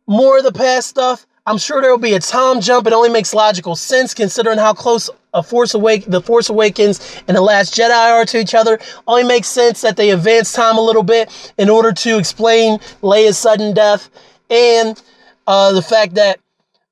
more 0.06 0.38
of 0.38 0.44
the 0.44 0.52
past 0.52 0.88
stuff. 0.88 1.26
I'm 1.44 1.58
sure 1.58 1.82
there 1.82 1.90
will 1.90 1.98
be 1.98 2.14
a 2.14 2.20
time 2.20 2.62
jump. 2.62 2.86
It 2.86 2.94
only 2.94 3.10
makes 3.10 3.34
logical 3.34 3.76
sense 3.76 4.14
considering 4.14 4.58
how 4.58 4.72
close 4.72 5.10
a 5.34 5.42
Force 5.42 5.72
the 5.72 6.22
Force 6.24 6.48
Awakens 6.48 7.22
and 7.28 7.36
the 7.36 7.42
Last 7.42 7.74
Jedi 7.74 7.90
are 7.90 8.24
to 8.24 8.38
each 8.40 8.54
other. 8.54 8.78
Only 9.06 9.24
makes 9.24 9.48
sense 9.48 9.82
that 9.82 9.96
they 9.98 10.10
advance 10.10 10.52
time 10.52 10.78
a 10.78 10.80
little 10.80 11.02
bit 11.02 11.52
in 11.58 11.68
order 11.68 11.92
to 11.92 12.18
explain 12.18 12.78
Leia's 13.02 13.36
sudden 13.36 13.74
death 13.74 14.08
and 14.48 15.00
uh, 15.46 15.72
the 15.72 15.82
fact 15.82 16.14
that 16.14 16.40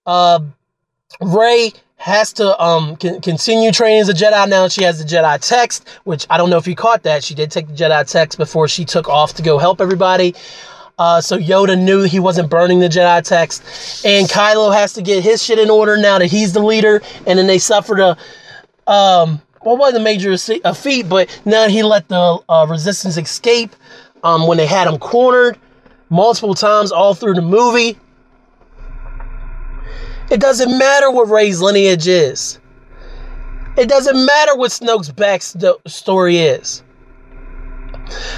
uh, 0.05 0.41
Rey 1.20 1.72
has 1.97 2.35
to 2.35 2.62
um 2.62 2.97
con- 2.97 3.18
continue 3.22 3.72
training 3.72 4.01
as 4.01 4.11
a 4.11 4.12
Jedi. 4.12 4.47
Now 4.47 4.68
she 4.68 4.82
has 4.82 4.99
the 4.99 5.05
Jedi 5.05 5.39
text, 5.41 5.89
which 6.05 6.26
I 6.28 6.37
don't 6.37 6.51
know 6.51 6.59
if 6.59 6.66
you 6.66 6.76
caught 6.76 7.05
that. 7.05 7.24
She 7.24 7.35
did 7.35 7.51
take 7.51 7.66
the 7.66 7.72
Jedi 7.72 8.11
text 8.11 8.37
before 8.37 8.68
she 8.68 8.85
took 8.85 9.09
off 9.09 9.32
to 9.35 9.43
go 9.43 9.57
help 9.57 9.80
everybody. 9.80 10.35
Uh, 10.99 11.20
so 11.20 11.36
Yoda 11.36 11.80
knew 11.80 12.03
he 12.03 12.20
wasn't 12.20 12.49
burning 12.49 12.78
the 12.78 12.88
Jedi 12.88 13.22
text, 13.22 14.05
and 14.07 14.28
Kylo 14.28 14.72
has 14.72 14.92
to 14.92 15.03
get 15.03 15.24
his 15.24 15.42
shit 15.42 15.59
in 15.59 15.68
order 15.68 15.97
now 15.97 16.18
that 16.18 16.26
he's 16.26 16.53
the 16.53 16.61
leader. 16.61 17.03
And 17.26 17.38
then 17.38 17.47
they 17.47 17.59
suffered 17.59 17.99
a 17.99 18.16
um, 18.86 19.40
what 19.62 19.78
wasn't 19.78 20.03
a 20.03 20.05
major 20.05 20.36
a 20.64 20.74
feat, 20.74 21.09
but 21.09 21.40
now 21.45 21.68
he 21.68 21.82
let 21.82 22.07
the 22.09 22.38
uh, 22.49 22.66
Resistance 22.68 23.16
escape 23.16 23.74
um, 24.22 24.47
when 24.47 24.59
they 24.59 24.66
had 24.66 24.86
him 24.86 24.99
cornered 24.99 25.59
multiple 26.11 26.55
times 26.55 26.92
all 26.92 27.14
through 27.14 27.34
the 27.34 27.42
movie. 27.42 27.99
It 30.30 30.40
doesn't 30.40 30.78
matter 30.78 31.11
what 31.11 31.28
Rey's 31.28 31.61
lineage 31.61 32.07
is. 32.07 32.61
It 33.76 33.88
doesn't 33.88 34.24
matter 34.24 34.57
what 34.57 34.70
Snoke's 34.70 35.11
backstory 35.11 36.59
is. 36.59 36.84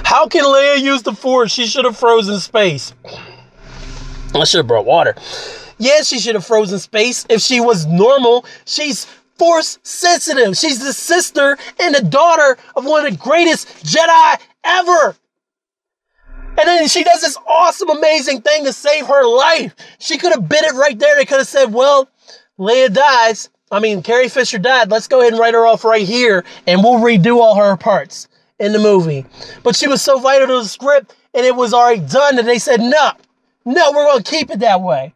How 0.04 0.28
can 0.28 0.44
Leia 0.44 0.80
use 0.80 1.02
the 1.02 1.12
Force? 1.12 1.52
She 1.52 1.66
should 1.66 1.84
have 1.84 1.96
frozen 1.96 2.38
space. 2.40 2.94
I 4.34 4.44
should 4.44 4.58
have 4.58 4.66
brought 4.66 4.86
water. 4.86 5.14
Yeah, 5.78 6.02
she 6.02 6.18
should 6.18 6.34
have 6.34 6.46
frozen 6.46 6.78
space. 6.78 7.26
If 7.28 7.40
she 7.40 7.60
was 7.60 7.86
normal, 7.86 8.44
she's 8.64 9.06
force 9.38 9.78
sensitive. 9.82 10.56
She's 10.56 10.78
the 10.78 10.92
sister 10.92 11.58
and 11.80 11.94
the 11.94 12.02
daughter 12.02 12.56
of 12.74 12.84
one 12.84 13.04
of 13.04 13.12
the 13.12 13.18
greatest 13.18 13.68
Jedi 13.84 14.40
ever. 14.64 15.16
And 16.58 16.66
then 16.66 16.88
she 16.88 17.04
does 17.04 17.20
this 17.20 17.36
awesome, 17.46 17.90
amazing 17.90 18.40
thing 18.40 18.64
to 18.64 18.72
save 18.72 19.06
her 19.06 19.26
life. 19.26 19.74
She 19.98 20.16
could 20.16 20.32
have 20.32 20.48
bit 20.48 20.64
it 20.64 20.74
right 20.74 20.98
there. 20.98 21.16
They 21.16 21.26
could 21.26 21.38
have 21.38 21.46
said, 21.46 21.72
well, 21.72 22.08
Leia 22.58 22.92
dies. 22.92 23.50
I 23.70 23.80
mean, 23.80 24.02
Carrie 24.02 24.30
Fisher 24.30 24.58
died. 24.58 24.90
Let's 24.90 25.08
go 25.08 25.20
ahead 25.20 25.32
and 25.32 25.40
write 25.40 25.52
her 25.52 25.66
off 25.66 25.84
right 25.84 26.06
here 26.06 26.44
and 26.66 26.82
we'll 26.82 27.00
redo 27.00 27.40
all 27.40 27.56
her 27.56 27.76
parts 27.76 28.28
in 28.58 28.72
the 28.72 28.78
movie. 28.78 29.24
But 29.62 29.76
she 29.76 29.88
was 29.88 30.02
so 30.02 30.18
vital 30.18 30.46
to 30.48 30.54
the 30.54 30.64
script 30.64 31.14
and 31.34 31.44
it 31.44 31.54
was 31.54 31.74
already 31.74 32.00
done 32.00 32.36
that 32.36 32.44
they 32.44 32.58
said, 32.58 32.80
no, 32.80 33.12
no, 33.64 33.92
we're 33.92 34.06
going 34.06 34.22
to 34.22 34.30
keep 34.30 34.50
it 34.50 34.60
that 34.60 34.80
way. 34.80 35.12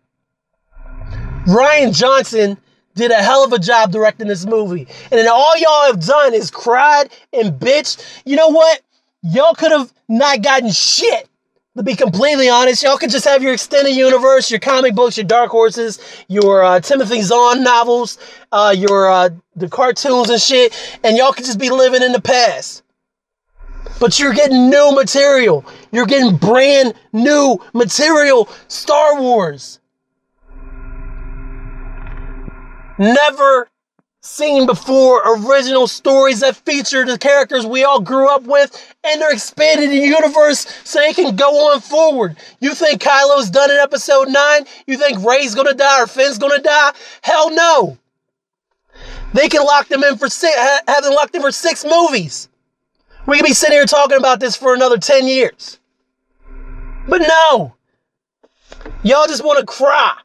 Rian 1.47 1.97
Johnson 1.97 2.59
did 2.95 3.11
a 3.11 3.22
hell 3.22 3.45
of 3.45 3.53
a 3.53 3.59
job 3.59 3.93
directing 3.93 4.28
this 4.28 4.45
movie. 4.45 4.86
And 5.11 5.12
then 5.12 5.28
all 5.28 5.57
y'all 5.57 5.86
have 5.86 6.05
done 6.05 6.34
is 6.34 6.51
cried 6.51 7.11
and 7.32 7.53
bitched. 7.53 8.22
You 8.26 8.36
know 8.36 8.49
what? 8.49 8.82
Y'all 9.22 9.55
could 9.55 9.72
have 9.72 9.93
not 10.09 10.43
gotten 10.43 10.70
shit. 10.70 11.26
To 11.76 11.84
be 11.84 11.95
completely 11.95 12.49
honest, 12.49 12.82
y'all 12.82 12.99
could 12.99 13.11
just 13.11 13.24
have 13.26 13.43
your 13.43 13.53
extended 13.53 13.95
universe, 13.95 14.51
your 14.51 14.61
comic 14.61 14.95
books, 14.95 15.16
your 15.16 15.24
Dark 15.24 15.51
Horses, 15.51 15.99
your 16.28 16.64
uh, 16.64 16.80
Timothy 16.80 17.22
Zahn 17.22 17.62
novels, 17.62 18.18
uh, 18.51 18.74
your 18.76 19.09
uh, 19.09 19.30
the 19.55 19.68
cartoons 19.68 20.28
and 20.28 20.41
shit, 20.41 20.74
and 21.05 21.16
y'all 21.16 21.32
could 21.32 21.45
just 21.45 21.61
be 21.61 21.70
living 21.70 22.03
in 22.03 22.11
the 22.11 22.20
past. 22.20 22.82
But 23.99 24.18
you're 24.18 24.32
getting 24.32 24.70
new 24.70 24.93
material. 24.95 25.64
You're 25.93 26.07
getting 26.07 26.36
brand 26.36 26.95
new 27.12 27.59
material. 27.74 28.49
Star 28.68 29.20
Wars. 29.20 29.80
Never 32.99 33.68
seen 34.22 34.66
before 34.66 35.22
original 35.24 35.86
stories 35.86 36.41
that 36.41 36.55
feature 36.55 37.07
the 37.07 37.16
characters 37.16 37.64
we 37.64 37.84
all 37.84 38.01
grew 38.01 38.28
up 38.28 38.43
with 38.43 38.95
and 39.03 39.20
they're 39.20 39.32
expanding 39.32 39.88
the 39.88 39.97
universe 39.97 40.66
so 40.84 40.99
they 40.99 41.14
can 41.14 41.34
go 41.36 41.72
on 41.72 41.80
forward. 41.80 42.36
You 42.61 42.74
think 42.74 43.01
Kylo's 43.01 43.49
done 43.49 43.70
in 43.70 43.78
episode 43.78 44.28
9? 44.28 44.64
You 44.86 44.99
think 44.99 45.24
Rey's 45.24 45.55
gonna 45.55 45.72
die 45.72 46.03
or 46.03 46.07
Finn's 46.07 46.36
gonna 46.36 46.61
die? 46.61 46.93
Hell 47.22 47.51
no. 47.51 47.97
They 49.32 49.49
can 49.49 49.64
lock 49.64 49.88
them 49.88 50.05
in 50.05 50.18
for 50.18 50.28
six, 50.28 50.55
have 50.55 51.03
them 51.03 51.14
locked 51.14 51.34
in 51.34 51.41
for 51.41 51.53
six 51.53 51.84
movies. 51.84 52.49
We 53.31 53.37
can 53.37 53.47
be 53.47 53.55
sitting 53.55 53.76
here 53.76 53.87
talking 53.87 54.16
about 54.16 54.41
this 54.41 54.57
for 54.57 54.74
another 54.74 54.99
10 54.99 55.28
years. 55.28 55.78
But 57.09 57.20
no. 57.20 57.76
Y'all 59.05 59.28
just 59.28 59.45
want 59.45 59.61
to 59.61 59.66
cry. 59.66 60.16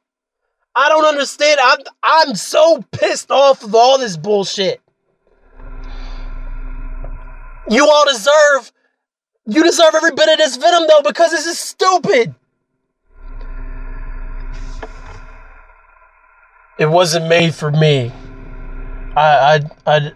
I 0.74 0.90
don't 0.90 1.06
understand. 1.06 1.60
I'm 1.64 1.78
I'm 2.02 2.36
so 2.36 2.84
pissed 2.92 3.30
off 3.30 3.64
of 3.64 3.76
all 3.76 4.00
this 4.00 4.18
bullshit. 4.18 4.82
You 7.70 7.88
all 7.88 8.06
deserve 8.12 8.72
you 9.46 9.64
deserve 9.64 9.94
every 9.94 10.12
bit 10.12 10.28
of 10.28 10.40
this 10.40 10.56
venom 10.58 10.88
though 10.88 11.04
because 11.04 11.30
this 11.30 11.46
is 11.46 11.60
stupid. 11.60 12.34
It 16.80 16.88
wasn't 16.88 17.28
made 17.28 17.54
for 17.54 17.70
me. 17.70 18.12
I 19.16 19.62
I 19.86 19.96
I 19.96 20.12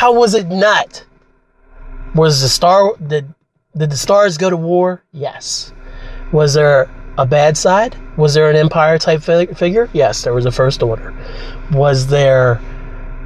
How 0.00 0.14
was 0.14 0.32
it 0.32 0.48
not? 0.48 1.04
Was 2.14 2.40
the 2.40 2.48
star 2.48 2.96
did 3.06 3.34
did 3.76 3.90
the 3.90 3.98
stars 3.98 4.38
go 4.38 4.48
to 4.48 4.56
war? 4.56 5.04
Yes. 5.12 5.74
Was 6.32 6.54
there 6.54 6.88
a 7.18 7.26
bad 7.26 7.58
side? 7.58 7.98
Was 8.16 8.32
there 8.32 8.48
an 8.48 8.56
empire 8.56 8.98
type 8.98 9.20
figure? 9.20 9.90
Yes, 9.92 10.22
there 10.22 10.32
was 10.32 10.46
a 10.46 10.50
first 10.50 10.82
order. 10.82 11.12
Was 11.72 12.06
there 12.06 12.62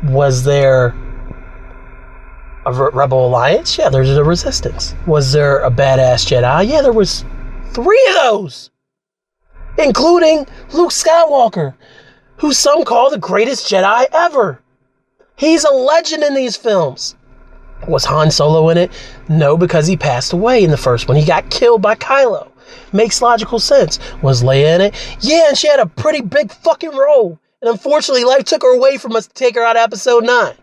was 0.02 0.42
there 0.42 0.86
a 2.66 2.72
rebel 2.72 3.28
alliance? 3.28 3.78
Yeah, 3.78 3.88
there's 3.88 4.10
a 4.10 4.24
resistance. 4.24 4.96
Was 5.06 5.30
there 5.30 5.60
a 5.60 5.70
badass 5.70 6.26
Jedi? 6.26 6.68
Yeah, 6.68 6.82
there 6.82 6.92
was 6.92 7.24
three 7.70 8.04
of 8.08 8.14
those, 8.16 8.72
including 9.78 10.38
Luke 10.72 10.90
Skywalker, 10.90 11.74
who 12.38 12.52
some 12.52 12.82
call 12.82 13.10
the 13.10 13.18
greatest 13.18 13.70
Jedi 13.70 14.06
ever. 14.12 14.60
He's 15.36 15.64
a 15.64 15.72
legend 15.72 16.22
in 16.22 16.34
these 16.34 16.56
films. 16.56 17.16
Was 17.88 18.04
Han 18.04 18.30
Solo 18.30 18.68
in 18.70 18.78
it? 18.78 18.90
No, 19.28 19.56
because 19.56 19.86
he 19.86 19.96
passed 19.96 20.32
away 20.32 20.64
in 20.64 20.70
the 20.70 20.76
first 20.76 21.08
one. 21.08 21.16
He 21.16 21.24
got 21.24 21.50
killed 21.50 21.82
by 21.82 21.94
Kylo. 21.96 22.50
Makes 22.92 23.20
logical 23.20 23.58
sense. 23.58 23.98
Was 24.22 24.42
Leia 24.42 24.76
in 24.76 24.80
it? 24.80 25.16
Yeah, 25.20 25.48
and 25.48 25.58
she 25.58 25.68
had 25.68 25.80
a 25.80 25.86
pretty 25.86 26.22
big 26.22 26.52
fucking 26.52 26.94
role. 26.96 27.38
And 27.60 27.70
unfortunately, 27.70 28.24
life 28.24 28.44
took 28.44 28.62
her 28.62 28.74
away 28.74 28.96
from 28.96 29.16
us 29.16 29.26
to 29.26 29.34
take 29.34 29.54
her 29.56 29.62
out 29.62 29.76
of 29.76 29.82
episode 29.82 30.24
9. 30.24 30.54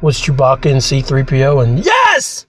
Was 0.00 0.20
Chewbacca 0.20 0.70
and 0.70 0.80
C3PO? 0.80 1.62
And 1.62 1.84
yes! 1.84 2.46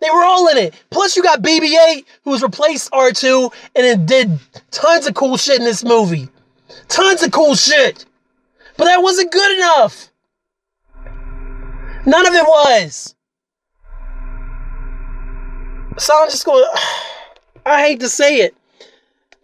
They 0.00 0.10
were 0.10 0.22
all 0.22 0.48
in 0.48 0.58
it. 0.58 0.74
Plus, 0.90 1.16
you 1.16 1.22
got 1.22 1.40
BB 1.40 1.78
8, 1.96 2.06
who's 2.24 2.42
replaced 2.42 2.92
R2 2.92 3.52
and 3.74 3.86
it 3.86 4.04
did 4.06 4.38
tons 4.70 5.06
of 5.06 5.14
cool 5.14 5.36
shit 5.38 5.58
in 5.58 5.64
this 5.64 5.82
movie. 5.82 6.28
Tons 6.88 7.22
of 7.22 7.32
cool 7.32 7.54
shit. 7.54 8.04
But 8.76 8.84
that 8.84 9.02
wasn't 9.02 9.32
good 9.32 9.58
enough. 9.58 10.10
None 12.06 12.26
of 12.26 12.34
it 12.34 12.44
was. 12.44 13.14
So 15.98 16.12
I'm 16.20 16.28
just 16.28 16.44
going. 16.44 16.64
I 17.66 17.80
hate 17.80 18.00
to 18.00 18.08
say 18.10 18.40
it, 18.40 18.54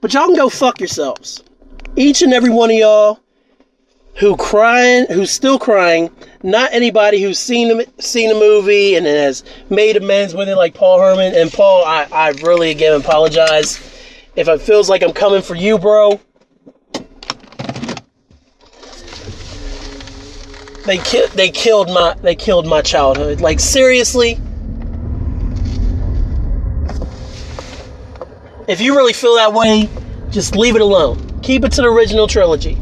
but 0.01 0.13
y'all 0.13 0.27
can 0.27 0.37
go 0.37 0.51
fuck 0.51 0.79
yourselves. 0.79 1.43
Each 1.97 2.21
and 2.21 2.35
every 2.35 2.51
one 2.51 2.71
of 2.71 2.77
y'all 2.77 3.21
who 4.17 4.37
crying, 4.37 5.07
who's 5.09 5.31
still 5.31 5.59
crying, 5.59 6.11
not 6.43 6.71
anybody 6.73 7.23
who's 7.23 7.39
seen 7.39 7.69
the 7.69 7.87
seen 7.99 8.29
the 8.29 8.35
movie 8.35 8.95
and 8.97 9.07
has 9.07 9.43
made 9.71 9.97
amends 9.97 10.35
with 10.35 10.49
it, 10.49 10.57
like 10.57 10.75
Paul 10.75 11.01
Herman. 11.01 11.35
And 11.35 11.51
Paul, 11.51 11.85
I, 11.87 12.07
I 12.13 12.29
really 12.43 12.71
again 12.71 13.01
apologize 13.01 13.79
if 14.37 14.49
it 14.49 14.61
feels 14.61 14.91
like 14.91 15.03
I'm 15.03 15.13
coming 15.13 15.41
for 15.41 15.55
you, 15.55 15.79
bro. 15.79 16.21
They 20.85 20.99
killed. 20.99 21.31
They 21.33 21.51
killed 21.51 21.89
my. 21.89 22.15
They 22.23 22.35
killed 22.35 22.67
my 22.67 22.83
childhood. 22.83 23.41
Like 23.41 23.61
seriously. 23.61 24.39
If 28.67 28.81
you 28.81 28.97
really 28.97 29.13
feel 29.13 29.35
that 29.35 29.53
way, 29.53 29.89
just 30.31 30.55
leave 30.55 30.77
it 30.77 30.81
alone. 30.81 31.41
Keep 31.41 31.65
it 31.65 31.73
to 31.73 31.83
the 31.83 31.89
original 31.89 32.27
trilogy. 32.27 32.79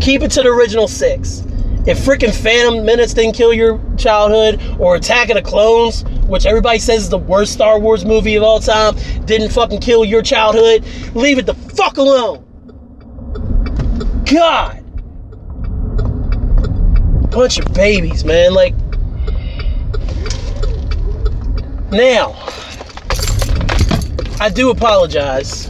Keep 0.00 0.22
it 0.22 0.30
to 0.32 0.42
the 0.42 0.48
original 0.48 0.88
six. 0.88 1.44
If 1.86 1.98
freaking 1.98 2.34
Phantom 2.34 2.84
Menace 2.84 3.14
didn't 3.14 3.34
kill 3.34 3.54
your 3.54 3.80
childhood, 3.96 4.60
or 4.78 4.96
Attack 4.96 5.30
of 5.30 5.36
the 5.36 5.42
Clones, 5.42 6.04
which 6.26 6.44
everybody 6.44 6.78
says 6.78 7.04
is 7.04 7.08
the 7.08 7.18
worst 7.18 7.52
Star 7.52 7.78
Wars 7.78 8.04
movie 8.04 8.36
of 8.36 8.42
all 8.42 8.60
time, 8.60 8.96
didn't 9.24 9.50
fucking 9.50 9.80
kill 9.80 10.04
your 10.04 10.22
childhood, 10.22 10.84
leave 11.14 11.38
it 11.38 11.46
the 11.46 11.54
fuck 11.54 11.96
alone. 11.96 12.44
God. 14.30 14.79
Bunch 17.30 17.58
of 17.58 17.72
babies, 17.72 18.24
man. 18.24 18.54
Like, 18.54 18.74
now, 21.90 22.34
I 24.40 24.48
do 24.52 24.70
apologize 24.70 25.66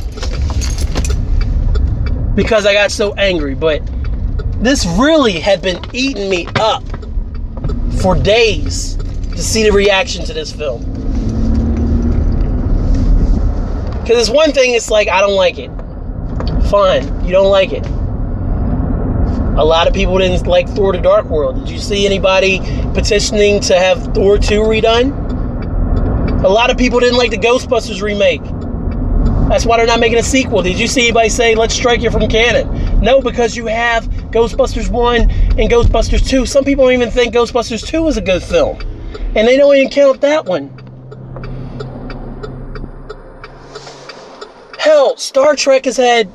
because 2.35 2.67
I 2.67 2.73
got 2.73 2.91
so 2.91 3.15
angry, 3.15 3.55
but 3.55 3.83
this 4.63 4.87
really 4.87 5.41
had 5.41 5.61
been 5.63 5.81
eating 5.93 6.31
me 6.31 6.47
up 6.57 6.83
for 8.01 8.15
days 8.15 8.97
to 8.97 9.43
see 9.43 9.63
the 9.63 9.73
reaction 9.73 10.25
to 10.25 10.33
this 10.33 10.53
film. 10.53 10.83
Because 14.01 14.19
it's 14.19 14.31
one 14.31 14.53
thing, 14.53 14.75
it's 14.75 14.91
like, 14.91 15.09
I 15.09 15.21
don't 15.21 15.37
like 15.37 15.59
it. 15.59 15.71
Fine, 16.71 17.25
you 17.25 17.33
don't 17.33 17.51
like 17.51 17.73
it. 17.73 17.87
A 19.57 19.65
lot 19.65 19.89
of 19.89 19.95
people 19.95 20.19
didn't 20.19 20.47
like 20.47 20.69
Thor: 20.69 20.93
The 20.93 21.01
Dark 21.01 21.27
World. 21.27 21.57
Did 21.61 21.71
you 21.71 21.79
see 21.79 22.07
anybody 22.07 22.61
petitioning 22.95 23.61
to 23.61 23.79
have 23.79 24.15
Thor 24.15 24.39
2 24.39 24.61
redone? 24.61 25.29
A 26.45 26.49
lot 26.49 26.71
of 26.71 26.79
people 26.79 27.01
didn't 27.01 27.19
like 27.19 27.31
the 27.31 27.39
Ghostbusters 27.39 28.01
remake. 28.01 28.43
That's 29.51 29.67
why 29.67 29.77
they're 29.77 29.87
not 29.87 29.99
making 29.99 30.19
a 30.19 30.23
sequel. 30.23 30.63
Did 30.63 30.79
you 30.79 30.87
see 30.87 31.03
anybody 31.03 31.29
say, 31.29 31.57
let's 31.57 31.75
strike 31.75 32.01
you 32.03 32.11
from 32.11 32.29
canon? 32.29 33.01
No, 33.01 33.21
because 33.21 33.57
you 33.57 33.67
have 33.67 34.05
Ghostbusters 34.31 34.89
1 34.89 35.23
and 35.23 35.69
Ghostbusters 35.69 36.27
2. 36.27 36.47
Some 36.47 36.65
people 36.65 36.85
don't 36.85 36.95
even 36.95 37.11
think 37.11 37.35
Ghostbusters 37.35 37.85
2 37.85 38.07
is 38.07 38.17
a 38.17 38.21
good 38.21 38.43
film. 38.43 38.79
And 39.35 39.49
they 39.49 39.57
don't 39.57 39.75
even 39.75 39.91
count 39.91 40.21
that 40.21 40.47
one. 40.47 40.69
Hell, 44.79 45.17
Star 45.17 45.57
Trek 45.57 45.85
has 45.85 45.97
had 45.97 46.31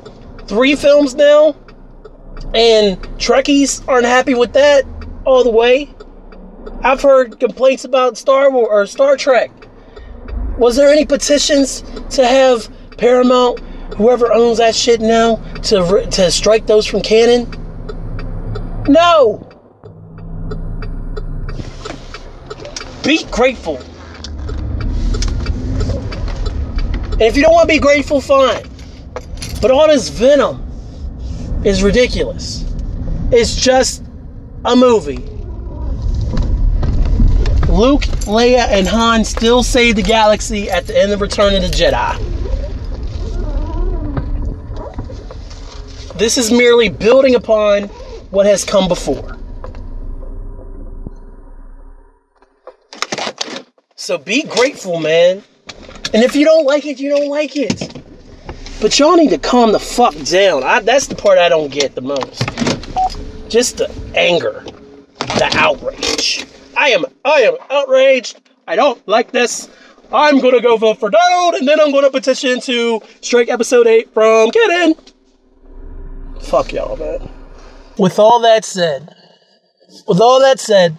three 0.46 0.76
films 0.76 1.14
now, 1.14 1.56
and 2.56 2.96
Trekkies 3.18 3.86
aren't 3.86 4.06
happy 4.06 4.34
with 4.34 4.54
that 4.54 4.84
all 5.26 5.44
the 5.44 5.50
way. 5.50 5.90
I've 6.82 7.02
heard 7.02 7.38
complaints 7.38 7.84
about 7.84 8.16
Star 8.16 8.50
Wars 8.50 8.68
or 8.70 8.86
Star 8.86 9.16
Trek. 9.16 9.50
Was 10.56 10.74
there 10.76 10.88
any 10.88 11.04
petitions 11.04 11.82
to 12.10 12.26
have 12.26 12.68
Paramount, 12.96 13.60
whoever 13.96 14.32
owns 14.32 14.56
that 14.56 14.74
shit 14.74 15.02
now, 15.02 15.36
to 15.64 16.06
to 16.12 16.30
strike 16.30 16.66
those 16.66 16.86
from 16.86 17.02
canon? 17.02 17.46
No. 18.88 19.42
Be 23.04 23.22
grateful. 23.30 23.76
And 27.12 27.22
if 27.22 27.36
you 27.36 27.42
don't 27.42 27.52
want 27.52 27.68
to 27.68 27.74
be 27.74 27.78
grateful, 27.78 28.20
fine. 28.20 28.62
But 29.60 29.70
all 29.70 29.88
this 29.88 30.08
venom 30.08 30.65
is 31.66 31.82
ridiculous. 31.82 32.64
It's 33.32 33.56
just 33.56 34.04
a 34.64 34.76
movie. 34.76 35.16
Luke, 37.68 38.02
Leia, 38.24 38.68
and 38.68 38.86
Han 38.86 39.24
still 39.24 39.64
save 39.64 39.96
the 39.96 40.02
galaxy 40.02 40.70
at 40.70 40.86
the 40.86 40.96
end 40.96 41.12
of 41.12 41.20
Return 41.20 41.54
of 41.56 41.62
the 41.62 41.68
Jedi. 41.68 42.16
This 46.16 46.38
is 46.38 46.52
merely 46.52 46.88
building 46.88 47.34
upon 47.34 47.88
what 48.30 48.46
has 48.46 48.64
come 48.64 48.86
before. 48.86 49.36
So 53.96 54.18
be 54.18 54.44
grateful, 54.44 55.00
man. 55.00 55.42
And 56.14 56.22
if 56.22 56.36
you 56.36 56.44
don't 56.44 56.64
like 56.64 56.86
it, 56.86 57.00
you 57.00 57.10
don't 57.10 57.28
like 57.28 57.56
it. 57.56 57.95
But 58.80 58.98
y'all 58.98 59.16
need 59.16 59.30
to 59.30 59.38
calm 59.38 59.72
the 59.72 59.78
fuck 59.78 60.14
down. 60.24 60.62
I, 60.62 60.80
that's 60.80 61.06
the 61.06 61.14
part 61.14 61.38
I 61.38 61.48
don't 61.48 61.70
get 61.70 61.94
the 61.94 62.02
most. 62.02 62.46
Just 63.48 63.78
the 63.78 63.90
anger, 64.14 64.64
the 65.18 65.50
outrage. 65.54 66.46
I 66.76 66.90
am, 66.90 67.06
I 67.24 67.42
am 67.42 67.56
outraged. 67.70 68.40
I 68.68 68.76
don't 68.76 69.06
like 69.08 69.32
this. 69.32 69.68
I'm 70.12 70.40
gonna 70.40 70.60
go 70.60 70.76
vote 70.76 71.00
for 71.00 71.10
Donald, 71.10 71.54
and 71.54 71.66
then 71.66 71.80
I'm 71.80 71.90
gonna 71.90 72.10
petition 72.10 72.60
to 72.62 73.00
strike 73.22 73.48
episode 73.48 73.86
8 73.86 74.12
from 74.12 74.50
canon. 74.50 74.94
Fuck 76.40 76.72
y'all, 76.72 76.96
man. 76.96 77.28
With 77.98 78.18
all 78.18 78.40
that 78.40 78.64
said, 78.64 79.14
with 80.06 80.20
all 80.20 80.40
that 80.40 80.60
said, 80.60 80.98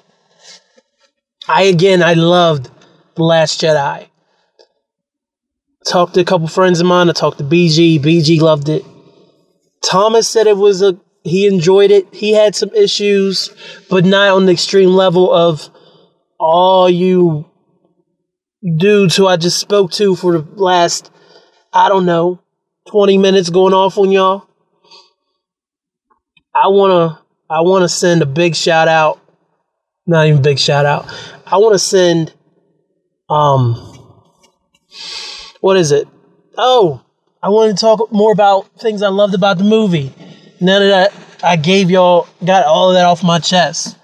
I 1.48 1.64
again 1.64 2.02
I 2.02 2.14
loved 2.14 2.70
The 3.16 3.24
Last 3.24 3.62
Jedi. 3.62 4.08
Talked 5.88 6.16
to 6.16 6.22
a 6.22 6.26
couple 6.26 6.48
friends 6.48 6.82
of 6.82 6.86
mine. 6.88 7.10
I 7.10 7.14
talked 7.14 7.38
to 7.38 7.44
BG. 7.44 8.00
BG 8.00 8.42
loved 8.42 8.68
it. 8.68 8.84
Thomas 9.82 10.28
said 10.28 10.48
it 10.48 10.58
was 10.58 10.82
a 10.82 11.00
he 11.24 11.46
enjoyed 11.46 11.92
it. 11.92 12.14
He 12.14 12.34
had 12.34 12.56
some 12.56 12.74
issues, 12.74 13.50
but 13.90 14.06
not 14.06 14.30
on 14.30 14.46
the 14.46 14.52
extreme 14.52 14.90
level 14.90 15.32
of 15.34 15.70
all 16.40 16.90
you 16.90 17.46
dudes 18.78 19.16
who 19.16 19.28
I 19.28 19.38
just 19.38 19.60
spoke 19.60 19.92
to 19.94 20.16
for 20.16 20.38
the 20.38 20.62
last 20.62 21.12
I 21.72 21.90
don't 21.90 22.06
know 22.06 22.42
20 22.90 23.18
minutes 23.18 23.50
going 23.50 23.74
off 23.74 23.98
on 23.98 24.12
y'all. 24.12 24.48
I 26.54 26.68
wanna 26.68 27.22
I 27.50 27.62
wanna 27.62 27.90
send 27.90 28.22
a 28.22 28.26
big 28.26 28.56
shout 28.56 28.88
out. 28.88 29.20
Not 30.06 30.28
even 30.28 30.42
big 30.42 30.60
shout 30.60 30.86
out. 30.86 31.06
I 31.46 31.58
wanna 31.58 31.80
send 31.80 32.34
um 33.30 33.94
what 35.62 35.78
is 35.78 35.92
it? 35.92 36.08
Oh, 36.58 37.04
I 37.42 37.50
wanted 37.50 37.78
to 37.78 37.82
talk 37.82 38.12
more 38.12 38.32
about 38.32 38.68
things 38.80 39.02
I 39.02 39.10
loved 39.10 39.36
about 39.36 39.58
the 39.58 39.64
movie. 39.64 40.14
Now 40.60 40.80
that 40.80 41.14
I, 41.44 41.52
I 41.52 41.56
gave 41.56 41.92
y'all 41.92 42.28
got 42.44 42.66
all 42.66 42.90
of 42.90 42.96
that 42.96 43.06
off 43.06 43.24
my 43.24 43.40
chest. 43.40 43.98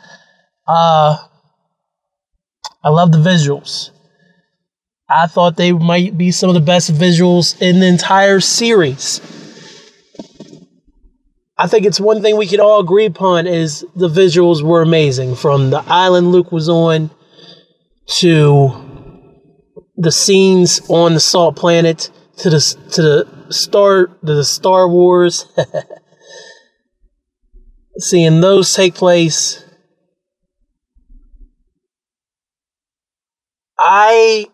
Uh 0.67 1.17
I 2.83 2.89
love 2.89 3.11
the 3.11 3.17
visuals. 3.17 3.91
I 5.09 5.27
thought 5.27 5.57
they 5.57 5.71
might 5.71 6.17
be 6.17 6.31
some 6.31 6.49
of 6.49 6.53
the 6.53 6.61
best 6.61 6.91
visuals 6.91 7.61
in 7.61 7.79
the 7.79 7.87
entire 7.87 8.39
series. 8.39 9.21
I 11.57 11.67
think 11.67 11.85
it's 11.85 11.99
one 11.99 12.21
thing 12.21 12.35
we 12.35 12.47
can 12.47 12.59
all 12.59 12.79
agree 12.79 13.05
upon 13.05 13.47
is 13.47 13.85
the 13.95 14.09
visuals 14.09 14.63
were 14.63 14.81
amazing 14.81 15.35
from 15.35 15.69
the 15.69 15.83
island 15.87 16.31
Luke 16.31 16.51
was 16.51 16.67
on 16.67 17.11
to 18.17 18.82
the 19.95 20.11
scenes 20.11 20.81
on 20.89 21.13
the 21.13 21.19
salt 21.19 21.55
planet 21.55 22.09
to 22.37 22.49
the 22.49 22.59
to 22.91 23.01
the 23.01 23.27
star 23.49 24.07
to 24.07 24.33
the 24.33 24.43
Star 24.43 24.87
Wars. 24.87 25.45
Seeing 27.97 28.41
those 28.41 28.73
take 28.73 28.95
place. 28.95 29.63
I 33.77 34.47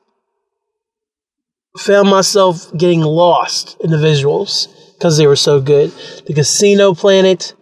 found 1.78 2.10
myself 2.10 2.76
getting 2.76 3.02
lost 3.02 3.78
in 3.82 3.92
the 3.92 3.98
visuals 3.98 4.68
because 4.94 5.18
they 5.18 5.28
were 5.28 5.36
so 5.36 5.62
good. 5.62 5.92
The 6.26 6.34
Casino 6.34 6.94
Planet, 6.94 7.54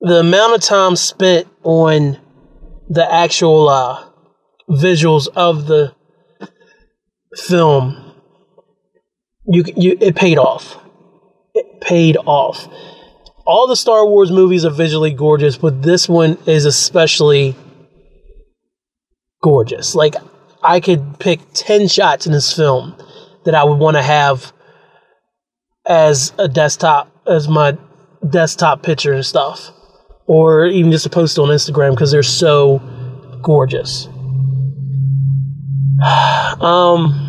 the 0.00 0.20
amount 0.20 0.54
of 0.54 0.60
time 0.60 0.96
spent 0.96 1.48
on 1.62 2.18
the 2.90 3.10
actual 3.10 3.68
uh, 3.68 4.04
visuals 4.72 5.28
of 5.28 5.66
the 5.66 5.94
film, 7.36 8.14
you 9.46 9.64
you 9.76 9.96
it 10.00 10.16
paid 10.16 10.38
off. 10.38 10.78
It 11.54 11.80
paid 11.80 12.16
off. 12.16 12.68
All 13.44 13.66
the 13.66 13.76
Star 13.76 14.06
Wars 14.06 14.30
movies 14.30 14.64
are 14.64 14.70
visually 14.70 15.12
gorgeous, 15.12 15.56
but 15.56 15.82
this 15.82 16.08
one 16.08 16.38
is 16.46 16.64
especially 16.64 17.56
gorgeous. 19.42 19.94
Like 19.94 20.14
I 20.62 20.80
could 20.80 21.18
pick 21.18 21.40
10 21.54 21.88
shots 21.88 22.26
in 22.26 22.32
this 22.32 22.54
film 22.54 22.94
that 23.44 23.54
I 23.54 23.64
would 23.64 23.78
want 23.78 23.96
to 23.96 24.02
have 24.02 24.52
as 25.86 26.32
a 26.38 26.46
desktop, 26.48 27.10
as 27.26 27.48
my 27.48 27.76
desktop 28.28 28.82
picture 28.82 29.12
and 29.12 29.26
stuff. 29.26 29.72
Or 30.26 30.66
even 30.66 30.92
just 30.92 31.04
a 31.04 31.10
post 31.10 31.38
on 31.38 31.48
Instagram 31.48 31.90
because 31.90 32.12
they're 32.12 32.22
so 32.22 32.80
gorgeous. 33.42 34.08
Um, 36.60 37.28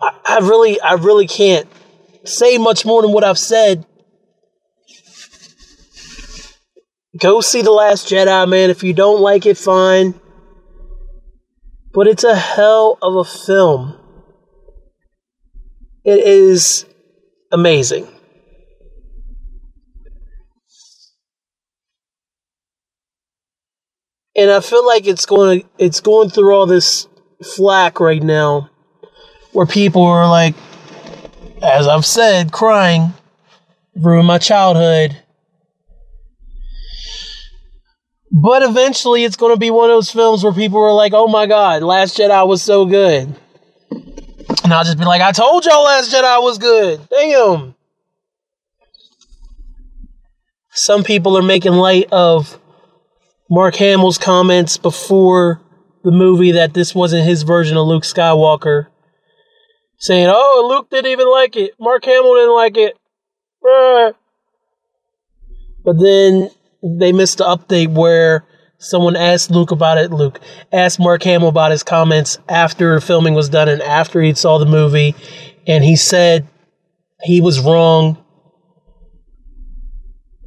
I, 0.00 0.38
really, 0.42 0.80
I 0.80 0.94
really 0.94 1.26
can't 1.26 1.68
say 2.24 2.58
much 2.58 2.84
more 2.84 3.02
than 3.02 3.12
what 3.12 3.24
I've 3.24 3.38
said. 3.38 3.86
Go 7.18 7.40
see 7.40 7.62
The 7.62 7.70
Last 7.70 8.08
Jedi, 8.08 8.48
man. 8.48 8.70
If 8.70 8.82
you 8.82 8.92
don't 8.92 9.20
like 9.20 9.46
it, 9.46 9.56
fine 9.56 10.14
but 11.96 12.06
it's 12.06 12.24
a 12.24 12.36
hell 12.36 12.98
of 13.00 13.16
a 13.16 13.24
film. 13.24 13.98
It 16.04 16.18
is 16.18 16.84
amazing. 17.50 18.06
And 24.36 24.50
I 24.50 24.60
feel 24.60 24.86
like 24.86 25.06
it's 25.06 25.26
going 25.26 25.60
to, 25.60 25.66
it's 25.78 26.00
going 26.00 26.30
through 26.30 26.54
all 26.54 26.66
this 26.66 27.08
flack 27.42 28.00
right 28.00 28.22
now 28.22 28.70
where 29.52 29.66
people 29.66 30.02
are 30.02 30.28
like 30.28 30.54
as 31.62 31.86
I've 31.86 32.06
said 32.06 32.50
crying 32.50 33.12
ruined 33.94 34.26
my 34.26 34.38
childhood 34.38 35.16
But 38.38 38.62
eventually, 38.62 39.24
it's 39.24 39.36
going 39.36 39.54
to 39.54 39.58
be 39.58 39.70
one 39.70 39.88
of 39.88 39.96
those 39.96 40.10
films 40.10 40.44
where 40.44 40.52
people 40.52 40.78
are 40.82 40.92
like, 40.92 41.12
"Oh 41.14 41.26
my 41.26 41.46
God, 41.46 41.82
Last 41.82 42.18
Jedi 42.18 42.46
was 42.46 42.62
so 42.62 42.84
good," 42.84 43.34
and 43.90 44.74
I'll 44.74 44.84
just 44.84 44.98
be 44.98 45.06
like, 45.06 45.22
"I 45.22 45.32
told 45.32 45.64
y'all 45.64 45.84
Last 45.84 46.12
Jedi 46.12 46.42
was 46.42 46.58
good." 46.58 47.00
Damn. 47.08 47.74
Some 50.70 51.02
people 51.02 51.38
are 51.38 51.42
making 51.42 51.72
light 51.72 52.08
of 52.12 52.58
Mark 53.50 53.76
Hamill's 53.76 54.18
comments 54.18 54.76
before 54.76 55.60
the 56.02 56.10
movie 56.10 56.52
that 56.52 56.74
this 56.74 56.94
wasn't 56.94 57.24
his 57.24 57.42
version 57.42 57.76
of 57.76 57.86
Luke 57.86 58.04
Skywalker. 58.04 58.86
saying, 59.98 60.28
"Oh, 60.30 60.66
Luke 60.68 60.90
didn't 60.90 61.10
even 61.10 61.30
like 61.30 61.56
it. 61.56 61.72
Mark 61.80 62.04
Hamill 62.04 62.34
didn't 62.34 62.54
like 62.54 62.76
it." 62.76 62.98
But 65.82 65.98
then 65.98 66.50
they 66.82 67.12
missed 67.12 67.38
the 67.38 67.44
update 67.44 67.94
where 67.94 68.44
someone 68.78 69.16
asked 69.16 69.50
Luke 69.50 69.70
about 69.70 69.96
it. 69.96 70.12
Luke 70.12 70.38
asked 70.70 71.00
Mark 71.00 71.22
Hamill 71.22 71.48
about 71.48 71.70
his 71.70 71.82
comments 71.82 72.38
after 72.46 73.00
filming 73.00 73.32
was 73.32 73.48
done 73.48 73.70
and 73.70 73.80
after 73.80 74.20
he 74.20 74.34
saw 74.34 74.58
the 74.58 74.66
movie, 74.66 75.14
and 75.66 75.82
he 75.82 75.96
said 75.96 76.46
he 77.22 77.40
was 77.40 77.58
wrong 77.60 78.18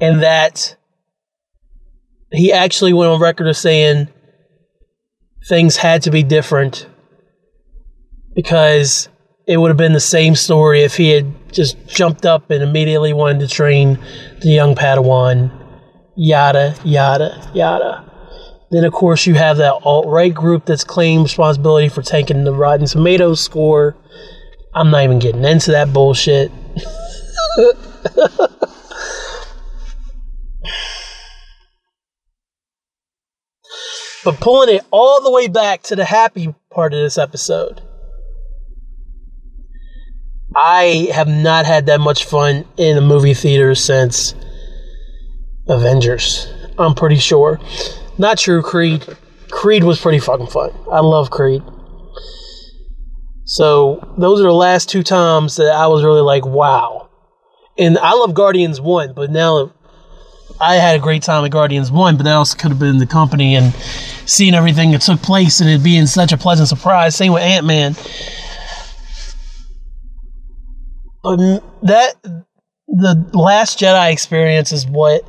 and 0.00 0.22
that 0.22 0.76
he 2.32 2.52
actually 2.52 2.92
went 2.92 3.10
on 3.10 3.20
record 3.20 3.46
as 3.46 3.58
saying 3.58 4.08
things 5.48 5.76
had 5.76 6.02
to 6.02 6.10
be 6.10 6.22
different 6.22 6.86
because 8.34 9.08
it 9.46 9.56
would 9.56 9.68
have 9.68 9.76
been 9.76 9.92
the 9.92 10.00
same 10.00 10.34
story 10.34 10.82
if 10.82 10.96
he 10.96 11.10
had 11.10 11.52
just 11.52 11.76
jumped 11.88 12.24
up 12.24 12.50
and 12.50 12.62
immediately 12.62 13.12
wanted 13.12 13.40
to 13.40 13.48
train 13.48 13.98
the 14.40 14.48
young 14.48 14.74
Padawan. 14.74 15.50
Yada, 16.16 16.76
yada, 16.84 17.50
yada. 17.54 18.06
Then, 18.70 18.84
of 18.84 18.92
course, 18.92 19.26
you 19.26 19.34
have 19.34 19.56
that 19.56 19.74
alt 19.82 20.06
right 20.06 20.32
group 20.32 20.66
that's 20.66 20.84
claimed 20.84 21.24
responsibility 21.24 21.88
for 21.88 22.02
tanking 22.02 22.44
the 22.44 22.54
Rotten 22.54 22.86
Tomatoes 22.86 23.40
score. 23.40 23.96
I'm 24.74 24.90
not 24.92 25.02
even 25.02 25.18
getting 25.18 25.44
into 25.44 25.72
that 25.72 25.92
bullshit. 25.92 26.52
but 34.24 34.40
pulling 34.40 34.74
it 34.74 34.84
all 34.90 35.22
the 35.22 35.30
way 35.30 35.48
back 35.48 35.82
to 35.84 35.96
the 35.96 36.04
happy 36.04 36.54
part 36.70 36.92
of 36.92 37.00
this 37.00 37.18
episode. 37.18 37.82
I 40.54 41.08
have 41.12 41.28
not 41.28 41.64
had 41.64 41.86
that 41.86 42.00
much 42.00 42.24
fun 42.24 42.64
in 42.76 42.98
a 42.98 43.00
movie 43.00 43.34
theater 43.34 43.74
since 43.74 44.34
Avengers. 45.68 46.52
I'm 46.78 46.94
pretty 46.94 47.16
sure. 47.16 47.60
Not 48.18 48.38
true, 48.38 48.62
Creed. 48.62 49.04
Creed 49.50 49.84
was 49.84 50.00
pretty 50.00 50.18
fucking 50.18 50.48
fun. 50.48 50.72
I 50.90 51.00
love 51.00 51.30
Creed. 51.30 51.62
So 53.44 54.14
those 54.18 54.40
are 54.40 54.44
the 54.44 54.52
last 54.52 54.88
two 54.88 55.02
times 55.02 55.56
that 55.56 55.72
I 55.72 55.86
was 55.86 56.04
really 56.04 56.20
like, 56.20 56.44
wow. 56.44 57.08
And 57.78 57.98
I 57.98 58.12
love 58.14 58.34
Guardians 58.34 58.80
1, 58.80 59.14
but 59.14 59.30
now 59.30 59.72
I 60.60 60.74
had 60.74 60.96
a 60.96 60.98
great 60.98 61.22
time 61.22 61.44
at 61.44 61.50
Guardians 61.50 61.90
1, 61.90 62.16
but 62.16 62.24
that 62.24 62.34
also 62.34 62.56
could 62.56 62.70
have 62.70 62.78
been 62.78 62.98
the 62.98 63.06
company 63.06 63.56
and 63.56 63.74
seeing 64.26 64.54
everything 64.54 64.90
that 64.90 65.00
took 65.00 65.22
place 65.22 65.60
and 65.60 65.70
it 65.70 65.82
being 65.82 66.06
such 66.06 66.32
a 66.32 66.36
pleasant 66.36 66.68
surprise. 66.68 67.16
Same 67.16 67.32
with 67.32 67.42
Ant 67.42 67.66
Man. 67.66 67.94
But 71.22 71.40
um, 71.40 71.60
that 71.82 72.14
the 72.88 73.30
Last 73.32 73.78
Jedi 73.78 74.12
experience 74.12 74.72
is 74.72 74.86
what 74.86 75.22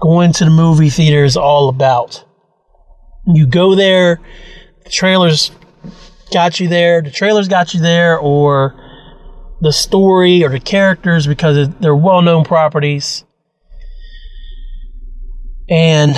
going 0.00 0.32
to 0.34 0.44
the 0.44 0.50
movie 0.50 0.90
theater 0.90 1.24
is 1.24 1.36
all 1.36 1.68
about. 1.68 2.24
You 3.26 3.46
go 3.46 3.74
there, 3.74 4.20
the 4.84 4.90
trailers 4.90 5.50
got 6.32 6.60
you 6.60 6.68
there, 6.68 7.02
the 7.02 7.10
trailers 7.10 7.48
got 7.48 7.74
you 7.74 7.80
there, 7.80 8.18
or 8.18 8.74
the 9.60 9.72
story 9.72 10.44
or 10.44 10.48
the 10.48 10.60
characters 10.60 11.26
because 11.26 11.68
they're 11.80 11.96
well 11.96 12.22
known 12.22 12.44
properties. 12.44 13.24
And 15.68 16.16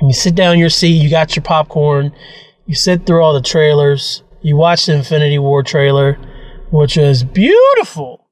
you 0.00 0.12
sit 0.12 0.34
down 0.34 0.54
in 0.54 0.58
your 0.58 0.70
seat, 0.70 1.00
you 1.00 1.10
got 1.10 1.36
your 1.36 1.42
popcorn, 1.42 2.12
you 2.66 2.74
sit 2.74 3.06
through 3.06 3.22
all 3.22 3.32
the 3.32 3.42
trailers, 3.42 4.22
you 4.42 4.56
watch 4.56 4.86
the 4.86 4.94
Infinity 4.94 5.38
War 5.38 5.62
trailer 5.62 6.18
which 6.70 6.96
is 6.96 7.24
beautiful. 7.24 8.26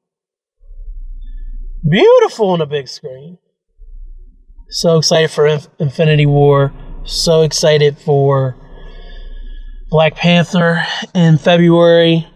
Beautiful 1.89 2.51
on 2.51 2.61
a 2.61 2.67
big 2.67 2.89
screen. 2.89 3.39
So 4.69 4.99
excited 4.99 5.31
for 5.31 5.47
Inf- 5.47 5.69
Infinity 5.79 6.27
War. 6.27 6.73
So 7.05 7.43
excited 7.43 7.97
for 7.99 8.57
Black 9.89 10.17
Panther 10.17 10.85
in 11.15 11.39
February. 11.39 12.27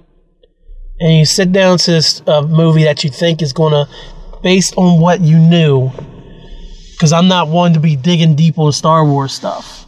And 1.01 1.17
you 1.17 1.25
sit 1.25 1.53
down 1.53 1.79
to 1.79 1.91
this 1.91 2.23
uh, 2.27 2.43
movie 2.43 2.85
that 2.85 3.03
you 3.05 3.11
think 3.11 3.43
is 3.43 3.53
going 3.53 3.73
to, 3.73 3.89
based 4.43 4.75
on 4.77 5.01
what 5.01 5.21
you 5.21 5.39
knew, 5.39 5.91
because 7.01 7.15
I'm 7.15 7.29
not 7.29 7.49
one 7.49 7.73
to 7.73 7.81
be 7.81 7.97
digging 7.97 8.35
deep 8.35 8.59
on 8.59 8.73
Star 8.73 9.07
Wars 9.07 9.33
stuff. 9.33 9.87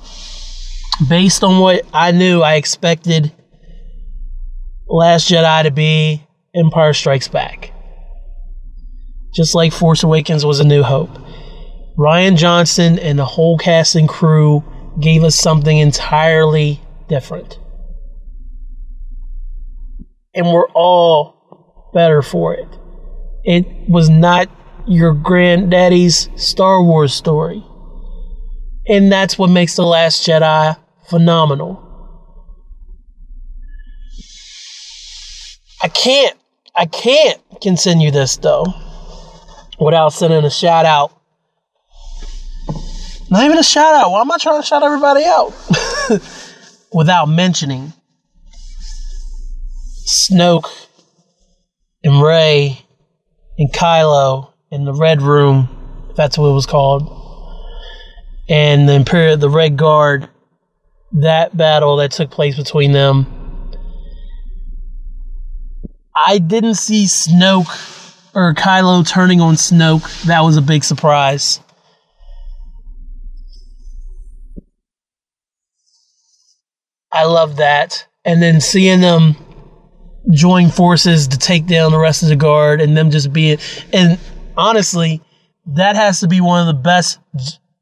Based 1.10 1.44
on 1.44 1.60
what 1.60 1.84
I 1.92 2.10
knew, 2.10 2.40
I 2.40 2.54
expected 2.54 3.30
Last 4.88 5.30
Jedi 5.30 5.64
to 5.64 5.70
be 5.70 6.26
Empire 6.54 6.94
Strikes 6.94 7.28
Back. 7.28 7.70
Just 9.34 9.54
like 9.54 9.74
Force 9.74 10.02
Awakens 10.02 10.46
was 10.46 10.60
A 10.60 10.64
New 10.64 10.82
Hope. 10.82 11.10
Rian 11.98 12.38
Johnson 12.38 12.98
and 12.98 13.18
the 13.18 13.26
whole 13.26 13.58
cast 13.58 13.94
and 13.94 14.08
crew 14.08 14.64
gave 14.98 15.22
us 15.22 15.36
something 15.36 15.76
entirely 15.76 16.80
different. 17.10 17.58
And 20.32 20.46
we're 20.46 20.70
all 20.70 21.90
better 21.92 22.22
for 22.22 22.54
it. 22.54 22.68
It 23.44 23.66
was 23.86 24.08
not 24.08 24.48
your 24.86 25.14
granddaddy's 25.14 26.28
Star 26.36 26.82
Wars 26.82 27.14
story. 27.14 27.64
And 28.88 29.10
that's 29.12 29.38
what 29.38 29.50
makes 29.50 29.76
The 29.76 29.82
Last 29.82 30.26
Jedi 30.26 30.76
phenomenal. 31.08 31.88
I 35.82 35.88
can't, 35.88 36.36
I 36.74 36.86
can't 36.86 37.40
continue 37.60 38.10
this 38.10 38.36
though 38.36 38.64
without 39.80 40.10
sending 40.12 40.44
a 40.44 40.50
shout 40.50 40.86
out. 40.86 41.12
Not 43.30 43.44
even 43.44 43.58
a 43.58 43.62
shout 43.62 43.94
out. 43.94 44.10
Why 44.10 44.20
am 44.20 44.30
I 44.30 44.36
trying 44.38 44.60
to 44.60 44.66
shout 44.66 44.82
everybody 44.82 45.24
out? 45.24 45.52
without 46.92 47.26
mentioning 47.26 47.92
Snoke 50.06 50.86
and 52.04 52.22
Rey 52.22 52.84
and 53.58 53.72
Kylo 53.72 54.51
in 54.72 54.84
the 54.84 54.92
Red 54.92 55.22
Room, 55.22 55.68
that's 56.16 56.36
what 56.36 56.48
it 56.48 56.54
was 56.54 56.66
called, 56.66 57.08
and 58.48 58.88
the 58.88 58.94
Imperial, 58.94 59.36
the 59.36 59.48
Red 59.48 59.76
Guard, 59.76 60.28
that 61.12 61.56
battle 61.56 61.98
that 61.98 62.10
took 62.10 62.30
place 62.30 62.56
between 62.56 62.90
them 62.90 63.26
I 66.14 66.38
didn't 66.38 66.74
see 66.74 67.04
Snoke 67.04 67.66
or 68.34 68.54
Kylo 68.54 69.06
turning 69.06 69.40
on 69.40 69.54
Snoke. 69.54 70.24
That 70.24 70.40
was 70.40 70.56
a 70.56 70.62
big 70.62 70.84
surprise. 70.84 71.60
I 77.12 77.24
love 77.24 77.56
that. 77.56 78.06
And 78.24 78.42
then 78.42 78.60
seeing 78.60 79.00
them 79.00 79.36
join 80.30 80.70
forces 80.70 81.28
to 81.28 81.38
take 81.38 81.66
down 81.66 81.92
the 81.92 81.98
rest 81.98 82.22
of 82.22 82.28
the 82.28 82.36
guard 82.36 82.80
and 82.80 82.96
them 82.96 83.10
just 83.10 83.32
being 83.32 83.58
and 83.92 84.18
honestly, 84.56 85.22
that 85.66 85.96
has 85.96 86.20
to 86.20 86.28
be 86.28 86.40
one 86.40 86.66
of 86.66 86.74
the 86.74 86.80
best 86.80 87.18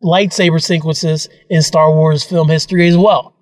lightsaber 0.02 0.62
sequences 0.62 1.28
in 1.48 1.62
Star 1.62 1.92
Wars 1.92 2.24
film 2.24 2.48
history 2.48 2.88
as 2.88 2.96
well. 2.96 3.34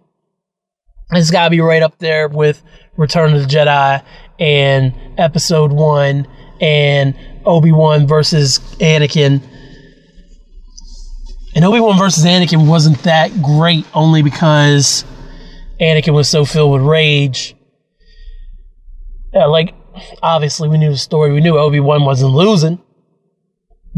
It's 1.12 1.30
got 1.30 1.44
to 1.44 1.50
be 1.50 1.60
right 1.60 1.82
up 1.82 1.98
there 1.98 2.28
with 2.28 2.62
Return 2.96 3.34
of 3.34 3.42
the 3.42 3.48
Jedi 3.48 4.02
and 4.38 4.94
Episode 5.16 5.72
One 5.72 6.26
and 6.60 7.14
Obi 7.46 7.72
Wan 7.72 8.06
versus 8.06 8.58
Anakin. 8.80 9.42
And 11.54 11.64
Obi 11.64 11.80
Wan 11.80 11.98
versus 11.98 12.24
Anakin 12.24 12.68
wasn't 12.68 13.02
that 13.04 13.42
great 13.42 13.86
only 13.94 14.22
because 14.22 15.04
Anakin 15.80 16.12
was 16.12 16.28
so 16.28 16.44
filled 16.44 16.72
with 16.72 16.82
rage. 16.82 17.56
Yeah, 19.32 19.46
like, 19.46 19.74
obviously, 20.22 20.68
we 20.68 20.78
knew 20.78 20.90
the 20.90 20.98
story. 20.98 21.32
We 21.32 21.40
knew 21.40 21.56
Obi 21.56 21.80
Wan 21.80 22.04
wasn't 22.04 22.32
losing. 22.32 22.80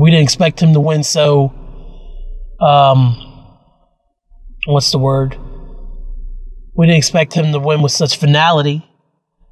We 0.00 0.10
didn't 0.10 0.22
expect 0.22 0.62
him 0.62 0.72
to 0.72 0.80
win 0.80 1.04
so. 1.04 1.52
Um, 2.60 3.16
what's 4.66 4.90
the 4.92 4.98
word? 4.98 5.36
We 6.74 6.86
didn't 6.86 6.98
expect 6.98 7.34
him 7.34 7.52
to 7.52 7.58
win 7.58 7.82
with 7.82 7.92
such 7.92 8.16
finality 8.16 8.86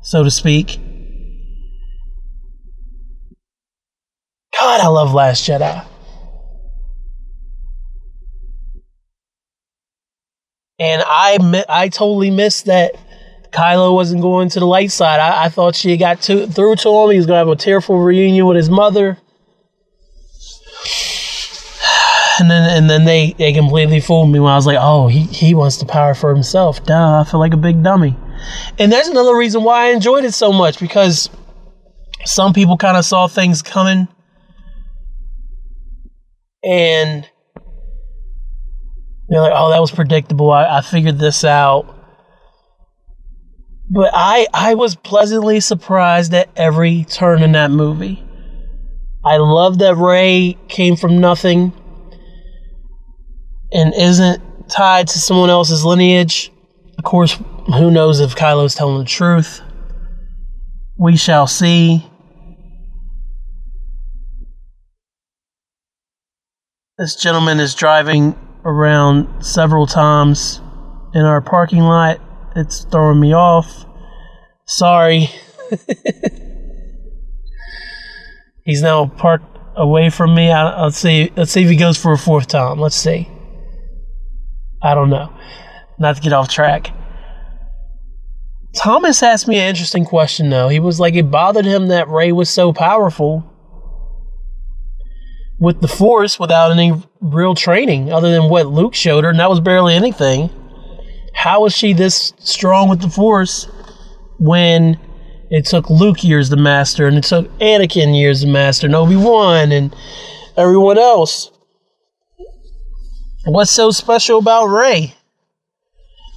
so 0.01 0.25
to 0.25 0.31
speak. 0.31 0.79
God, 4.57 4.81
I 4.81 4.87
love 4.87 5.13
Last 5.13 5.47
Jedi. 5.47 5.85
And 10.81 11.03
I 11.05 11.65
I 11.69 11.89
totally 11.89 12.31
missed 12.31 12.67
that 12.67 12.95
Kylo 13.51 13.95
wasn't 13.95 14.23
going 14.23 14.49
to 14.51 14.61
the 14.61 14.67
light 14.67 14.93
side. 14.93 15.21
I, 15.21 15.45
I 15.45 15.49
thought 15.49 15.75
she 15.75 15.97
got 15.97 16.23
to, 16.23 16.47
through 16.47 16.77
to 16.77 16.89
him. 16.89 17.11
He 17.11 17.17
was 17.17 17.27
going 17.27 17.35
to 17.35 17.39
have 17.39 17.49
a 17.49 17.57
tearful 17.57 17.99
reunion 17.99 18.47
with 18.47 18.57
his 18.57 18.71
mother. 18.71 19.19
And 22.41 22.49
then 22.49 22.71
and 22.71 22.89
then 22.89 23.05
they, 23.05 23.35
they 23.37 23.53
completely 23.53 23.99
fooled 23.99 24.31
me 24.31 24.39
when 24.39 24.53
I 24.53 24.55
was 24.55 24.65
like, 24.65 24.79
oh, 24.81 25.09
he, 25.09 25.23
he 25.23 25.57
wants 25.57 25.79
the 25.79 25.87
power 25.87 26.15
for 26.15 26.33
himself. 26.33 26.85
Duh, 26.85 27.23
I 27.23 27.29
feel 27.29 27.41
like 27.41 27.53
a 27.53 27.57
big 27.57 27.83
dummy. 27.83 28.17
And 28.79 28.93
that's 28.93 29.09
another 29.09 29.37
reason 29.37 29.65
why 29.65 29.87
I 29.87 29.89
enjoyed 29.89 30.25
it 30.25 30.35
so 30.35 30.53
much 30.53 30.79
because 30.79 31.31
some 32.25 32.53
people 32.53 32.77
kind 32.77 32.97
of 32.97 33.05
saw 33.05 33.27
things 33.27 33.61
coming 33.61 34.07
and 36.63 37.29
they're 39.29 39.41
like, 39.41 39.53
oh, 39.55 39.71
that 39.71 39.81
was 39.81 39.91
predictable. 39.91 40.51
I, 40.51 40.79
I 40.79 40.81
figured 40.81 41.19
this 41.19 41.45
out. 41.45 41.95
But 43.91 44.11
I, 44.13 44.47
I 44.53 44.75
was 44.75 44.97
pleasantly 44.97 45.61
surprised 45.61 46.35
at 46.35 46.49
every 46.57 47.05
turn 47.05 47.43
in 47.43 47.53
that 47.53 47.71
movie. 47.71 48.23
I 49.25 49.39
love 49.39 49.79
that 49.79 49.97
Rey 49.97 50.57
came 50.69 50.97
from 50.97 51.21
nothing 51.21 51.73
and 53.73 53.93
isn't 53.95 54.69
tied 54.69 55.09
to 55.09 55.19
someone 55.19 55.51
else's 55.51 55.85
lineage. 55.85 56.53
Of 56.97 57.05
course, 57.05 57.33
who 57.67 57.91
knows 57.91 58.21
if 58.21 58.37
Kylo's 58.37 58.75
telling 58.75 58.99
the 58.99 59.05
truth? 59.05 59.61
We 60.97 61.17
shall 61.17 61.47
see. 61.47 62.07
This 66.97 67.15
gentleman 67.15 67.61
is 67.61 67.75
driving 67.75 68.37
around 68.65 69.45
several 69.45 69.87
times 69.87 70.61
in 71.15 71.25
our 71.25 71.41
parking 71.41 71.83
lot. 71.83 72.21
It's 72.57 72.85
throwing 72.85 73.21
me 73.21 73.33
off. 73.33 73.85
Sorry. 74.67 75.31
He's 78.69 78.83
now 78.83 79.07
parked 79.07 79.59
away 79.77 80.11
from 80.11 80.35
me. 80.35 80.53
I, 80.53 80.83
let's 80.83 80.99
see. 80.99 81.33
Let's 81.35 81.53
see 81.53 81.63
if 81.63 81.71
he 81.71 81.77
goes 81.77 81.97
for 81.97 82.13
a 82.13 82.19
fourth 82.19 82.49
time. 82.49 82.79
Let's 82.79 82.97
see. 82.97 83.27
I 84.83 84.95
don't 84.95 85.09
know. 85.09 85.33
Not 85.99 86.17
to 86.17 86.23
get 86.23 86.35
off 86.35 86.51
track. 86.51 86.91
Thomas 88.77 89.23
asked 89.23 89.49
me 89.49 89.59
an 89.59 89.71
interesting 89.71 90.05
question, 90.05 90.51
though. 90.51 90.69
He 90.69 90.81
was 90.81 91.01
like, 91.01 91.15
it 91.15 91.31
bothered 91.31 91.65
him 91.65 91.89
that 91.89 92.11
Rey 92.11 92.31
was 92.31 92.51
so 92.51 92.75
powerful 92.75 93.51
with 95.59 95.81
the 95.81 95.89
Force 95.89 96.39
without 96.39 96.71
any 96.71 96.93
real 97.23 97.55
training 97.55 98.13
other 98.13 98.31
than 98.31 98.51
what 98.51 98.67
Luke 98.67 98.95
showed 98.95 99.25
her, 99.25 99.31
and 99.31 99.41
that 99.41 99.49
was 99.49 99.61
barely 99.61 99.95
anything. 99.95 100.51
How 101.33 101.65
is 101.65 101.75
she 101.75 101.95
this 101.95 102.35
strong 102.39 102.91
with 102.91 103.01
the 103.01 103.09
Force 103.09 103.67
when 104.39 105.01
it 105.51 105.65
took 105.67 105.89
Luke 105.91 106.23
years 106.23 106.51
to 106.51 106.57
master, 106.57 107.07
and 107.07 107.17
it 107.17 107.25
took 107.25 107.51
Anakin 107.59 108.19
years 108.19 108.43
to 108.43 108.47
master, 108.47 108.87
and 108.87 108.95
Obi 108.95 109.17
Wan, 109.17 109.73
and 109.73 109.95
everyone 110.57 110.99
else? 110.99 111.51
What's 113.45 113.71
so 113.71 113.91
special 113.91 114.39
about 114.39 114.67
Rey? 114.67 115.15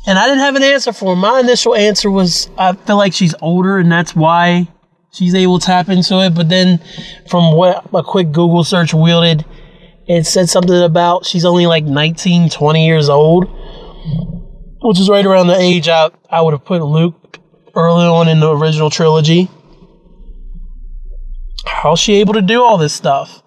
And 0.07 0.17
I 0.17 0.25
didn't 0.25 0.39
have 0.39 0.55
an 0.55 0.63
answer 0.63 0.93
for 0.93 1.13
him. 1.13 1.19
My 1.19 1.39
initial 1.39 1.75
answer 1.75 2.09
was 2.09 2.49
I 2.57 2.73
feel 2.73 2.97
like 2.97 3.13
she's 3.13 3.35
older, 3.41 3.77
and 3.77 3.91
that's 3.91 4.15
why 4.15 4.67
she's 5.11 5.35
able 5.35 5.59
to 5.59 5.65
tap 5.65 5.89
into 5.89 6.21
it. 6.21 6.33
But 6.33 6.49
then, 6.49 6.79
from 7.29 7.55
what 7.55 7.85
a 7.93 8.03
quick 8.03 8.31
Google 8.31 8.63
search 8.63 8.93
wielded, 8.93 9.45
it 10.07 10.25
said 10.25 10.49
something 10.49 10.81
about 10.81 11.25
she's 11.25 11.45
only 11.45 11.67
like 11.67 11.83
19, 11.83 12.49
20 12.49 12.85
years 12.85 13.09
old, 13.09 13.47
which 14.81 14.99
is 14.99 15.09
right 15.09 15.25
around 15.25 15.47
the 15.47 15.59
age 15.59 15.87
I, 15.87 16.09
I 16.29 16.41
would 16.41 16.53
have 16.53 16.65
put 16.65 16.81
Luke 16.81 17.20
early 17.75 18.05
on 18.05 18.27
in 18.27 18.39
the 18.39 18.55
original 18.55 18.89
trilogy. 18.89 19.49
How's 21.65 21.99
she 21.99 22.15
able 22.15 22.33
to 22.33 22.41
do 22.41 22.63
all 22.63 22.77
this 22.77 22.93
stuff? 22.93 23.41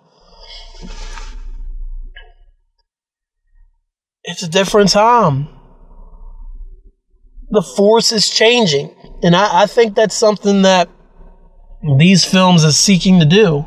It's 4.25 4.43
a 4.43 4.49
different 4.49 4.91
time. 4.91 5.49
The 7.51 7.63
force 7.63 8.11
is 8.11 8.29
changing. 8.29 8.95
And 9.23 9.37
I, 9.37 9.63
I 9.63 9.67
think 9.67 9.95
that's 9.95 10.15
something 10.15 10.63
that 10.63 10.89
these 11.99 12.25
films 12.25 12.65
are 12.65 12.73
seeking 12.73 13.21
to 13.21 13.27
do. 13.27 13.67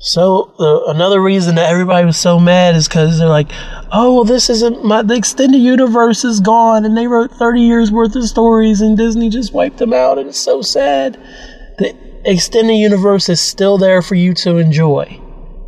So 0.00 0.54
uh, 0.60 0.92
another 0.92 1.20
reason 1.20 1.56
that 1.56 1.70
everybody 1.70 2.06
was 2.06 2.16
so 2.16 2.38
mad 2.38 2.76
is 2.76 2.86
because 2.86 3.18
they're 3.18 3.28
like, 3.28 3.50
"Oh, 3.90 4.14
well, 4.14 4.24
this 4.24 4.48
isn't 4.48 4.84
my 4.84 5.02
the 5.02 5.16
extended 5.16 5.58
universe 5.58 6.24
is 6.24 6.38
gone, 6.38 6.84
and 6.84 6.96
they 6.96 7.08
wrote 7.08 7.32
thirty 7.32 7.62
years 7.62 7.90
worth 7.90 8.14
of 8.14 8.24
stories, 8.28 8.80
and 8.80 8.96
Disney 8.96 9.28
just 9.28 9.52
wiped 9.52 9.78
them 9.78 9.92
out, 9.92 10.18
and 10.18 10.28
it's 10.28 10.38
so 10.38 10.62
sad." 10.62 11.16
The 11.78 11.96
extended 12.24 12.74
universe 12.74 13.28
is 13.28 13.40
still 13.40 13.76
there 13.76 14.00
for 14.00 14.14
you 14.14 14.34
to 14.34 14.58
enjoy. 14.58 15.20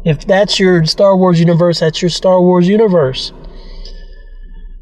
If 0.04 0.24
that's 0.26 0.60
your 0.60 0.84
Star 0.86 1.16
Wars 1.16 1.40
universe, 1.40 1.80
that's 1.80 2.00
your 2.00 2.08
Star 2.08 2.40
Wars 2.40 2.68
universe. 2.68 3.32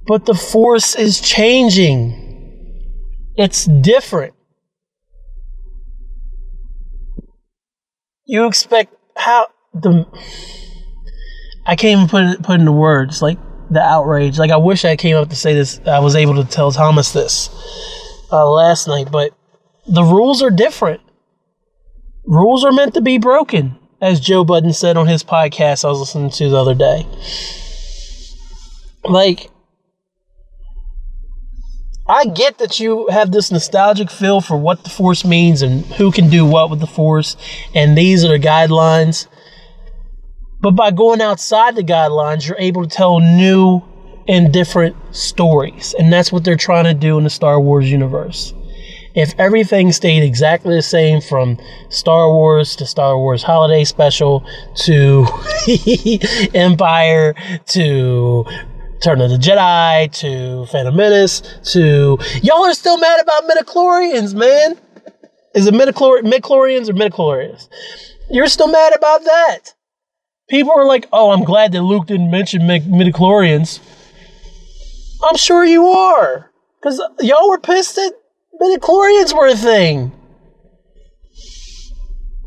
But 0.07 0.27
the 0.27 0.35
Force 0.35 0.95
is 0.95 1.21
changing. 1.21 2.25
It's 3.37 3.65
different. 3.65 4.35
You 8.27 8.47
expect 8.47 8.98
how 9.19 9.47
the 9.75 10.07
I 11.67 11.77
can't 11.77 11.99
even 11.99 12.09
put 12.09 12.23
it 12.25 12.43
put 12.43 12.59
into 12.61 12.73
words 12.73 13.21
like 13.21 13.39
the 13.71 13.83
outrage. 13.83 14.39
Like 14.39 14.51
I 14.51 14.57
wish 14.57 14.85
I 14.85 14.97
came 14.97 15.17
up 15.17 15.29
to 15.29 15.37
say 15.37 15.55
this. 15.55 15.81
I 15.87 15.99
was 15.99 16.17
able 16.17 16.43
to 16.43 16.51
tell 16.51 16.73
Thomas 16.73 17.13
this 17.13 17.51
uh, 18.33 18.49
last 18.49 18.89
night, 18.89 19.11
but 19.11 19.35
the 19.87 20.03
rules 20.03 20.43
are 20.43 20.51
different. 20.51 21.03
Rules 22.25 22.65
are 22.65 22.73
meant 22.73 22.95
to 22.95 23.01
be 23.01 23.19
broken, 23.19 23.77
as 24.01 24.21
Joe 24.21 24.45
Budden 24.45 24.73
said 24.73 24.97
on 24.97 25.07
his 25.07 25.25
podcast 25.25 25.85
I 25.85 25.89
was 25.89 26.01
listening 26.01 26.31
to 26.31 26.49
the 26.49 26.57
other 26.57 26.75
day. 26.75 27.07
Like 29.05 29.51
I 32.09 32.25
get 32.25 32.59
that 32.59 32.81
you 32.81 33.07
have 33.09 33.33
this 33.33 33.53
nostalgic 33.53 34.11
feel 34.11 34.41
for 34.41 34.57
what 34.57 34.83
the 34.83 34.89
Force 34.89 35.27
means 35.27 35.61
and 35.61 35.85
who 35.85 36.11
can 36.11 36.31
do 36.31 36.47
what 36.47 36.71
with 36.71 36.81
the 36.81 36.87
Force, 36.87 37.37
and 37.75 37.99
these 37.99 38.25
are 38.25 38.29
the 38.29 38.39
guidelines. 38.39 39.27
But 40.61 40.73
by 40.73 40.91
going 40.91 41.21
outside 41.21 41.77
the 41.77 41.85
guidelines, 41.85 42.49
you're 42.49 42.59
able 42.59 42.83
to 42.83 42.89
tell 42.89 43.21
new 43.21 43.83
and 44.27 44.53
different 44.53 44.97
stories. 45.15 45.95
And 45.99 46.13
that's 46.13 46.33
what 46.33 46.45
they're 46.45 46.57
trying 46.57 46.85
to 46.85 46.95
do 46.95 47.19
in 47.19 47.25
the 47.25 47.31
Star 47.31 47.61
Wars 47.61 47.91
universe. 47.91 48.55
If 49.15 49.35
everything 49.39 49.91
stayed 49.93 50.23
exactly 50.23 50.75
the 50.77 50.83
same 50.83 51.21
from 51.21 51.59
Star 51.89 52.31
Wars 52.31 52.77
to 52.77 52.87
Star 52.87 53.19
Wars 53.19 53.43
Holiday 53.43 53.85
Special 53.85 54.45
to 54.85 55.27
Empire 56.55 57.35
to 57.67 58.45
Turn 59.01 59.21
of 59.21 59.31
the 59.31 59.37
Jedi 59.37 60.13
to 60.21 60.67
Phantom 60.67 60.97
Menace 60.97 61.43
to 61.73 62.19
y'all 62.43 62.65
are 62.65 62.75
still 62.75 62.99
mad 62.99 63.21
about 63.21 63.45
midichlorians, 63.45 64.35
man. 64.35 64.77
Is 65.55 65.67
it 65.67 65.75
midichlor- 65.75 66.23
midichlorians 66.23 66.89
or 66.89 66.95
midichlorians? 66.95 67.69
You're 68.29 68.49
still 68.49 68.67
mad 68.67 68.95
about 68.97 69.25
that. 69.25 69.75
People 70.51 70.73
are 70.73 70.85
like, 70.85 71.07
"Oh, 71.13 71.31
I'm 71.31 71.45
glad 71.45 71.73
that 71.73 71.83
Luke 71.83 72.07
didn't 72.07 72.31
mention 72.31 72.63
midichlorians." 72.63 73.79
I'm 75.23 75.37
sure 75.37 75.65
you 75.65 75.87
are, 75.89 76.51
because 76.81 77.01
y'all 77.21 77.49
were 77.49 77.59
pissed 77.59 77.97
that 77.97 78.15
midichlorians 78.61 79.33
were 79.37 79.47
a 79.47 79.57
thing. 79.57 80.13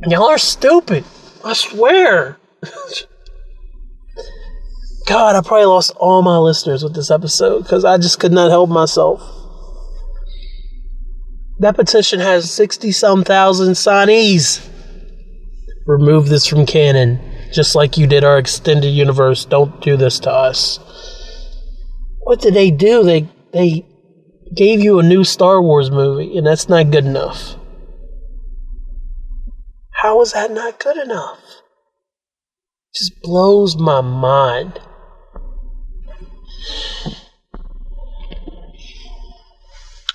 Y'all 0.08 0.24
are 0.24 0.38
stupid. 0.38 1.06
I 1.46 1.54
swear. 1.54 2.38
God, 5.06 5.36
I 5.36 5.42
probably 5.42 5.66
lost 5.66 5.92
all 5.98 6.22
my 6.22 6.38
listeners 6.38 6.84
with 6.84 6.94
this 6.94 7.12
episode 7.12 7.64
because 7.64 7.84
I 7.86 7.98
just 7.98 8.20
could 8.20 8.32
not 8.32 8.50
help 8.50 8.70
myself. 8.70 9.22
That 11.60 11.76
petition 11.76 12.20
has 12.20 12.52
60 12.52 12.92
some 12.92 13.24
thousand 13.24 13.74
signees. 13.74 14.68
Remove 15.86 16.30
this 16.30 16.46
from 16.46 16.66
canon, 16.66 17.20
just 17.52 17.76
like 17.76 17.98
you 17.98 18.08
did 18.08 18.24
our 18.24 18.38
extended 18.38 18.90
universe. 18.90 19.46
Don't 19.46 19.82
do 19.82 19.98
this 19.98 20.20
to 20.20 20.32
us. 20.32 20.80
What 22.22 22.42
did 22.42 22.54
they 22.54 22.72
do? 22.72 23.04
They 23.04 23.28
they 23.52 23.86
gave 24.56 24.82
you 24.82 25.00
a 25.00 25.04
new 25.04 25.24
Star 25.24 25.62
Wars 25.62 25.92
movie, 25.92 26.38
and 26.38 26.46
that's 26.46 26.70
not 26.70 26.92
good 26.92 27.06
enough. 27.06 27.56
How 30.02 30.22
is 30.22 30.34
that 30.34 30.52
not 30.52 30.80
good 30.80 30.98
enough? 30.98 31.40
It 32.94 32.98
just 32.98 33.22
blows 33.22 33.78
my 33.78 34.02
mind. 34.02 34.80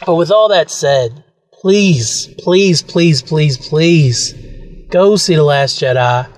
But 0.05 0.15
with 0.15 0.31
all 0.31 0.49
that 0.51 0.71
said, 0.71 1.25
please, 1.53 2.29
please, 2.39 2.83
please, 2.83 3.23
please, 3.23 3.57
please 3.57 4.35
go 4.89 5.17
see 5.17 5.35
The 5.35 5.43
Last 5.43 5.81
Jedi. 5.81 6.29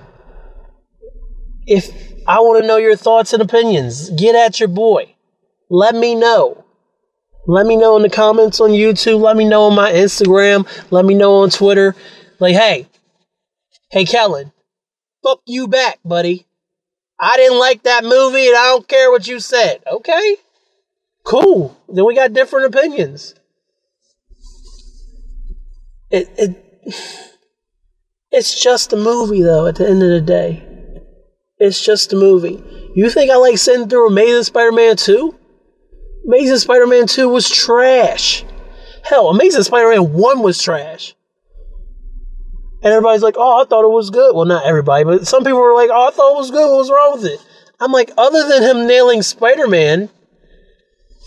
If 1.66 1.90
I 2.26 2.40
want 2.40 2.62
to 2.62 2.66
know 2.66 2.78
your 2.78 2.96
thoughts 2.96 3.32
and 3.32 3.42
opinions, 3.42 4.10
get 4.10 4.34
at 4.34 4.58
your 4.58 4.68
boy. 4.68 5.14
Let 5.68 5.94
me 5.94 6.14
know. 6.14 6.64
Let 7.46 7.66
me 7.66 7.76
know 7.76 7.96
in 7.96 8.02
the 8.02 8.10
comments 8.10 8.60
on 8.60 8.70
YouTube. 8.70 9.20
Let 9.20 9.36
me 9.36 9.44
know 9.44 9.64
on 9.64 9.74
my 9.74 9.92
Instagram. 9.92 10.66
Let 10.90 11.04
me 11.04 11.14
know 11.14 11.42
on 11.42 11.50
Twitter. 11.50 11.94
Like, 12.40 12.54
hey, 12.54 12.86
hey, 13.90 14.04
Kellen, 14.04 14.52
fuck 15.22 15.40
you 15.46 15.68
back, 15.68 15.98
buddy. 16.04 16.47
I 17.20 17.36
didn't 17.36 17.58
like 17.58 17.82
that 17.82 18.04
movie 18.04 18.46
and 18.46 18.56
I 18.56 18.66
don't 18.66 18.86
care 18.86 19.10
what 19.10 19.26
you 19.26 19.40
said. 19.40 19.82
Okay? 19.90 20.36
Cool. 21.24 21.76
Then 21.88 22.04
we 22.06 22.14
got 22.14 22.32
different 22.32 22.74
opinions. 22.74 23.34
It 26.10 26.30
it 26.38 26.64
it's 28.32 28.62
just 28.62 28.92
a 28.92 28.96
movie 28.96 29.42
though 29.42 29.66
at 29.66 29.76
the 29.76 29.88
end 29.88 30.02
of 30.02 30.08
the 30.08 30.20
day. 30.20 30.64
It's 31.58 31.84
just 31.84 32.12
a 32.12 32.16
movie. 32.16 32.62
You 32.94 33.10
think 33.10 33.30
I 33.30 33.36
like 33.36 33.58
sitting 33.58 33.88
through 33.88 34.08
Amazing 34.08 34.44
Spider-Man 34.44 34.96
2? 34.96 35.34
Amazing 36.26 36.58
Spider-Man 36.58 37.06
2 37.08 37.28
was 37.28 37.50
trash. 37.50 38.44
Hell, 39.02 39.28
Amazing 39.28 39.64
Spider-Man 39.64 40.12
1 40.12 40.42
was 40.42 40.62
trash. 40.62 41.14
And 42.82 42.92
everybody's 42.92 43.22
like, 43.22 43.34
oh, 43.36 43.62
I 43.62 43.64
thought 43.64 43.84
it 43.84 43.90
was 43.90 44.10
good. 44.10 44.34
Well, 44.34 44.44
not 44.44 44.64
everybody, 44.64 45.04
but 45.04 45.26
some 45.26 45.42
people 45.42 45.60
were 45.60 45.74
like, 45.74 45.90
oh, 45.92 46.08
I 46.08 46.10
thought 46.10 46.32
it 46.32 46.36
was 46.36 46.50
good. 46.50 46.70
What 46.70 46.78
was 46.78 46.90
wrong 46.90 47.12
with 47.14 47.24
it? 47.24 47.44
I'm 47.80 47.92
like, 47.92 48.10
other 48.16 48.48
than 48.48 48.62
him 48.62 48.86
nailing 48.86 49.22
Spider 49.22 49.66
Man, 49.66 50.08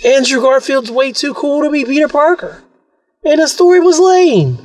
Andrew 0.05 0.41
Garfield's 0.41 0.91
way 0.91 1.11
too 1.11 1.33
cool 1.33 1.63
to 1.63 1.69
be 1.69 1.85
Peter 1.85 2.07
Parker. 2.07 2.63
And 3.23 3.39
the 3.39 3.47
story 3.47 3.79
was 3.79 3.99
lame. 3.99 4.57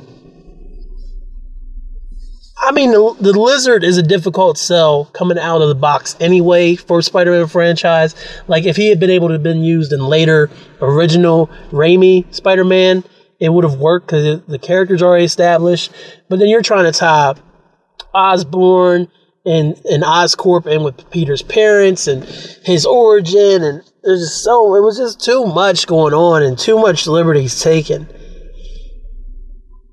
I 2.59 2.71
mean, 2.71 2.91
the, 2.91 3.15
the, 3.19 3.39
lizard 3.39 3.83
is 3.83 3.97
a 3.97 4.03
difficult 4.03 4.57
sell 4.57 5.05
coming 5.05 5.37
out 5.37 5.61
of 5.61 5.67
the 5.67 5.75
box 5.75 6.17
anyway 6.19 6.75
for 6.75 7.03
Spider-Man 7.03 7.47
franchise. 7.47 8.15
Like 8.47 8.65
if 8.65 8.75
he 8.75 8.89
had 8.89 8.99
been 8.99 9.11
able 9.11 9.27
to 9.27 9.33
have 9.33 9.43
been 9.43 9.63
used 9.63 9.93
in 9.93 9.99
later 9.99 10.49
original 10.81 11.47
Raimi 11.69 12.33
Spider-Man, 12.33 13.03
it 13.39 13.49
would 13.49 13.63
have 13.63 13.79
worked 13.79 14.07
because 14.07 14.41
the 14.45 14.59
character's 14.59 15.03
already 15.03 15.25
established. 15.25 15.91
But 16.29 16.39
then 16.39 16.49
you're 16.49 16.61
trying 16.61 16.91
to 16.91 16.97
tie 16.97 17.35
Osborn 18.13 19.09
and, 19.45 19.79
and 19.85 20.03
Oscorp 20.03 20.65
in 20.67 20.83
with 20.83 21.09
Peter's 21.11 21.43
parents 21.43 22.07
and 22.07 22.23
his 22.23 22.85
origin. 22.85 23.63
And 23.63 23.83
there's 24.03 24.21
just 24.21 24.43
so, 24.43 24.75
it 24.75 24.81
was 24.81 24.97
just 24.97 25.23
too 25.23 25.45
much 25.45 25.87
going 25.87 26.13
on 26.13 26.43
and 26.43 26.57
too 26.57 26.77
much 26.77 27.07
liberties 27.07 27.61
taken. 27.61 28.07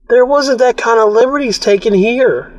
There 0.09 0.27
wasn't 0.27 0.59
that 0.59 0.77
kind 0.77 1.01
of 1.01 1.13
liberties 1.13 1.59
taken 1.59 1.95
here. 1.95 2.53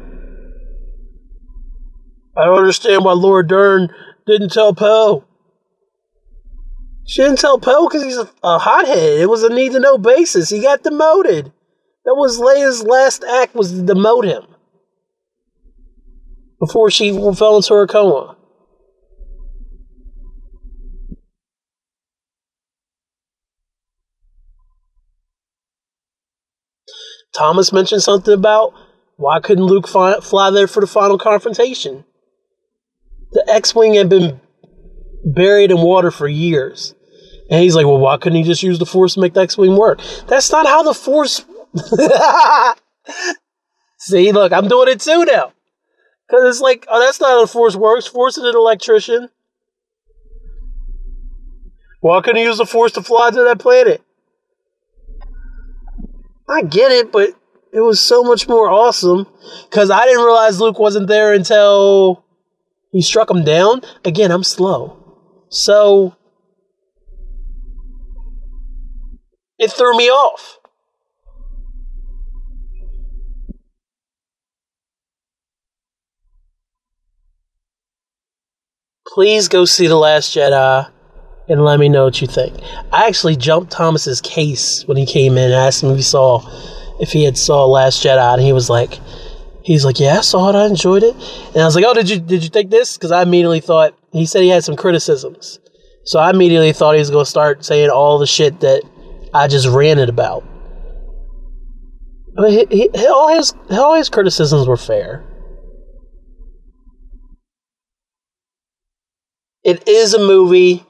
I 2.38 2.46
don't 2.46 2.58
understand 2.58 3.06
why 3.06 3.14
Laura 3.14 3.48
Dern 3.48 3.90
didn't 4.26 4.52
tell 4.52 4.74
Poe. 4.74 5.24
She 7.08 7.22
didn't 7.22 7.38
tell 7.38 7.60
Poe 7.60 7.88
because 7.88 8.04
he's 8.04 8.18
a, 8.18 8.30
a, 8.44 8.58
hothead. 8.58 9.20
It 9.20 9.30
was 9.30 9.44
a 9.44 9.50
need 9.50 9.74
to 9.74 9.80
know 9.80 9.98
basis. 9.98 10.50
He 10.50 10.62
got 10.62 10.84
demoted. 10.84 11.52
That 12.04 12.16
was 12.16 12.40
Leia's 12.40 12.84
last 12.84 13.24
act 13.24 13.56
was 13.56 13.72
to 13.72 13.78
demote 13.78 14.26
him 14.26 14.44
before 16.60 16.90
she 16.90 17.12
fell 17.12 17.58
into 17.58 17.74
her 17.74 17.88
coma. 17.88 18.36
Thomas 27.38 27.74
mentioned 27.74 28.02
something 28.02 28.34
about 28.34 28.74
why 29.18 29.40
couldn't 29.40 29.66
Luke 29.66 29.88
fly, 29.88 30.20
fly 30.22 30.50
there 30.52 30.68
for 30.68 30.80
the 30.80 30.88
final 30.88 31.18
confrontation? 31.18 32.06
The 33.32 33.46
X-wing 33.50 33.94
had 33.94 34.10
been 34.10 34.40
buried 35.26 35.72
in 35.72 35.82
water 35.82 36.12
for 36.12 36.28
years. 36.28 36.95
And 37.50 37.62
he's 37.62 37.76
like, 37.76 37.86
well, 37.86 38.00
why 38.00 38.18
couldn't 38.18 38.38
he 38.38 38.44
just 38.44 38.64
use 38.64 38.80
the 38.80 38.86
force 38.86 39.14
to 39.14 39.20
make 39.20 39.34
the 39.34 39.42
X-Wing 39.42 39.78
work? 39.78 40.00
That's 40.28 40.52
not 40.52 40.66
how 40.66 40.84
the 40.84 40.94
force. 40.94 41.46
See, 44.00 44.32
look, 44.32 44.52
I'm 44.52 44.68
doing 44.68 44.90
it 44.90 45.00
too 45.00 45.26
now. 45.26 45.54
Because 46.28 46.50
it's 46.50 46.62
like, 46.62 46.86
oh, 46.90 47.00
that's 47.00 47.22
not 47.22 47.30
how 47.30 47.42
the 47.42 47.48
force 47.48 47.76
works. 47.76 48.08
Force 48.08 48.38
is 48.38 48.44
an 48.44 48.56
electrician. 48.56 49.30
Why 52.02 52.22
couldn't 52.22 52.38
he 52.38 52.44
use 52.44 52.58
the 52.58 52.66
force 52.66 52.92
to 52.94 53.02
fly 53.02 53.30
to 53.32 53.44
that 53.44 53.60
planet? 53.60 54.02
I 56.48 56.62
get 56.64 56.92
it, 56.92 57.12
but 57.12 57.30
it 57.72 57.82
was 57.82 58.00
so 58.00 58.24
much 58.24 58.48
more 58.48 58.70
awesome. 58.70 59.28
Because 59.70 59.92
I 59.92 60.06
didn't 60.06 60.24
realize 60.24 60.60
Luke 60.60 60.80
wasn't 60.80 61.08
there 61.08 61.34
until 61.34 62.24
he 62.92 63.02
struck 63.02 63.30
him 63.30 63.44
down. 63.44 63.82
Again, 64.04 64.32
I'm 64.32 64.44
slow. 64.44 64.98
So 65.50 66.16
it 69.66 69.72
threw 69.72 69.98
me 69.98 70.10
off. 70.10 70.60
Please 79.08 79.48
go 79.48 79.66
see 79.66 79.88
The 79.88 79.96
Last 79.96 80.36
Jedi 80.36 80.90
and 81.48 81.64
let 81.64 81.80
me 81.80 81.90
know 81.90 82.06
what 82.06 82.22
you 82.22 82.28
think. 82.28 82.54
I 82.92 83.08
actually 83.08 83.36
jumped 83.36 83.72
Thomas's 83.72 84.20
case 84.20 84.86
when 84.88 84.98
he 84.98 85.06
came 85.06 85.38
in 85.38 85.46
and 85.46 85.54
asked 85.54 85.84
him 85.84 85.92
if 85.92 85.98
he 85.98 86.04
saw 86.04 86.42
if 87.00 87.12
he 87.12 87.24
had 87.24 87.38
saw 87.38 87.66
Last 87.66 88.04
Jedi 88.04 88.34
and 88.34 88.42
he 88.42 88.52
was 88.54 88.70
like 88.70 89.00
he's 89.64 89.86
like, 89.86 90.00
Yeah, 90.00 90.18
I 90.18 90.22
saw 90.22 90.50
it, 90.50 90.56
I 90.56 90.66
enjoyed 90.66 91.04
it. 91.04 91.16
And 91.54 91.58
I 91.58 91.66
was 91.66 91.76
like, 91.76 91.86
Oh, 91.88 91.94
did 91.94 92.10
you 92.10 92.20
did 92.20 92.44
you 92.44 92.50
think 92.50 92.72
this? 92.72 92.98
Because 92.98 93.12
I 93.12 93.22
immediately 93.22 93.62
thought 93.62 93.98
he 94.12 94.26
said 94.26 94.42
he 94.42 94.50
had 94.50 94.64
some 94.64 94.76
criticisms. 94.76 95.60
So 96.04 96.20
I 96.20 96.30
immediately 96.30 96.74
thought 96.74 96.94
he 96.94 97.00
was 97.00 97.10
to 97.10 97.26
start 97.26 97.64
saying 97.66 97.90
all 97.90 98.20
the 98.20 98.28
shit 98.28 98.60
that 98.60 98.84
I 99.36 99.48
just 99.48 99.68
ranted 99.68 100.10
about. 100.10 100.44
But 102.36 102.52
he, 102.52 102.66
he, 102.70 103.08
all 103.08 103.36
his 103.36 103.54
all 103.72 103.96
his 103.96 104.10
criticisms 104.10 104.68
were 104.68 104.78
fair. 104.78 105.24
It 109.64 109.88
is 109.88 110.14
a 110.14 110.20
movie 110.20 110.84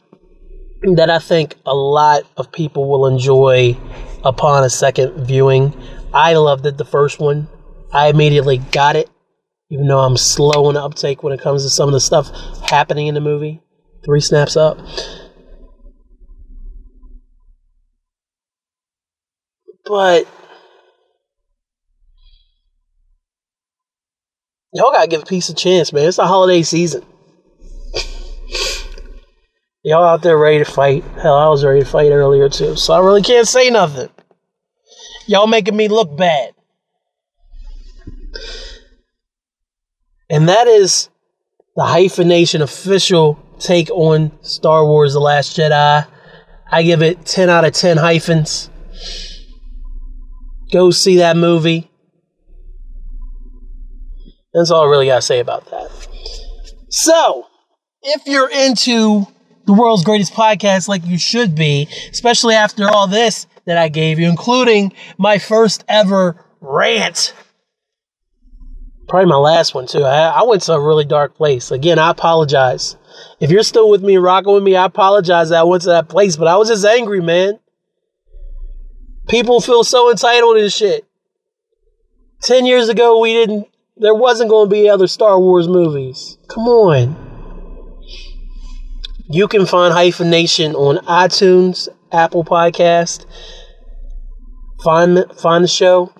that 0.95 1.09
I 1.09 1.19
think 1.19 1.55
a 1.65 1.75
lot 1.75 2.23
of 2.37 2.51
people 2.51 2.89
will 2.89 3.07
enjoy 3.07 3.77
upon 4.23 4.63
a 4.63 4.69
second 4.69 5.25
viewing. 5.25 5.73
I 6.13 6.33
loved 6.33 6.65
it 6.65 6.77
the 6.77 6.85
first 6.85 7.19
one. 7.19 7.47
I 7.93 8.07
immediately 8.07 8.57
got 8.57 8.95
it 8.95 9.09
even 9.69 9.87
though 9.87 9.99
I'm 9.99 10.17
slow 10.17 10.69
in 10.69 10.75
the 10.75 10.83
uptake 10.83 11.23
when 11.23 11.33
it 11.33 11.41
comes 11.41 11.63
to 11.63 11.69
some 11.69 11.89
of 11.89 11.93
the 11.93 11.99
stuff 11.99 12.29
happening 12.69 13.07
in 13.07 13.15
the 13.15 13.21
movie. 13.21 13.61
Three 14.03 14.21
snaps 14.21 14.55
up. 14.55 14.77
But 19.85 20.27
y'all 24.73 24.91
gotta 24.91 25.07
give 25.07 25.21
peace 25.21 25.23
a 25.23 25.25
piece 25.25 25.49
of 25.49 25.55
chance, 25.57 25.93
man. 25.93 26.07
It's 26.07 26.17
the 26.17 26.25
holiday 26.25 26.63
season. 26.63 27.03
y'all 29.83 30.03
out 30.03 30.23
there 30.23 30.37
ready 30.37 30.59
to 30.59 30.65
fight. 30.65 31.03
Hell, 31.21 31.35
I 31.35 31.47
was 31.49 31.63
ready 31.63 31.81
to 31.81 31.85
fight 31.85 32.11
earlier 32.11 32.49
too, 32.49 32.75
so 32.75 32.93
I 32.93 32.99
really 32.99 33.21
can't 33.21 33.47
say 33.47 33.69
nothing. 33.69 34.09
Y'all 35.27 35.47
making 35.47 35.75
me 35.75 35.87
look 35.87 36.17
bad. 36.17 36.53
And 40.29 40.49
that 40.49 40.65
is 40.67 41.09
the 41.75 41.83
hyphenation 41.83 42.63
official 42.63 43.39
take 43.59 43.91
on 43.91 44.31
Star 44.41 44.83
Wars 44.83 45.13
The 45.13 45.19
Last 45.19 45.55
Jedi. 45.55 46.07
I 46.71 46.83
give 46.83 47.03
it 47.03 47.25
10 47.25 47.49
out 47.49 47.65
of 47.65 47.73
10 47.73 47.97
hyphens. 47.97 48.69
Go 50.75 50.91
see 50.91 51.15
that 51.19 51.37
movie. 51.37 51.89
That's 54.53 54.71
all 54.71 54.85
I 54.85 54.89
really 54.89 55.05
got 55.05 55.15
to 55.15 55.21
say 55.21 55.39
about 55.39 55.71
that. 55.71 55.89
So, 56.89 57.47
if 58.01 58.23
you're 58.25 58.49
into 58.49 59.25
the 59.65 59.71
world's 59.71 60.03
greatest 60.03 60.33
podcast 60.33 60.89
like 60.89 61.05
you 61.05 61.17
should 61.17 61.55
be, 61.55 61.87
especially 62.11 62.55
after 62.55 62.89
all 62.89 63.07
this 63.07 63.47
that 63.63 63.77
I 63.77 63.87
gave 63.87 64.19
you, 64.19 64.27
including 64.27 64.91
my 65.17 65.37
first 65.37 65.85
ever 65.87 66.43
rant 66.59 67.33
probably 69.07 69.29
my 69.29 69.37
last 69.37 69.73
one 69.75 69.87
too. 69.87 70.03
I, 70.03 70.29
I, 70.29 70.43
went 70.43 70.63
to 70.63 70.73
a 70.73 70.79
really 70.79 71.05
dark 71.05 71.35
place. 71.35 71.69
Again, 71.69 71.99
I 71.99 72.09
apologize. 72.09 72.97
If 73.39 73.51
you're 73.51 73.61
still 73.61 73.87
with 73.87 74.01
me, 74.01 74.17
rocking 74.17 74.51
with 74.51 74.63
me, 74.63 74.75
I 74.75 74.85
apologize 74.85 75.49
that 75.49 75.59
I 75.59 75.63
went 75.63 75.83
to 75.83 75.89
that 75.89 76.09
place, 76.09 76.35
but 76.35 76.47
I 76.47 76.57
was 76.57 76.69
just 76.69 76.83
angry, 76.83 77.21
man. 77.21 77.59
People 79.27 79.61
feel 79.61 79.83
so 79.83 80.11
entitled 80.11 80.57
and 80.57 80.71
shit. 80.71 81.05
Ten 82.41 82.65
years 82.65 82.89
ago, 82.89 83.19
we 83.19 83.33
didn't. 83.33 83.67
There 83.97 84.13
wasn't 84.13 84.49
going 84.49 84.69
to 84.69 84.73
be 84.73 84.89
other 84.89 85.07
Star 85.07 85.39
Wars 85.39 85.67
movies. 85.67 86.37
Come 86.47 86.67
on. 86.67 87.25
You 89.29 89.47
can 89.47 89.65
find 89.65 89.93
Hyphenation 89.93 90.75
on 90.75 90.97
iTunes, 91.05 91.87
Apple 92.11 92.43
Podcast. 92.43 93.25
Find 94.83 95.25
find 95.39 95.63
the 95.63 95.67
show, 95.67 96.13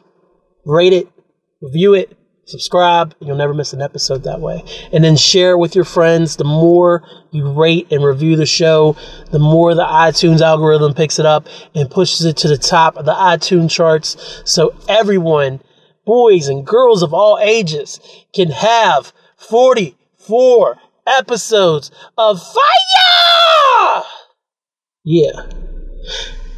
rate 0.66 0.94
it, 0.94 1.08
review 1.62 1.94
it 1.94 2.18
subscribe. 2.46 3.16
You'll 3.20 3.38
never 3.38 3.54
miss 3.54 3.74
an 3.74 3.82
episode 3.82 4.24
that 4.24 4.40
way. 4.40 4.64
And 4.92 5.04
then 5.04 5.18
share 5.18 5.58
with 5.58 5.76
your 5.76 5.86
friends. 5.86 6.38
The 6.38 6.44
more 6.44 7.04
you 7.32 7.52
rate 7.52 7.92
and 7.92 8.04
review 8.04 8.36
the 8.36 8.46
show, 8.46 8.96
the 9.32 9.40
more 9.40 9.76
the 9.76 9.86
iTunes 9.86 10.42
algorithm 10.42 10.94
picks 10.94 11.20
it 11.20 11.26
up 11.26 11.48
and 11.74 11.90
pushes 11.90 12.26
it 12.26 12.38
to 12.38 12.48
the 12.48 12.58
top 12.58 12.98
of 12.98 13.06
the 13.06 13.14
iTunes 13.14 13.72
charts. 13.72 14.42
So 14.46 14.74
everyone, 14.88 15.62
boys 16.06 16.48
and 16.48 16.66
girls 16.66 17.04
of 17.04 17.14
all 17.14 17.40
ages, 17.42 18.00
can 18.34 18.52
have 18.52 19.12
44 19.38 20.78
episodes 21.08 21.92
of 22.18 22.42
fire! 22.42 24.04
Yeah. 25.04 25.50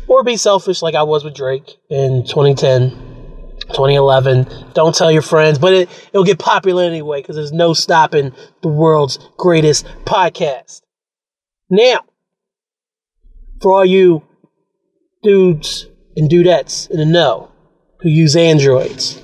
Or 0.07 0.23
be 0.23 0.37
selfish 0.37 0.81
like 0.81 0.95
I 0.95 1.03
was 1.03 1.25
with 1.25 1.35
Drake 1.35 1.77
in 1.89 2.23
2010, 2.23 3.06
2011. 3.69 4.47
Don't 4.73 4.95
tell 4.95 5.11
your 5.11 5.21
friends, 5.21 5.59
but 5.59 5.73
it, 5.73 6.09
it'll 6.13 6.23
get 6.23 6.39
popular 6.39 6.83
anyway 6.83 7.21
because 7.21 7.35
there's 7.35 7.51
no 7.51 7.73
stopping 7.73 8.33
the 8.61 8.67
world's 8.67 9.19
greatest 9.37 9.85
podcast. 10.05 10.81
Now, 11.69 12.05
for 13.61 13.73
all 13.73 13.85
you 13.85 14.23
dudes 15.23 15.87
and 16.15 16.29
dudettes 16.29 16.89
in 16.89 16.97
the 16.97 17.05
know 17.05 17.51
who 17.99 18.09
use 18.09 18.35
Androids, 18.35 19.21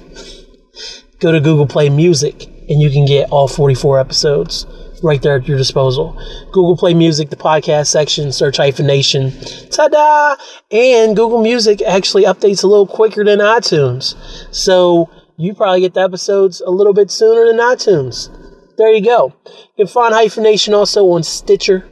go 1.20 1.32
to 1.32 1.40
Google 1.40 1.68
Play 1.68 1.90
Music 1.90 2.46
and 2.70 2.82
you 2.82 2.90
can 2.90 3.06
get 3.06 3.30
all 3.30 3.48
44 3.48 4.00
episodes 4.00 4.66
right 5.04 5.22
there 5.22 5.36
at 5.36 5.48
your 5.48 5.58
disposal. 5.58 6.18
Google 6.52 6.78
Play 6.78 6.94
Music, 6.94 7.30
the 7.30 7.36
podcast 7.36 7.88
section, 7.88 8.32
search 8.32 8.58
hyphenation. 8.58 9.32
Ta 9.70 9.88
da! 9.90 10.36
And 10.72 11.16
Google 11.16 11.42
Music 11.42 11.82
actually 11.82 12.24
updates 12.24 12.64
a 12.64 12.68
little 12.68 12.88
quicker 12.88 13.24
than 13.24 13.40
iTunes. 13.40 14.16
So 14.54 15.10
you 15.38 15.54
probably 15.54 15.82
get 15.82 15.94
the 15.94 16.02
episodes 16.02 16.62
a 16.62 16.72
little 16.72 16.94
bit 16.94 17.12
sooner 17.12 17.46
than 17.46 17.58
iTunes. 17.58 18.30
There 18.78 18.92
you 18.92 19.04
go. 19.04 19.34
You 19.46 19.86
can 19.86 19.88
find 19.88 20.14
hyphenation 20.14 20.74
also 20.74 21.06
on 21.10 21.24
Stitcher, 21.24 21.88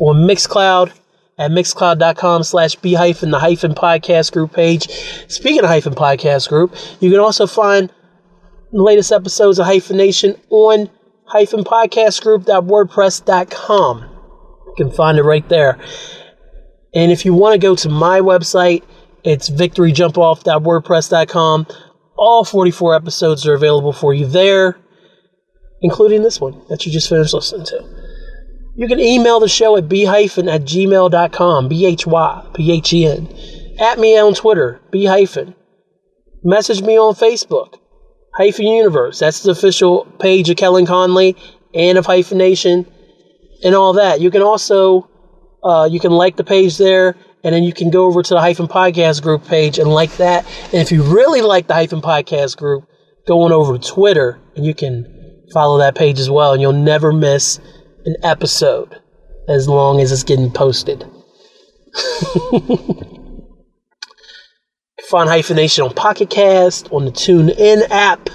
on 0.00 0.26
Mixcloud, 0.26 0.92
at 1.38 1.50
mixcloud.com 1.50 2.44
slash 2.44 2.76
b 2.76 2.94
hyphen 2.94 3.30
the 3.30 3.38
hyphen 3.38 3.74
podcast 3.74 4.32
group 4.32 4.52
page. 4.52 4.88
Speaking 5.28 5.60
of 5.60 5.66
hyphen 5.66 5.94
podcast 5.94 6.48
group, 6.48 6.74
you 7.00 7.10
can 7.10 7.20
also 7.20 7.46
find 7.46 7.92
the 8.72 8.82
latest 8.82 9.12
episodes 9.12 9.58
of 9.58 9.66
Hyphenation 9.66 10.38
on 10.50 10.90
hyphen 11.26 11.64
podcastgroup.wordpress.com. 11.64 14.10
You 14.66 14.74
can 14.76 14.90
find 14.90 15.18
it 15.18 15.22
right 15.22 15.48
there. 15.48 15.78
And 16.94 17.10
if 17.10 17.24
you 17.24 17.32
want 17.34 17.54
to 17.54 17.58
go 17.58 17.74
to 17.76 17.88
my 17.88 18.20
website, 18.20 18.82
it's 19.24 19.48
victoryjumpoff.wordpress.com. 19.50 21.66
All 22.16 22.44
44 22.44 22.94
episodes 22.94 23.44
are 23.46 23.54
available 23.54 23.92
for 23.92 24.14
you 24.14 24.26
there, 24.26 24.78
including 25.82 26.22
this 26.22 26.40
one 26.40 26.62
that 26.68 26.86
you 26.86 26.92
just 26.92 27.08
finished 27.08 27.34
listening 27.34 27.66
to. 27.66 27.82
You 28.76 28.86
can 28.88 28.98
email 29.00 29.40
the 29.40 29.48
show 29.48 29.76
at 29.76 29.88
b-hyphen 29.88 30.48
at 30.48 30.62
gmail.com, 30.62 31.68
B-H-Y-P-H-E-N. 31.68 33.28
At 33.80 33.98
me 33.98 34.16
on 34.18 34.34
Twitter, 34.34 34.80
b-hyphen. 34.90 35.54
Message 36.42 36.82
me 36.82 36.98
on 36.98 37.14
Facebook, 37.14 37.78
Hyphen 38.36 38.66
Universe. 38.66 39.18
That's 39.18 39.42
the 39.42 39.52
official 39.52 40.04
page 40.18 40.50
of 40.50 40.56
Kellen 40.56 40.86
Conley 40.86 41.36
and 41.74 41.98
of 41.98 42.06
Hyphenation 42.06 42.86
and 43.64 43.74
all 43.74 43.94
that. 43.94 44.20
You 44.20 44.30
can 44.30 44.42
also 44.42 45.08
uh, 45.64 45.88
you 45.90 45.98
can 45.98 46.12
like 46.12 46.36
the 46.36 46.44
page 46.44 46.76
there, 46.76 47.16
and 47.42 47.54
then 47.54 47.62
you 47.62 47.72
can 47.72 47.90
go 47.90 48.04
over 48.04 48.22
to 48.22 48.34
the 48.34 48.40
Hyphen 48.40 48.68
Podcast 48.68 49.22
Group 49.22 49.46
page 49.46 49.78
and 49.78 49.88
like 49.88 50.14
that. 50.18 50.46
And 50.66 50.74
if 50.74 50.92
you 50.92 51.02
really 51.02 51.40
like 51.40 51.66
the 51.66 51.74
Hyphen 51.74 52.02
Podcast 52.02 52.56
Group, 52.58 52.86
go 53.26 53.42
on 53.42 53.52
over 53.52 53.78
to 53.78 53.88
Twitter 53.88 54.38
and 54.56 54.66
you 54.66 54.74
can 54.74 55.10
follow 55.52 55.78
that 55.78 55.94
page 55.94 56.18
as 56.18 56.28
well, 56.28 56.52
and 56.52 56.60
you'll 56.60 56.72
never 56.72 57.12
miss 57.12 57.60
an 58.04 58.16
episode 58.22 59.00
as 59.48 59.68
long 59.68 60.00
as 60.00 60.12
it's 60.12 60.24
getting 60.24 60.50
posted. 60.50 61.04
Find 65.10 65.28
Hyphenation 65.28 65.84
on 65.84 65.92
Pocket 65.94 66.30
Cast, 66.30 66.90
on 66.90 67.04
the 67.04 67.10
TuneIn 67.10 67.82
app, 67.90 68.30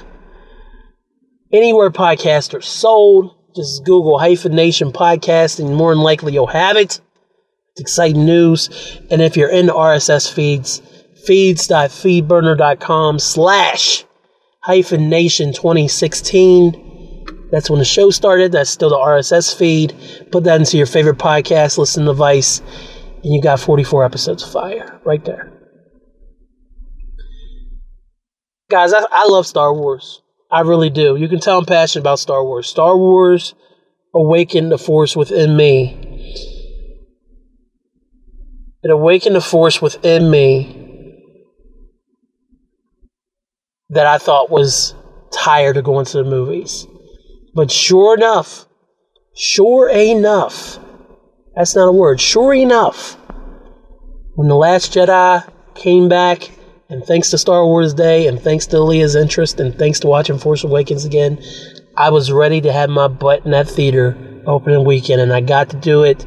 anywhere 1.52 1.90
podcasts 1.90 2.54
are 2.54 2.62
sold. 2.62 3.36
Just 3.56 3.84
Google 3.84 4.20
Hyphenation 4.20 4.92
Podcast, 4.92 5.60
and 5.60 5.76
more 5.76 5.94
than 5.94 6.04
likely 6.04 6.34
you'll 6.34 6.46
have 6.48 6.78
it. 6.78 7.02
It's 7.72 7.82
exciting 7.82 8.26
news. 8.26 8.70
And 9.10 9.22
if 9.22 9.36
you're 9.36 9.50
in 9.50 9.66
the 9.66 9.74
RSS 9.74 10.32
feeds, 10.32 10.84
feeds.feedburner.com 11.26 13.18
slash 13.18 14.06
hyphenation 14.62 15.54
2016. 15.54 17.48
That's 17.52 17.72
when 17.72 17.80
the 17.80 17.86
show 17.86 18.12
started. 18.12 18.52
That's 18.52 18.70
still 18.70 18.90
the 18.90 18.98
RSS 18.98 19.56
feed. 19.58 19.96
Put 20.32 20.44
that 20.44 20.60
into 20.60 20.78
your 20.78 20.86
favorite 20.86 21.18
podcast 21.18 21.80
listen 21.80 22.06
device, 22.06 22.60
and 23.24 23.34
you 23.34 23.42
got 23.42 23.60
44 23.60 24.06
episodes 24.06 24.44
of 24.44 24.52
fire 24.52 25.00
right 25.04 25.26
there. 25.26 25.59
Guys, 28.70 28.94
I, 28.94 29.04
I 29.12 29.26
love 29.28 29.48
Star 29.48 29.74
Wars. 29.74 30.22
I 30.52 30.62
really 30.62 30.92
do. 30.92 31.16
You 31.16 31.28
can 31.28 31.40
tell 31.40 31.58
I'm 31.58 31.66
passionate 31.66 32.04
about 32.04 32.20
Star 32.20 32.44
Wars. 32.44 32.68
Star 32.68 32.96
Wars 32.96 33.56
awakened 34.14 34.72
the 34.72 34.78
force 34.78 35.16
within 35.16 35.58
me. 35.58 35.98
It 38.84 38.92
awakened 38.92 39.36
the 39.36 39.42
force 39.42 39.82
within 39.82 40.30
me 40.30 40.76
that 43.90 44.06
I 44.06 44.20
thought 44.20 44.52
was 44.52 44.94
tired 45.34 45.78
of 45.78 45.84
going 45.84 46.06
to 46.06 46.18
the 46.18 46.24
movies. 46.24 46.86
But 47.56 47.72
sure 47.72 48.16
enough, 48.16 48.68
sure 49.36 49.90
enough, 49.90 50.78
that's 51.56 51.76
not 51.76 51.90
a 51.90 51.92
word, 51.92 52.22
sure 52.22 52.54
enough, 52.54 53.18
when 54.36 54.48
The 54.48 54.56
Last 54.56 54.94
Jedi 54.94 55.48
came 55.74 56.08
back 56.08 56.52
and 56.90 57.04
thanks 57.06 57.30
to 57.30 57.38
Star 57.38 57.66
Wars 57.66 57.94
Day, 57.94 58.28
and 58.28 58.42
thanks 58.42 58.66
to 58.68 58.80
Leah's 58.80 59.16
interest, 59.16 59.60
and 59.60 59.78
thanks 59.78 60.00
to 60.00 60.08
watching 60.08 60.40
Force 60.40 60.64
Awakens 60.64 61.06
again, 61.06 61.42
I 61.96 62.10
was 62.10 62.32
ready 62.32 62.62
to 62.62 62.72
have 62.72 62.90
my 62.90 63.08
butt 63.08 63.46
in 63.46 63.52
that 63.52 63.70
theater 63.70 64.18
opening 64.48 64.86
weekend, 64.86 65.22
and 65.22 65.32
I 65.32 65.42
got 65.42 65.70
to 65.70 65.78
do 65.78 66.04
it. 66.04 66.26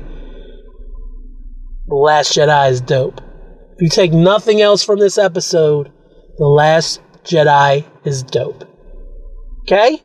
The 1.89 1.97
Last 1.97 2.33
Jedi 2.33 2.71
is 2.71 2.81
dope. 2.81 3.21
If 3.75 3.83
you 3.83 3.89
take 3.89 4.13
nothing 4.13 4.61
else 4.61 4.85
from 4.85 5.01
this 5.01 5.19
episode, 5.19 5.91
The 6.39 6.47
Last 6.47 7.01
Jedi 7.25 7.85
is 8.05 8.23
dope. 8.23 8.65
Okay? 9.63 10.01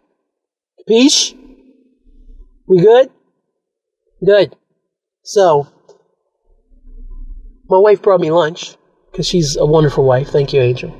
Peace? 0.88 1.34
We 2.68 2.82
good? 2.82 3.12
Good. 4.26 4.56
So, 5.24 5.68
my 7.70 7.78
wife 7.78 8.02
brought 8.02 8.22
me 8.22 8.32
lunch 8.32 8.76
because 9.12 9.28
she's 9.28 9.58
a 9.58 9.66
wonderful 9.66 10.04
wife. 10.04 10.30
Thank 10.30 10.54
you, 10.54 10.62
Angel. 10.62 10.92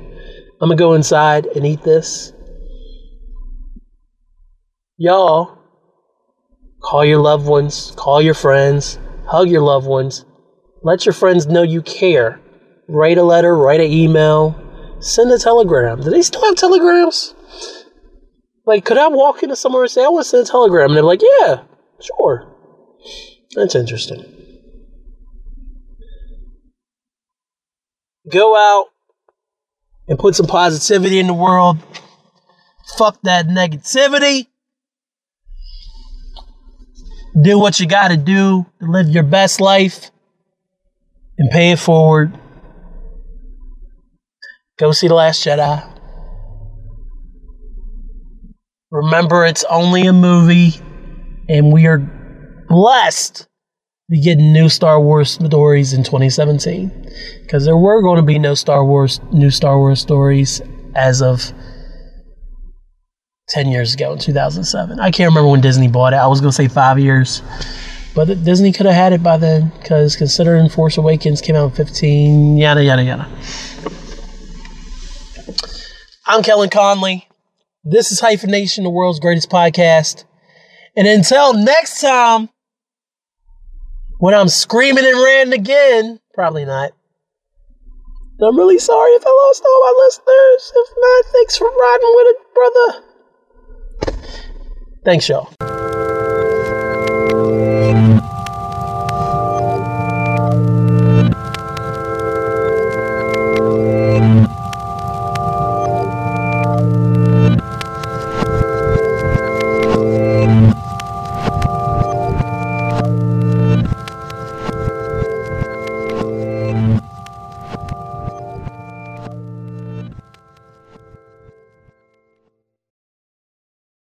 I'm 0.60 0.68
going 0.68 0.76
to 0.76 0.82
go 0.82 0.94
inside 0.94 1.46
and 1.46 1.64
eat 1.64 1.82
this. 1.82 2.32
Y'all, 4.96 5.56
call 6.82 7.04
your 7.04 7.18
loved 7.18 7.46
ones, 7.46 7.92
call 7.96 8.20
your 8.20 8.34
friends, 8.34 8.98
hug 9.26 9.48
your 9.48 9.62
loved 9.62 9.86
ones. 9.86 10.24
Let 10.82 11.06
your 11.06 11.12
friends 11.12 11.46
know 11.46 11.62
you 11.62 11.82
care. 11.82 12.40
Write 12.88 13.18
a 13.18 13.22
letter, 13.22 13.56
write 13.56 13.80
an 13.80 13.90
email, 13.90 14.56
send 15.00 15.30
a 15.30 15.38
telegram. 15.38 16.00
Do 16.00 16.10
they 16.10 16.22
still 16.22 16.44
have 16.44 16.56
telegrams? 16.56 17.34
Like, 18.66 18.84
could 18.84 18.98
I 18.98 19.08
walk 19.08 19.42
into 19.42 19.56
somewhere 19.56 19.82
and 19.82 19.90
say, 19.90 20.04
I 20.04 20.08
want 20.08 20.24
to 20.24 20.30
send 20.30 20.46
a 20.46 20.50
telegram? 20.50 20.90
And 20.90 20.96
they're 20.96 21.04
like, 21.04 21.22
yeah, 21.22 21.62
sure. 22.00 22.52
That's 23.54 23.74
interesting. 23.74 24.37
Go 28.30 28.56
out 28.56 28.86
and 30.08 30.18
put 30.18 30.34
some 30.34 30.46
positivity 30.46 31.18
in 31.18 31.26
the 31.26 31.34
world. 31.34 31.78
Fuck 32.96 33.18
that 33.22 33.46
negativity. 33.46 34.46
Do 37.40 37.58
what 37.58 37.78
you 37.78 37.86
got 37.86 38.08
to 38.08 38.16
do 38.16 38.66
to 38.80 38.90
live 38.90 39.08
your 39.08 39.22
best 39.22 39.60
life 39.60 40.10
and 41.36 41.50
pay 41.50 41.72
it 41.72 41.78
forward. 41.78 42.38
Go 44.78 44.92
see 44.92 45.08
The 45.08 45.14
Last 45.14 45.44
Jedi. 45.44 45.94
Remember, 48.90 49.44
it's 49.44 49.64
only 49.64 50.06
a 50.06 50.12
movie, 50.12 50.72
and 51.48 51.72
we 51.72 51.86
are 51.86 51.98
blessed 52.68 53.47
be 54.08 54.20
getting 54.22 54.52
new 54.54 54.70
Star 54.70 54.98
Wars 54.98 55.32
stories 55.32 55.92
in 55.92 56.02
2017 56.02 57.10
because 57.42 57.66
there 57.66 57.76
were 57.76 58.00
going 58.00 58.16
to 58.16 58.22
be 58.22 58.38
no 58.38 58.54
Star 58.54 58.82
Wars 58.84 59.20
new 59.32 59.50
Star 59.50 59.78
Wars 59.78 60.00
stories 60.00 60.62
as 60.94 61.20
of 61.20 61.52
10 63.50 63.68
years 63.68 63.94
ago 63.94 64.14
in 64.14 64.18
2007. 64.18 64.98
I 64.98 65.10
can't 65.10 65.28
remember 65.30 65.50
when 65.50 65.60
Disney 65.60 65.88
bought 65.88 66.14
it. 66.14 66.16
I 66.16 66.26
was 66.26 66.40
going 66.40 66.50
to 66.50 66.56
say 66.56 66.68
5 66.68 66.98
years. 66.98 67.42
But 68.14 68.42
Disney 68.44 68.72
could 68.72 68.86
have 68.86 68.94
had 68.94 69.12
it 69.12 69.22
by 69.22 69.36
then 69.36 69.70
cuz 69.84 70.16
considering 70.16 70.70
Force 70.70 70.96
Awakens 70.96 71.42
came 71.42 71.54
out 71.54 71.70
in 71.70 71.70
15 71.72 72.56
yada 72.56 72.82
yada 72.82 73.02
yada. 73.04 73.28
I'm 76.26 76.42
Kellen 76.42 76.70
Conley. 76.70 77.28
This 77.84 78.10
is 78.10 78.20
Hyphenation, 78.20 78.84
the 78.84 78.90
world's 78.90 79.20
greatest 79.20 79.50
podcast. 79.50 80.24
And 80.96 81.06
until 81.06 81.52
next 81.52 82.00
time, 82.00 82.48
when 84.18 84.34
I'm 84.34 84.48
screaming 84.48 85.04
and 85.06 85.16
ranting 85.24 85.60
again, 85.60 86.20
probably 86.34 86.64
not. 86.64 86.92
I'm 88.40 88.56
really 88.56 88.78
sorry 88.78 89.10
if 89.12 89.24
I 89.26 89.30
lost 89.30 89.64
all 89.66 89.80
my 89.80 89.94
listeners. 90.04 90.72
If 90.76 90.88
not, 90.96 91.24
thanks 91.32 91.56
for 91.56 91.66
riding 91.66 92.14
with 92.14 92.28
it, 92.28 92.36
brother. 92.54 93.04
Thanks, 95.04 95.28
y'all. 95.28 95.67